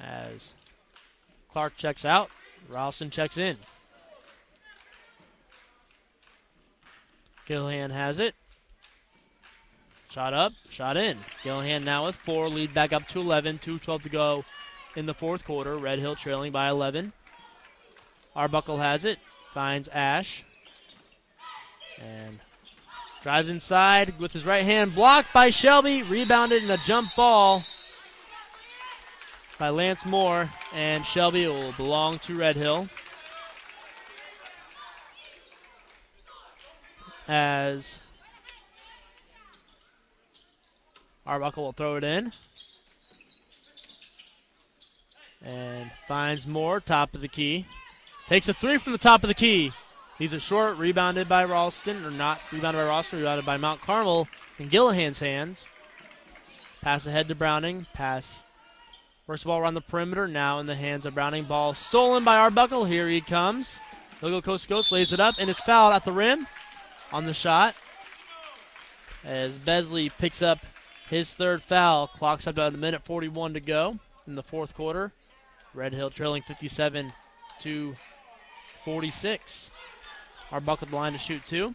[0.00, 0.54] As
[1.52, 2.30] Clark checks out,
[2.68, 3.56] Ralston checks in.
[7.48, 8.34] Gillihan has it.
[10.10, 11.18] Shot up, shot in.
[11.42, 14.44] Gillihan now with four, lead back up to 11, 2.12 to go
[14.96, 15.76] in the fourth quarter.
[15.76, 17.12] Red Hill trailing by 11.
[18.36, 19.18] Arbuckle has it,
[19.52, 20.44] finds Ash,
[22.00, 22.38] and
[23.22, 27.64] drives inside with his right hand, blocked by Shelby, rebounded in a jump ball
[29.58, 32.88] by Lance Moore, and Shelby will belong to Red Hill.
[37.28, 37.98] As
[41.26, 42.32] Arbuckle will throw it in.
[45.42, 47.66] And finds Moore, top of the key.
[48.28, 49.72] Takes a three from the top of the key.
[50.18, 54.26] He's a short, rebounded by Ralston, or not rebounded by Ralston, rebounded by Mount Carmel
[54.58, 55.66] in Gillihan's hands.
[56.80, 57.86] Pass ahead to Browning.
[57.92, 58.42] Pass.
[59.26, 61.44] First ball around the perimeter, now in the hands of Browning.
[61.44, 62.86] Ball stolen by Arbuckle.
[62.86, 63.78] Here he comes.
[64.20, 66.46] He'll go coast to coast, lays it up, and is fouled at the rim
[67.12, 67.74] on the shot.
[69.24, 70.58] As Besley picks up
[71.08, 72.06] his third foul.
[72.06, 75.12] Clock's up to a minute 41 to go in the fourth quarter.
[75.74, 77.12] Red Hill trailing 57
[77.60, 77.96] to
[78.84, 79.70] 46.
[80.50, 81.74] Arbuckle the line to shoot two.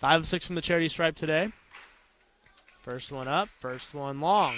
[0.00, 1.52] Five of six from the charity stripe today.
[2.82, 4.54] First one up, first one long.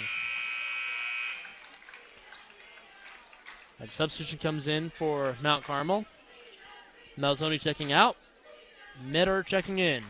[3.79, 6.05] And substitution comes in for Mount Carmel.
[7.17, 8.17] Meltoni checking out.
[9.05, 10.03] Metter checking in.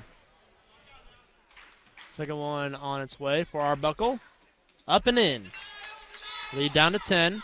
[2.15, 4.19] Second one on its way for Arbuckle.
[4.88, 5.51] Up and in.
[6.53, 7.41] Lead down to 10.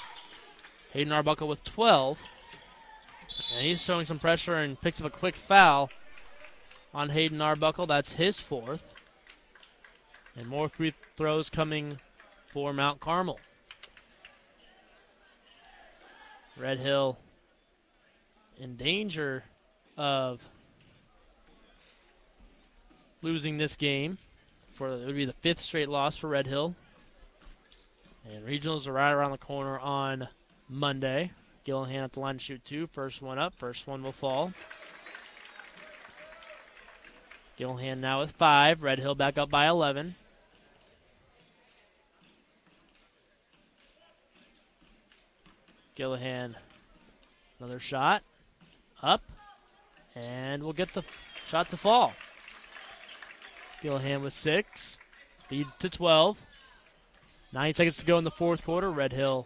[0.91, 2.19] Hayden Arbuckle with 12.
[3.53, 5.89] And he's showing some pressure and picks up a quick foul
[6.93, 7.85] on Hayden Arbuckle.
[7.85, 8.83] That's his fourth.
[10.35, 11.99] And more free throws coming
[12.51, 13.39] for Mount Carmel.
[16.57, 17.17] Red Hill
[18.59, 19.43] in danger
[19.97, 20.39] of
[23.23, 24.17] losing this game.
[24.75, 26.75] For it would be the fifth straight loss for Red Hill.
[28.29, 30.27] And regionals are right around the corner on
[30.69, 31.31] Monday.
[31.65, 32.87] Gillihan at the line to shoot two.
[32.87, 33.53] First one up.
[33.55, 34.51] First one will fall.
[37.59, 38.81] Gillihan now with five.
[38.81, 40.15] Red Hill back up by 11.
[45.95, 46.55] Gillihan,
[47.59, 48.23] another shot.
[49.01, 49.21] Up.
[50.15, 51.03] And we'll get the
[51.47, 52.13] shot to fall.
[53.83, 54.97] Gillihan with six.
[55.51, 56.37] Lead to 12.
[57.51, 58.89] Nine seconds to go in the fourth quarter.
[58.89, 59.45] Red Hill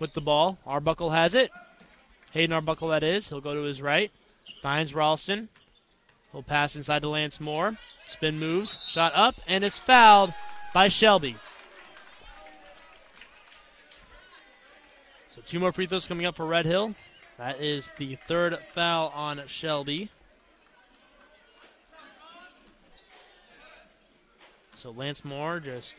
[0.00, 0.58] with the ball.
[0.66, 1.50] Arbuckle has it.
[2.32, 3.28] Hayden Arbuckle, that is.
[3.28, 4.10] He'll go to his right.
[4.62, 5.48] Finds Ralston.
[6.32, 7.76] He'll pass inside to Lance Moore.
[8.08, 8.82] Spin moves.
[8.88, 10.34] Shot up, and it's fouled
[10.72, 11.36] by Shelby.
[15.34, 16.94] So two more free throws coming up for Red Hill.
[17.38, 20.10] That is the third foul on Shelby.
[24.84, 25.96] So Lance Moore just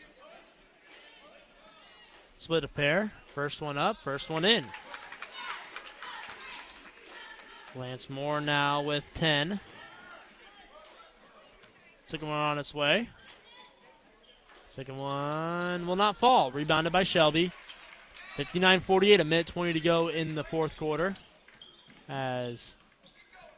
[2.38, 3.10] split a pair.
[3.34, 4.64] First one up, first one in.
[7.74, 9.58] Lance Moore now with 10.
[12.04, 13.08] Second one on its way.
[14.68, 16.52] Second one will not fall.
[16.52, 17.50] Rebounded by Shelby.
[18.36, 21.16] 59 48, a minute 20 to go in the fourth quarter.
[22.08, 22.76] As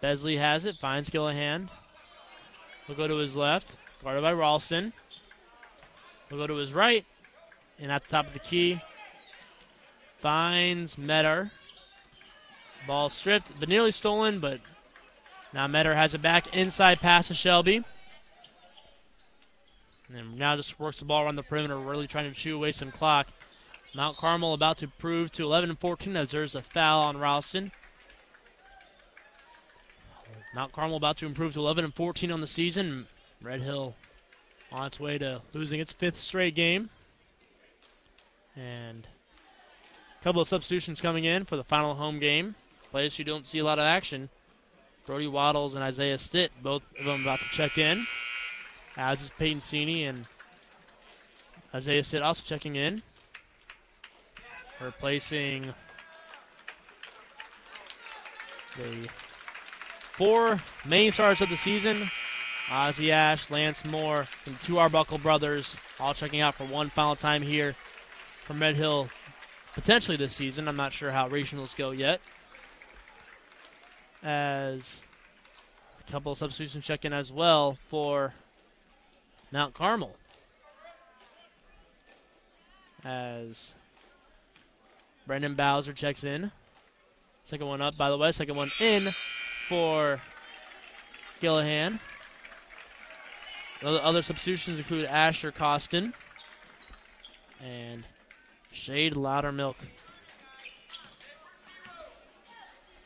[0.00, 1.12] Besley has it, finds.
[1.12, 1.68] Will
[2.96, 4.94] go to his left, guarded by Ralston.
[6.30, 7.04] Will go to his right,
[7.78, 8.80] and at the top of the key,
[10.20, 11.50] finds Metter.
[12.86, 14.60] Ball stripped, but nearly stolen, but
[15.52, 17.84] now Metter has it back inside pass to Shelby.
[20.14, 22.90] And now just works the ball around the perimeter, really trying to chew away some
[22.90, 23.28] clock.
[23.94, 27.72] Mount Carmel about to prove to 11 and 14 as there's a foul on Ralston.
[30.54, 33.06] Mount Carmel about to improve to 11 and 14 on the season.
[33.42, 33.94] Red Hill
[34.72, 36.90] on its way to losing its fifth straight game.
[38.56, 39.06] And
[40.20, 42.54] a couple of substitutions coming in for the final home game.
[42.90, 44.28] Players you don't see a lot of action.
[45.06, 48.06] Brody Waddles and Isaiah Stitt, both of them about to check in.
[48.96, 50.26] As is Peyton Sini and
[51.74, 53.02] Isaiah Stitt also checking in.
[54.80, 55.72] Replacing
[58.76, 59.08] the
[60.12, 62.10] four main stars of the season
[62.68, 67.16] Ozzy Ash, Lance Moore, and the two Arbuckle brothers all checking out for one final
[67.16, 67.74] time here
[68.44, 69.08] from Red Hill
[69.74, 70.68] potentially this season.
[70.68, 72.20] I'm not sure how regionals go yet.
[74.22, 74.82] As
[76.06, 78.34] a couple of substitutions check in as well for
[79.50, 80.16] Mount Carmel.
[83.02, 83.72] As
[85.26, 86.52] Brendan Bowser checks in.
[87.44, 88.30] Second one up, by the way.
[88.32, 89.14] Second one in
[89.68, 90.20] for
[91.40, 91.98] Gillahan.
[93.82, 96.12] Other substitutions include Asher Costin
[97.64, 98.04] and
[98.72, 99.76] Shade Loudermilk.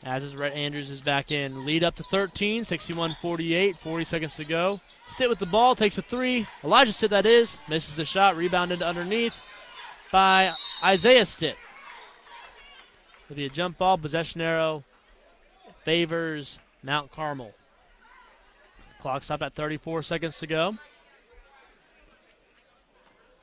[0.03, 1.65] As is Rhett Andrews is back in.
[1.65, 4.81] Lead up to 13, 61 48, 40 seconds to go.
[5.07, 6.47] Stitt with the ball, takes a three.
[6.63, 9.35] Elijah Stitt, that is, misses the shot, rebounded underneath
[10.11, 11.55] by Isaiah Stitt.
[13.29, 14.83] With a jump ball, possession arrow
[15.83, 17.53] favors Mount Carmel.
[19.03, 20.77] Clock stopped at 34 seconds to go.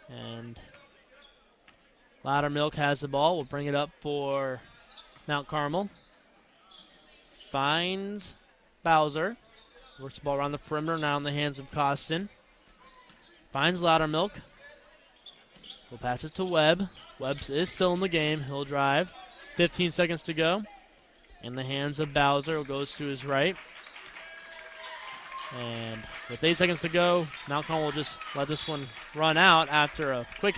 [0.09, 0.59] And
[2.25, 3.37] Loudermilk has the ball.
[3.37, 4.63] We'll bring it up for
[5.29, 5.91] Mount Carmel.
[7.51, 8.35] Finds
[8.83, 9.37] Bowser.
[10.01, 12.31] Works the ball around the perimeter, now in the hands of Costin.
[13.53, 14.31] Finds Loudermilk.
[15.91, 16.89] We'll pass it to Webb.
[17.19, 18.45] Webb is still in the game.
[18.45, 19.13] He'll drive.
[19.57, 20.63] 15 seconds to go.
[21.43, 22.65] In the hands of Bowser.
[22.65, 23.57] Goes to his right.
[25.59, 29.69] And with eight seconds to go, Mount Carmel will just let this one run out
[29.69, 30.57] after a quick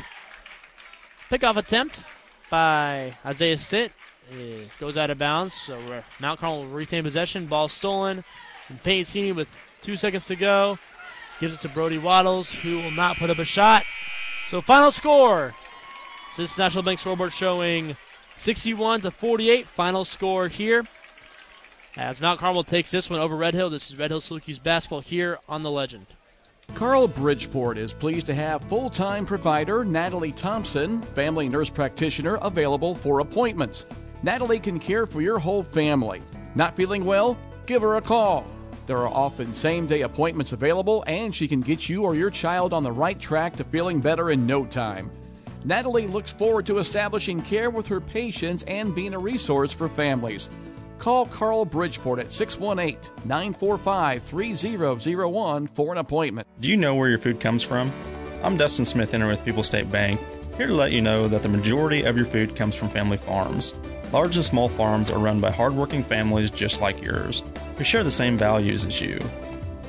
[1.30, 2.00] pickoff attempt
[2.50, 3.92] by Isaiah Stitt.
[4.30, 5.78] It goes out of bounds, so
[6.20, 7.46] Mount Carmel will retain possession.
[7.46, 8.24] Ball stolen.
[8.68, 9.48] And Payne Sini with
[9.82, 10.78] two seconds to go
[11.40, 13.82] gives it to Brody Waddles, who will not put up a shot.
[14.48, 15.54] So final score.
[16.36, 17.96] This National Bank scoreboard showing
[18.38, 19.66] 61 to 48.
[19.66, 20.84] Final score here.
[21.96, 25.02] As Mount Carmel takes this one over Red Hill, this is Red Hill Salukis basketball
[25.02, 26.06] here on the Legend.
[26.74, 32.94] Carle Bridgeport is pleased to have full time provider Natalie Thompson, family nurse practitioner, available
[32.94, 33.84] for appointments.
[34.22, 36.22] Natalie can care for your whole family.
[36.54, 37.36] Not feeling well?
[37.66, 38.46] Give her a call.
[38.86, 42.72] There are often same day appointments available, and she can get you or your child
[42.72, 45.10] on the right track to feeling better in no time.
[45.64, 50.48] Natalie looks forward to establishing care with her patients and being a resource for families.
[51.02, 56.46] Call Carle Bridgeport at 618 945 3001 for an appointment.
[56.60, 57.90] Do you know where your food comes from?
[58.44, 60.20] I'm Dustin Smith, enter with People State Bank,
[60.56, 63.74] here to let you know that the majority of your food comes from family farms.
[64.12, 67.42] Large and small farms are run by hardworking families just like yours,
[67.76, 69.20] who share the same values as you.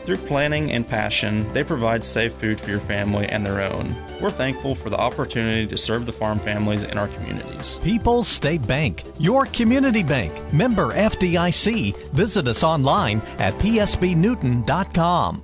[0.03, 3.95] Through planning and passion, they provide safe food for your family and their own.
[4.21, 7.79] We're thankful for the opportunity to serve the farm families in our communities.
[7.83, 10.33] People's State Bank, your community bank.
[10.51, 12.11] Member FDIC.
[12.11, 15.43] Visit us online at psbnewton.com.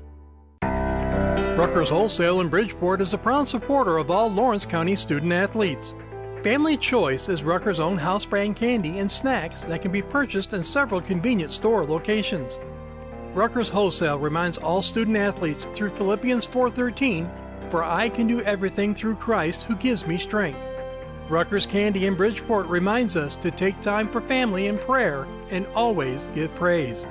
[0.61, 5.95] Ruckers Wholesale in Bridgeport is a proud supporter of all Lawrence County student athletes.
[6.44, 10.64] Family Choice is Rucker's own house brand candy and snacks that can be purchased in
[10.64, 12.60] several convenient store locations.
[13.39, 17.29] Ruckers Wholesale reminds all student athletes through Philippians 4:13,
[17.69, 20.59] "For I can do everything through Christ who gives me strength."
[21.29, 26.29] Ruckers Candy in Bridgeport reminds us to take time for family and prayer and always
[26.35, 27.07] give praise.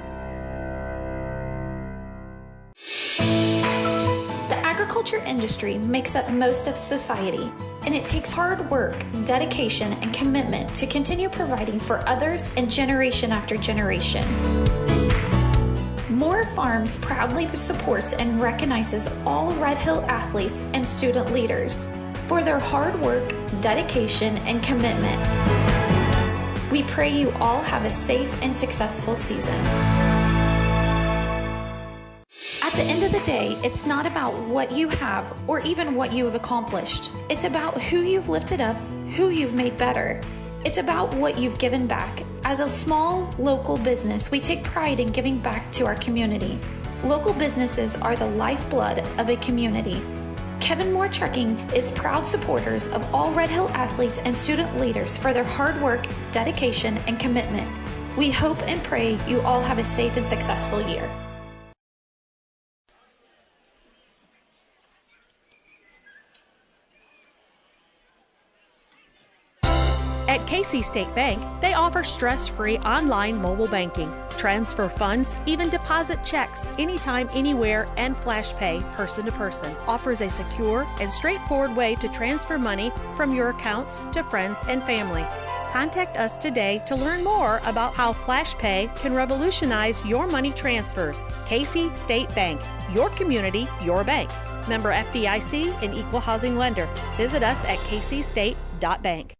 [3.16, 7.50] The agriculture industry makes up most of society,
[7.86, 13.32] and it takes hard work, dedication, and commitment to continue providing for others and generation
[13.32, 14.24] after generation.
[16.19, 21.89] Moore Farms proudly supports and recognizes all Red Hill athletes and student leaders
[22.27, 25.23] for their hard work, dedication, and commitment.
[26.73, 29.55] We pray you all have a safe and successful season.
[32.65, 36.12] At the end of the day, it's not about what you have or even what
[36.12, 37.12] you have accomplished.
[37.28, 38.77] It's about who you've lifted up,
[39.15, 40.20] who you've made better.
[40.64, 42.24] It's about what you've given back.
[42.43, 46.59] As a small local business, we take pride in giving back to our community.
[47.05, 50.02] Local businesses are the lifeblood of a community.
[50.59, 55.32] Kevin Moore Trucking is proud supporters of all Red Hill athletes and student leaders for
[55.32, 57.70] their hard work, dedication, and commitment.
[58.16, 61.09] We hope and pray you all have a safe and successful year.
[70.49, 76.66] Casey State Bank, they offer stress free online mobile banking, transfer funds, even deposit checks
[76.79, 79.77] anytime, anywhere, and flash pay person to person.
[79.87, 84.83] Offers a secure and straightforward way to transfer money from your accounts to friends and
[84.83, 85.23] family.
[85.70, 91.25] Contact us today to learn more about how FlashPay can revolutionize your money transfers.
[91.45, 92.59] Casey State Bank,
[92.95, 94.31] your community, your bank.
[94.66, 96.89] Member FDIC and equal housing lender.
[97.19, 99.38] Visit us at caseystate.bank.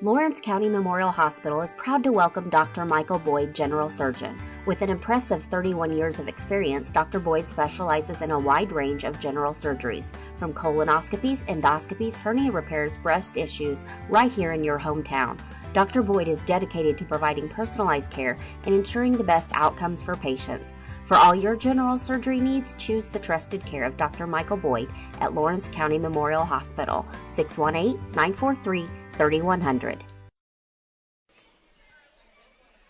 [0.00, 2.84] Lawrence County Memorial Hospital is proud to welcome Dr.
[2.84, 4.40] Michael Boyd, General Surgeon.
[4.64, 7.18] With an impressive 31 years of experience, Dr.
[7.18, 10.06] Boyd specializes in a wide range of general surgeries,
[10.36, 15.36] from colonoscopies, endoscopies, hernia repairs, breast issues, right here in your hometown.
[15.72, 16.02] Dr.
[16.02, 20.76] Boyd is dedicated to providing personalized care and ensuring the best outcomes for patients.
[21.08, 24.26] For all your general surgery needs, choose the trusted care of Dr.
[24.26, 24.90] Michael Boyd
[25.22, 30.04] at Lawrence County Memorial Hospital, 618 943 3100.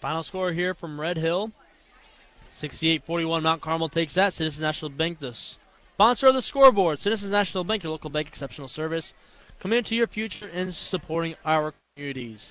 [0.01, 1.53] Final score here from Red Hill.
[2.57, 4.33] 68-41 Mount Carmel takes that.
[4.33, 6.99] Citizens National Bank, the sponsor of the scoreboard.
[6.99, 9.15] Citizens National Bank, your local bank, exceptional service.
[9.61, 12.51] Committed to your future and supporting our communities.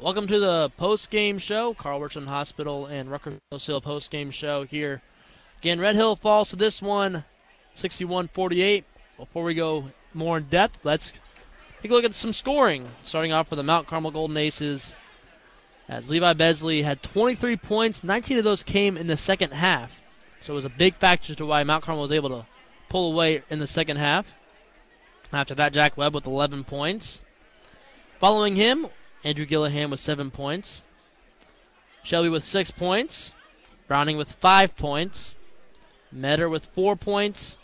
[0.00, 1.74] Welcome to the post-game show.
[1.74, 5.02] Carle Richland Hospital and Ruckers Hill post-game show here.
[5.58, 7.24] Again, Red Hill falls to this one,
[7.76, 8.84] 61-48.
[9.18, 11.12] Before we go more in depth, let's
[11.82, 12.88] take a look at some scoring.
[13.02, 14.94] Starting off with the Mount Carmel Golden Aces,
[15.86, 18.02] as Levi Besley had 23 points.
[18.02, 20.00] 19 of those came in the second half.
[20.40, 22.46] So it was a big factor to why Mount Carmel was able to
[22.88, 24.26] pull away in the second half.
[25.30, 27.20] After that, Jack Webb with 11 points.
[28.18, 28.86] Following him,
[29.22, 30.84] Andrew Gillihan with 7 points.
[32.02, 33.32] Shelby with 6 points.
[33.86, 35.36] Browning with 5 points.
[36.10, 37.58] Metter with 4 points.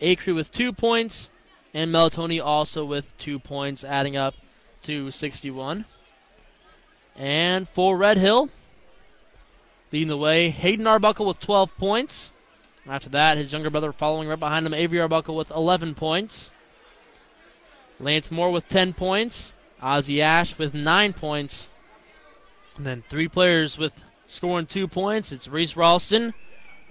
[0.00, 1.30] Acree with 2 points.
[1.74, 4.34] And Meltoni also with 2 points, adding up
[4.84, 5.84] to 61.
[7.14, 8.48] And for Red Hill,
[9.92, 12.32] leading the way, Hayden Arbuckle with 12 points.
[12.86, 16.52] After that, his younger brother following right behind him, Avery Arbuckle with 11 points.
[18.00, 19.52] Lance Moore with 10 points.
[19.82, 21.68] Ozzy Ash with 9 points.
[22.76, 25.32] And then three players with scoring two points.
[25.32, 26.34] It's Reese Ralston,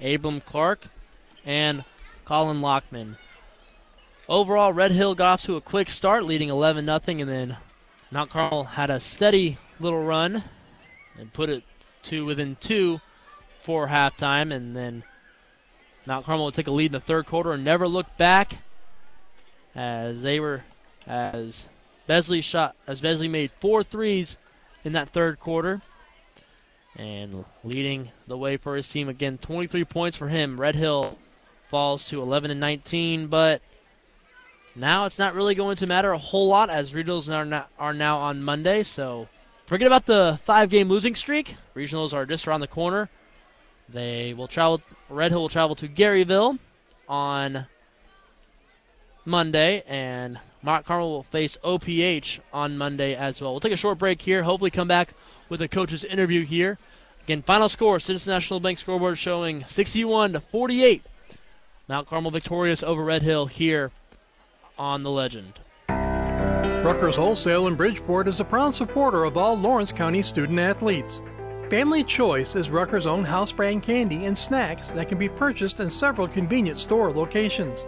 [0.01, 0.87] Abram Clark,
[1.45, 1.83] and
[2.25, 3.17] Colin Lockman.
[4.27, 7.57] Overall, Red Hill got off to a quick start, leading 11 0 and then
[8.11, 10.43] Mount Carmel had a steady little run
[11.17, 11.63] and put it
[12.03, 12.99] to within two
[13.61, 15.03] for halftime, and then
[16.05, 18.57] Mount Carmel would take a lead in the third quarter and never look back
[19.75, 20.63] as they were
[21.05, 21.67] as
[22.07, 24.37] Besley shot as Besley made four threes
[24.83, 25.81] in that third quarter.
[26.95, 30.59] And leading the way for his team again, 23 points for him.
[30.59, 31.19] Red Hill
[31.69, 33.61] falls to 11 and 19, but
[34.75, 37.93] now it's not really going to matter a whole lot as regionals are, not, are
[37.93, 38.81] now on Monday.
[38.81, 39.27] So
[39.67, 41.55] forget about the five-game losing streak.
[41.75, 43.09] Regionals are just around the corner.
[43.89, 44.81] They will travel.
[45.09, 46.57] Red Hill will travel to Grayville
[47.07, 47.67] on
[49.23, 53.51] Monday, and Mount Carmel will face OPH on Monday as well.
[53.51, 54.43] We'll take a short break here.
[54.43, 55.13] Hopefully, come back
[55.49, 56.77] with a coach's interview here.
[57.23, 61.03] Again, final score: Citizen National Bank scoreboard showing 61 to 48.
[61.87, 63.91] Mount Carmel victorious over Red Hill here
[64.77, 65.53] on the Legend.
[65.87, 71.21] Ruckers Wholesale in Bridgeport is a proud supporter of all Lawrence County student athletes.
[71.69, 75.89] Family Choice is Ruckers' own house brand candy and snacks that can be purchased in
[75.89, 77.85] several convenient store locations.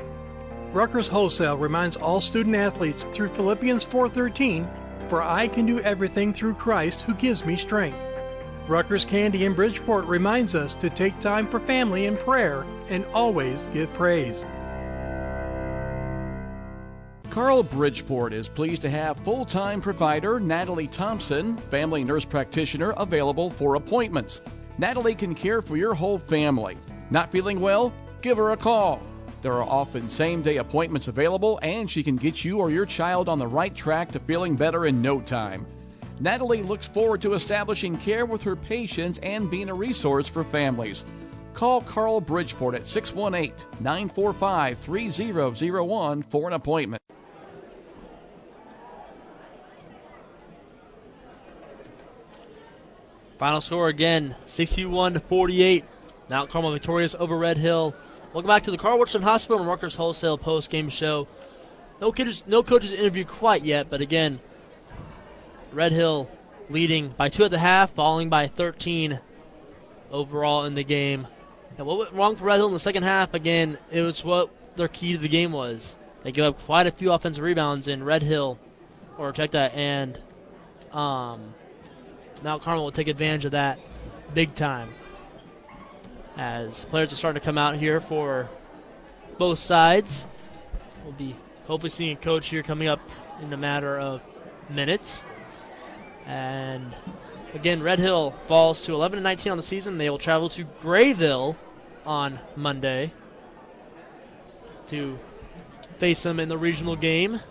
[0.73, 4.67] Ruckers Wholesale reminds all student athletes through Philippians 4:13,
[5.07, 7.97] "For I can do everything through Christ who gives me strength."
[8.67, 13.67] Ruckers Candy in Bridgeport reminds us to take time for family and prayer and always
[13.73, 14.45] give praise.
[17.31, 23.49] Carle Bridgeport is pleased to have full time provider Natalie Thompson, family nurse practitioner, available
[23.49, 24.41] for appointments.
[24.77, 26.77] Natalie can care for your whole family.
[27.09, 27.91] Not feeling well?
[28.21, 28.99] Give her a call.
[29.41, 33.29] There are often same day appointments available, and she can get you or your child
[33.29, 35.65] on the right track to feeling better in no time.
[36.19, 41.05] Natalie looks forward to establishing care with her patients and being a resource for families.
[41.53, 47.01] Call Carle Bridgeport at 618 945 3001 for an appointment.
[53.37, 55.85] Final score again 61 to 48.
[56.29, 57.95] Mount Carmel victorious over Red Hill.
[58.31, 61.27] Welcome back to the Carle Woodson Hospital and Ruckers Wholesale post game show.
[61.99, 64.39] No coaches, no coaches interview quite yet, but again,
[65.73, 66.29] Red Hill
[66.69, 69.19] leading by two at the half, falling by 13
[70.11, 71.25] overall in the game.
[71.79, 73.33] And what went wrong for Red Hill in the second half?
[73.33, 75.97] Again, it was what their key to the game was.
[76.21, 78.59] They gave up quite a few offensive rebounds in Red Hill,
[79.17, 80.19] or check that, and
[80.91, 81.55] um,
[82.43, 83.79] Mount Carmel will take advantage of that
[84.35, 84.89] big time.
[86.39, 88.47] As players are starting to come out here for
[89.37, 90.25] both sides.
[91.03, 91.35] We'll be
[91.67, 93.01] hopefully seeing a coach here coming up
[93.41, 94.21] in a matter of
[94.69, 95.21] minutes.
[96.25, 96.95] And
[97.53, 99.97] again, Red Hill falls to 11 and 19 on the season.
[99.97, 101.57] They will travel to Grayville
[102.05, 103.11] on Monday
[104.87, 105.19] to
[105.97, 107.41] face them in the regional game.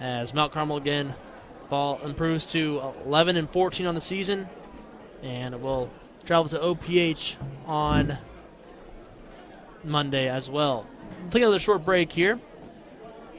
[0.00, 1.14] As Mount Carmel again
[1.70, 4.48] fall improves to 11 and 14 on the season,
[5.22, 5.90] and will
[6.26, 7.36] travel to OPH
[7.66, 8.18] on
[9.82, 10.86] Monday as well.
[11.30, 12.40] Take another short break here.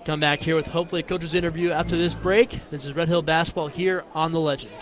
[0.06, 2.60] Come back here with hopefully a coach's interview after this break.
[2.70, 4.74] This is Red Hill Basketball here on The Legend.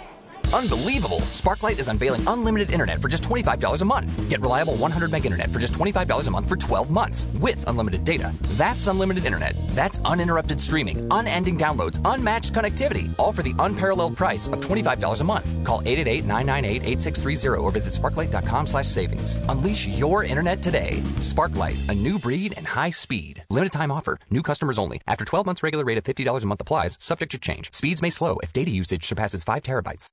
[0.53, 1.21] Unbelievable!
[1.31, 4.29] Sparklight is unveiling unlimited internet for just $25 a month.
[4.29, 8.03] Get reliable 100 meg internet for just $25 a month for 12 months with unlimited
[8.03, 8.31] data.
[8.51, 9.55] That's unlimited internet.
[9.69, 15.23] That's uninterrupted streaming, unending downloads, unmatched connectivity, all for the unparalleled price of $25 a
[15.23, 15.63] month.
[15.63, 19.37] Call 888-998-8630 or visit sparklight.com slash savings.
[19.49, 21.01] Unleash your internet today.
[21.17, 23.43] Sparklight, a new breed and high speed.
[23.49, 24.19] Limited time offer.
[24.29, 25.01] New customers only.
[25.07, 27.73] After 12 months regular rate of $50 a month applies, subject to change.
[27.73, 30.09] Speeds may slow if data usage surpasses 5 terabytes.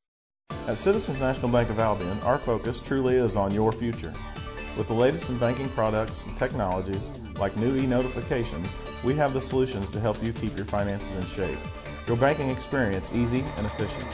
[0.70, 4.12] At Citizens National Bank of Albion, our focus truly is on your future.
[4.78, 9.90] With the latest in banking products and technologies, like new e-notifications, we have the solutions
[9.90, 11.58] to help you keep your finances in shape.
[12.06, 14.06] Your banking experience easy and efficient.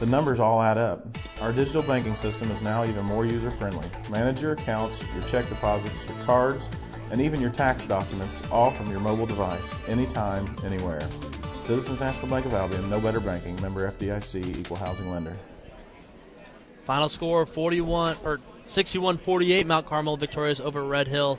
[0.00, 1.06] The numbers all add up.
[1.42, 3.86] Our digital banking system is now even more user-friendly.
[4.10, 6.70] Manage your accounts, your check deposits, your cards,
[7.10, 11.06] and even your tax documents, all from your mobile device, anytime, anywhere.
[11.60, 15.36] Citizens National Bank of Albion, no better banking, member FDIC, equal housing lender.
[16.84, 19.66] Final score 41 or 61-48.
[19.66, 21.38] Mount Carmel victorious over Red Hill.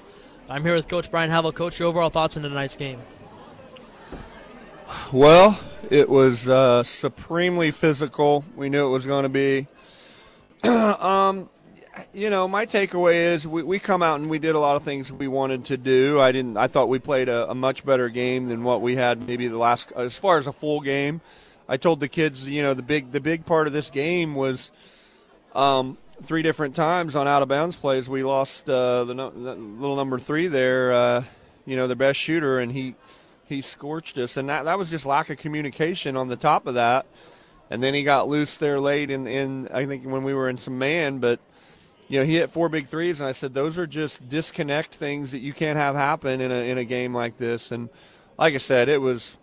[0.50, 1.52] I'm here with Coach Brian Havel.
[1.52, 3.02] Coach, your overall thoughts on tonight's game?
[5.12, 5.60] Well,
[5.90, 8.44] it was uh, supremely physical.
[8.56, 9.68] We knew it was going to be.
[10.64, 11.50] um,
[12.14, 14.84] you know, my takeaway is we, we come out and we did a lot of
[14.84, 16.20] things we wanted to do.
[16.22, 16.58] I didn't.
[16.58, 19.58] I thought we played a, a much better game than what we had maybe the
[19.58, 21.22] last as far as a full game.
[21.68, 24.72] I told the kids, you know, the big the big part of this game was
[25.54, 28.10] um, three different times on out of bounds plays.
[28.10, 30.92] We lost uh, the, no, the little number three there.
[30.92, 31.24] Uh,
[31.66, 32.96] you know, the best shooter, and he
[33.46, 36.74] he scorched us, and that that was just lack of communication on the top of
[36.76, 37.06] that.
[37.70, 40.58] And then he got loose there late in in I think when we were in
[40.58, 41.40] some man, but
[42.08, 45.32] you know he hit four big threes, and I said those are just disconnect things
[45.32, 47.72] that you can't have happen in a in a game like this.
[47.72, 47.90] And
[48.38, 49.38] like I said, it was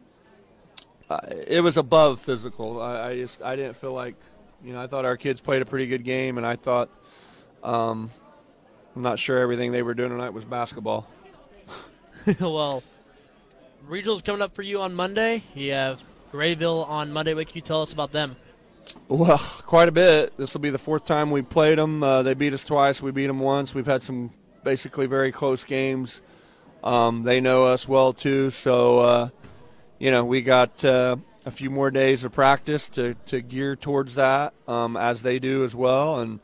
[1.08, 2.80] uh, it was above physical.
[2.80, 4.16] I, I just I didn't feel like
[4.64, 6.90] you know I thought our kids played a pretty good game, and I thought
[7.62, 8.10] um,
[8.94, 11.08] I'm not sure everything they were doing tonight was basketball.
[12.40, 12.82] well,
[13.88, 15.42] regionals coming up for you on Monday.
[15.54, 16.00] You have
[16.32, 17.34] Grayville on Monday.
[17.34, 18.36] What can you tell us about them?
[19.08, 20.36] Well, quite a bit.
[20.36, 22.02] This will be the fourth time we played them.
[22.02, 23.00] Uh, they beat us twice.
[23.00, 23.74] We beat them once.
[23.74, 24.32] We've had some
[24.64, 26.22] basically very close games.
[26.82, 29.28] Um, they know us well too, so uh,
[29.98, 34.14] you know we got uh, a few more days of practice to, to gear towards
[34.16, 36.20] that, um, as they do as well.
[36.20, 36.40] And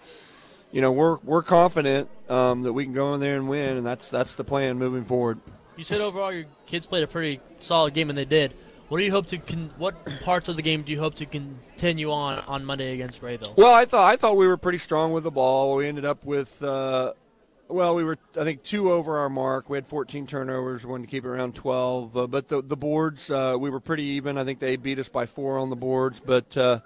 [0.73, 3.87] you know, we're we're confident um, that we can go in there and win, and
[3.87, 5.39] that's that's the plan moving forward.
[5.77, 8.53] You said overall your kids played a pretty solid game, and they did.
[8.89, 9.39] What do you hope to?
[9.39, 13.21] Con- what parts of the game do you hope to continue on on Monday against
[13.21, 13.55] Grayville?
[13.57, 15.77] Well, I thought I thought we were pretty strong with the ball.
[15.77, 17.13] We ended up with, uh,
[17.69, 19.69] well, we were I think two over our mark.
[19.69, 22.17] We had 14 turnovers, wanted to keep it around 12.
[22.17, 24.39] Uh, but the the boards uh, we were pretty even.
[24.39, 26.81] I think they beat us by four on the boards, but uh,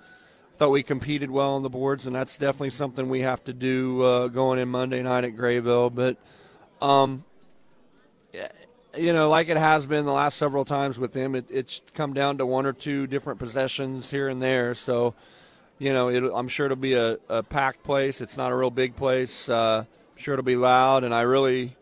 [0.57, 4.03] thought we competed well on the boards, and that's definitely something we have to do
[4.03, 5.91] uh, going in Monday night at Grayville.
[5.91, 6.17] But
[6.81, 7.25] um,
[8.97, 12.13] you know, like it has been the last several times with him, it, it's come
[12.13, 14.75] down to one or two different possessions here and there.
[14.75, 15.15] So,
[15.79, 18.21] you know, it, I'm sure it'll be a, a, packed place.
[18.21, 19.49] It's not a real big place.
[19.49, 19.85] Uh,
[20.21, 21.77] sure it'll be loud, and I really,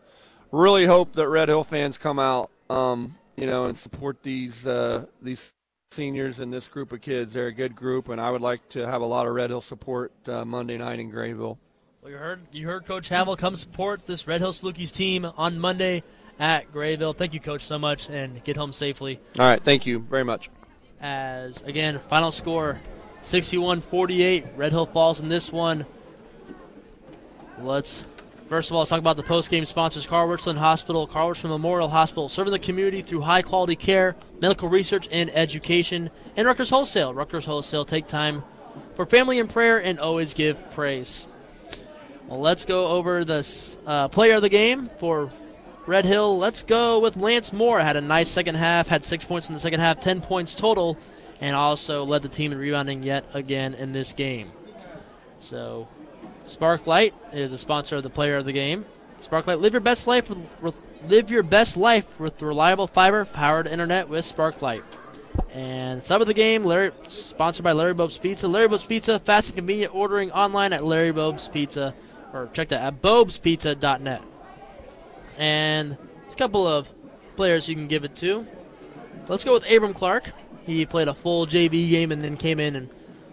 [0.51, 5.05] really hope that Red Hill fans come out, um, you know, and support these uh,
[5.21, 5.53] these
[5.91, 7.33] seniors and this group of kids.
[7.33, 9.61] They're a good group, and I would like to have a lot of Red Hill
[9.61, 11.57] support uh, Monday night in Grayville.
[12.01, 15.59] Well, you heard you heard Coach Havel come support this Red Hill Salukis team on
[15.59, 16.03] Monday
[16.39, 17.13] at Grayville.
[17.13, 19.19] Thank you, Coach, so much, and get home safely.
[19.37, 20.49] All right, thank you very much.
[21.01, 22.79] As again, final score
[23.23, 24.57] 61-48.
[24.57, 25.85] Red Hill falls in this one.
[27.61, 28.05] Let's
[28.49, 32.51] first of all let's talk about the post-game sponsors: Carle Hospital, Carle Memorial Hospital, serving
[32.51, 36.09] the community through high-quality care, medical research, and education.
[36.35, 37.13] And Ruckers Wholesale.
[37.13, 37.85] Ruckers Wholesale.
[37.85, 38.43] Take time
[38.95, 41.27] for family and prayer, and always give praise.
[42.27, 43.47] Well, let's go over the
[43.87, 45.31] uh, player of the game for
[45.87, 46.37] Red Hill.
[46.37, 47.79] Let's go with Lance Moore.
[47.79, 50.97] Had a nice second half, had six points in the second half, 10 points total,
[51.41, 54.51] and also led the team in rebounding yet again in this game.
[55.39, 55.87] So,
[56.49, 58.85] Sparklight is a sponsor of the player of the game.
[59.21, 60.75] Sparklight, live your best life with, with
[61.07, 64.83] live your best life with reliable fiber powered internet with Sparklight.
[65.51, 68.47] And sub of the game, Larry, sponsored by Larry Bob's Pizza.
[68.47, 71.93] Larry Bob's Pizza, fast and convenient ordering online at Larry Bob's Pizza,
[72.33, 74.21] or check that at bobspizza.net
[75.39, 75.97] and
[76.29, 76.89] a couple of
[77.35, 78.45] players you can give it to.
[79.27, 80.31] Let's go with Abram Clark.
[80.65, 82.89] He played a full JV game and then came in and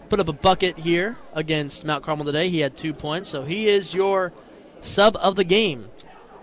[0.09, 2.49] put up a bucket here against Mount Carmel today.
[2.49, 4.33] He had two points, so he is your
[4.81, 5.91] sub of the game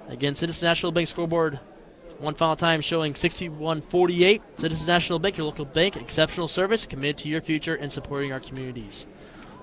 [0.07, 1.59] against Citizens National Bank scoreboard.
[2.19, 4.41] One final time showing 61-48.
[4.55, 8.39] Citizens National Bank, your local bank, exceptional service, committed to your future and supporting our
[8.39, 9.07] communities.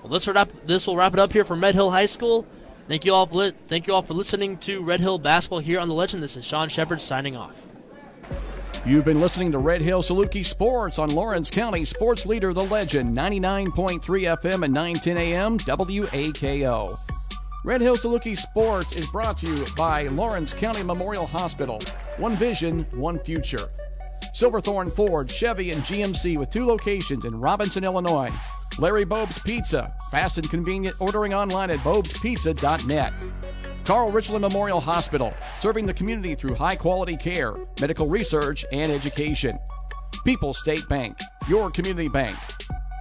[0.03, 0.51] Well, let's wrap.
[0.65, 2.45] This will wrap it up here for Red Hill High School.
[2.87, 5.87] Thank you all for thank you all for listening to Red Hill Basketball here on
[5.87, 6.21] the Legend.
[6.21, 7.55] This is Sean Shepard signing off.
[8.83, 13.15] You've been listening to Red Hill Saluki Sports on Lawrence County Sports Leader The Legend
[13.15, 16.89] 99.3 FM and 910 AM WAKO.
[17.63, 21.79] Red Hill Saluki Sports is brought to you by Lawrence County Memorial Hospital.
[22.17, 23.69] One vision, one future.
[24.33, 28.31] Silverthorne Ford, Chevy, and GMC with two locations in Robinson, Illinois.
[28.79, 33.13] Larry Bob's Pizza, fast and convenient ordering online at bobspizza.net.
[33.85, 39.57] Carle Richland Memorial Hospital, serving the community through high quality care, medical research, and education.
[40.23, 41.17] People State Bank,
[41.49, 42.37] your community bank.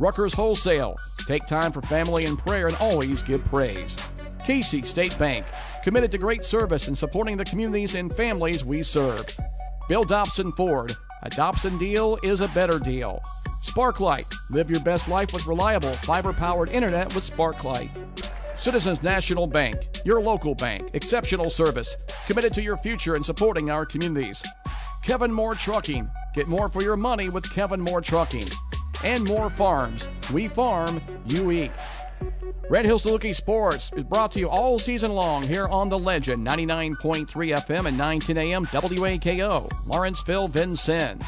[0.00, 0.96] Ruckers Wholesale,
[1.26, 3.96] take time for family and prayer and always give praise.
[4.44, 5.44] Casey State Bank,
[5.84, 9.26] committed to great service and supporting the communities and families we serve.
[9.88, 10.92] Bill Dobson Ford,
[11.22, 13.20] a Dobson deal is a better deal.
[13.62, 17.90] Sparklight, live your best life with reliable fiber powered internet with Sparklight.
[18.60, 21.96] Citizens National Bank, your local bank, exceptional service,
[22.26, 24.44] committed to your future and supporting our communities.
[25.02, 28.46] Kevin Moore Trucking, get more for your money with Kevin Moore Trucking.
[29.02, 31.72] And Moore Farms, we farm, you eat.
[32.68, 36.46] Red Hill Saluki Sports is brought to you all season long here on The Legend,
[36.46, 41.24] 99.3 FM and 910 AM WAKO, Lawrenceville, Vincennes.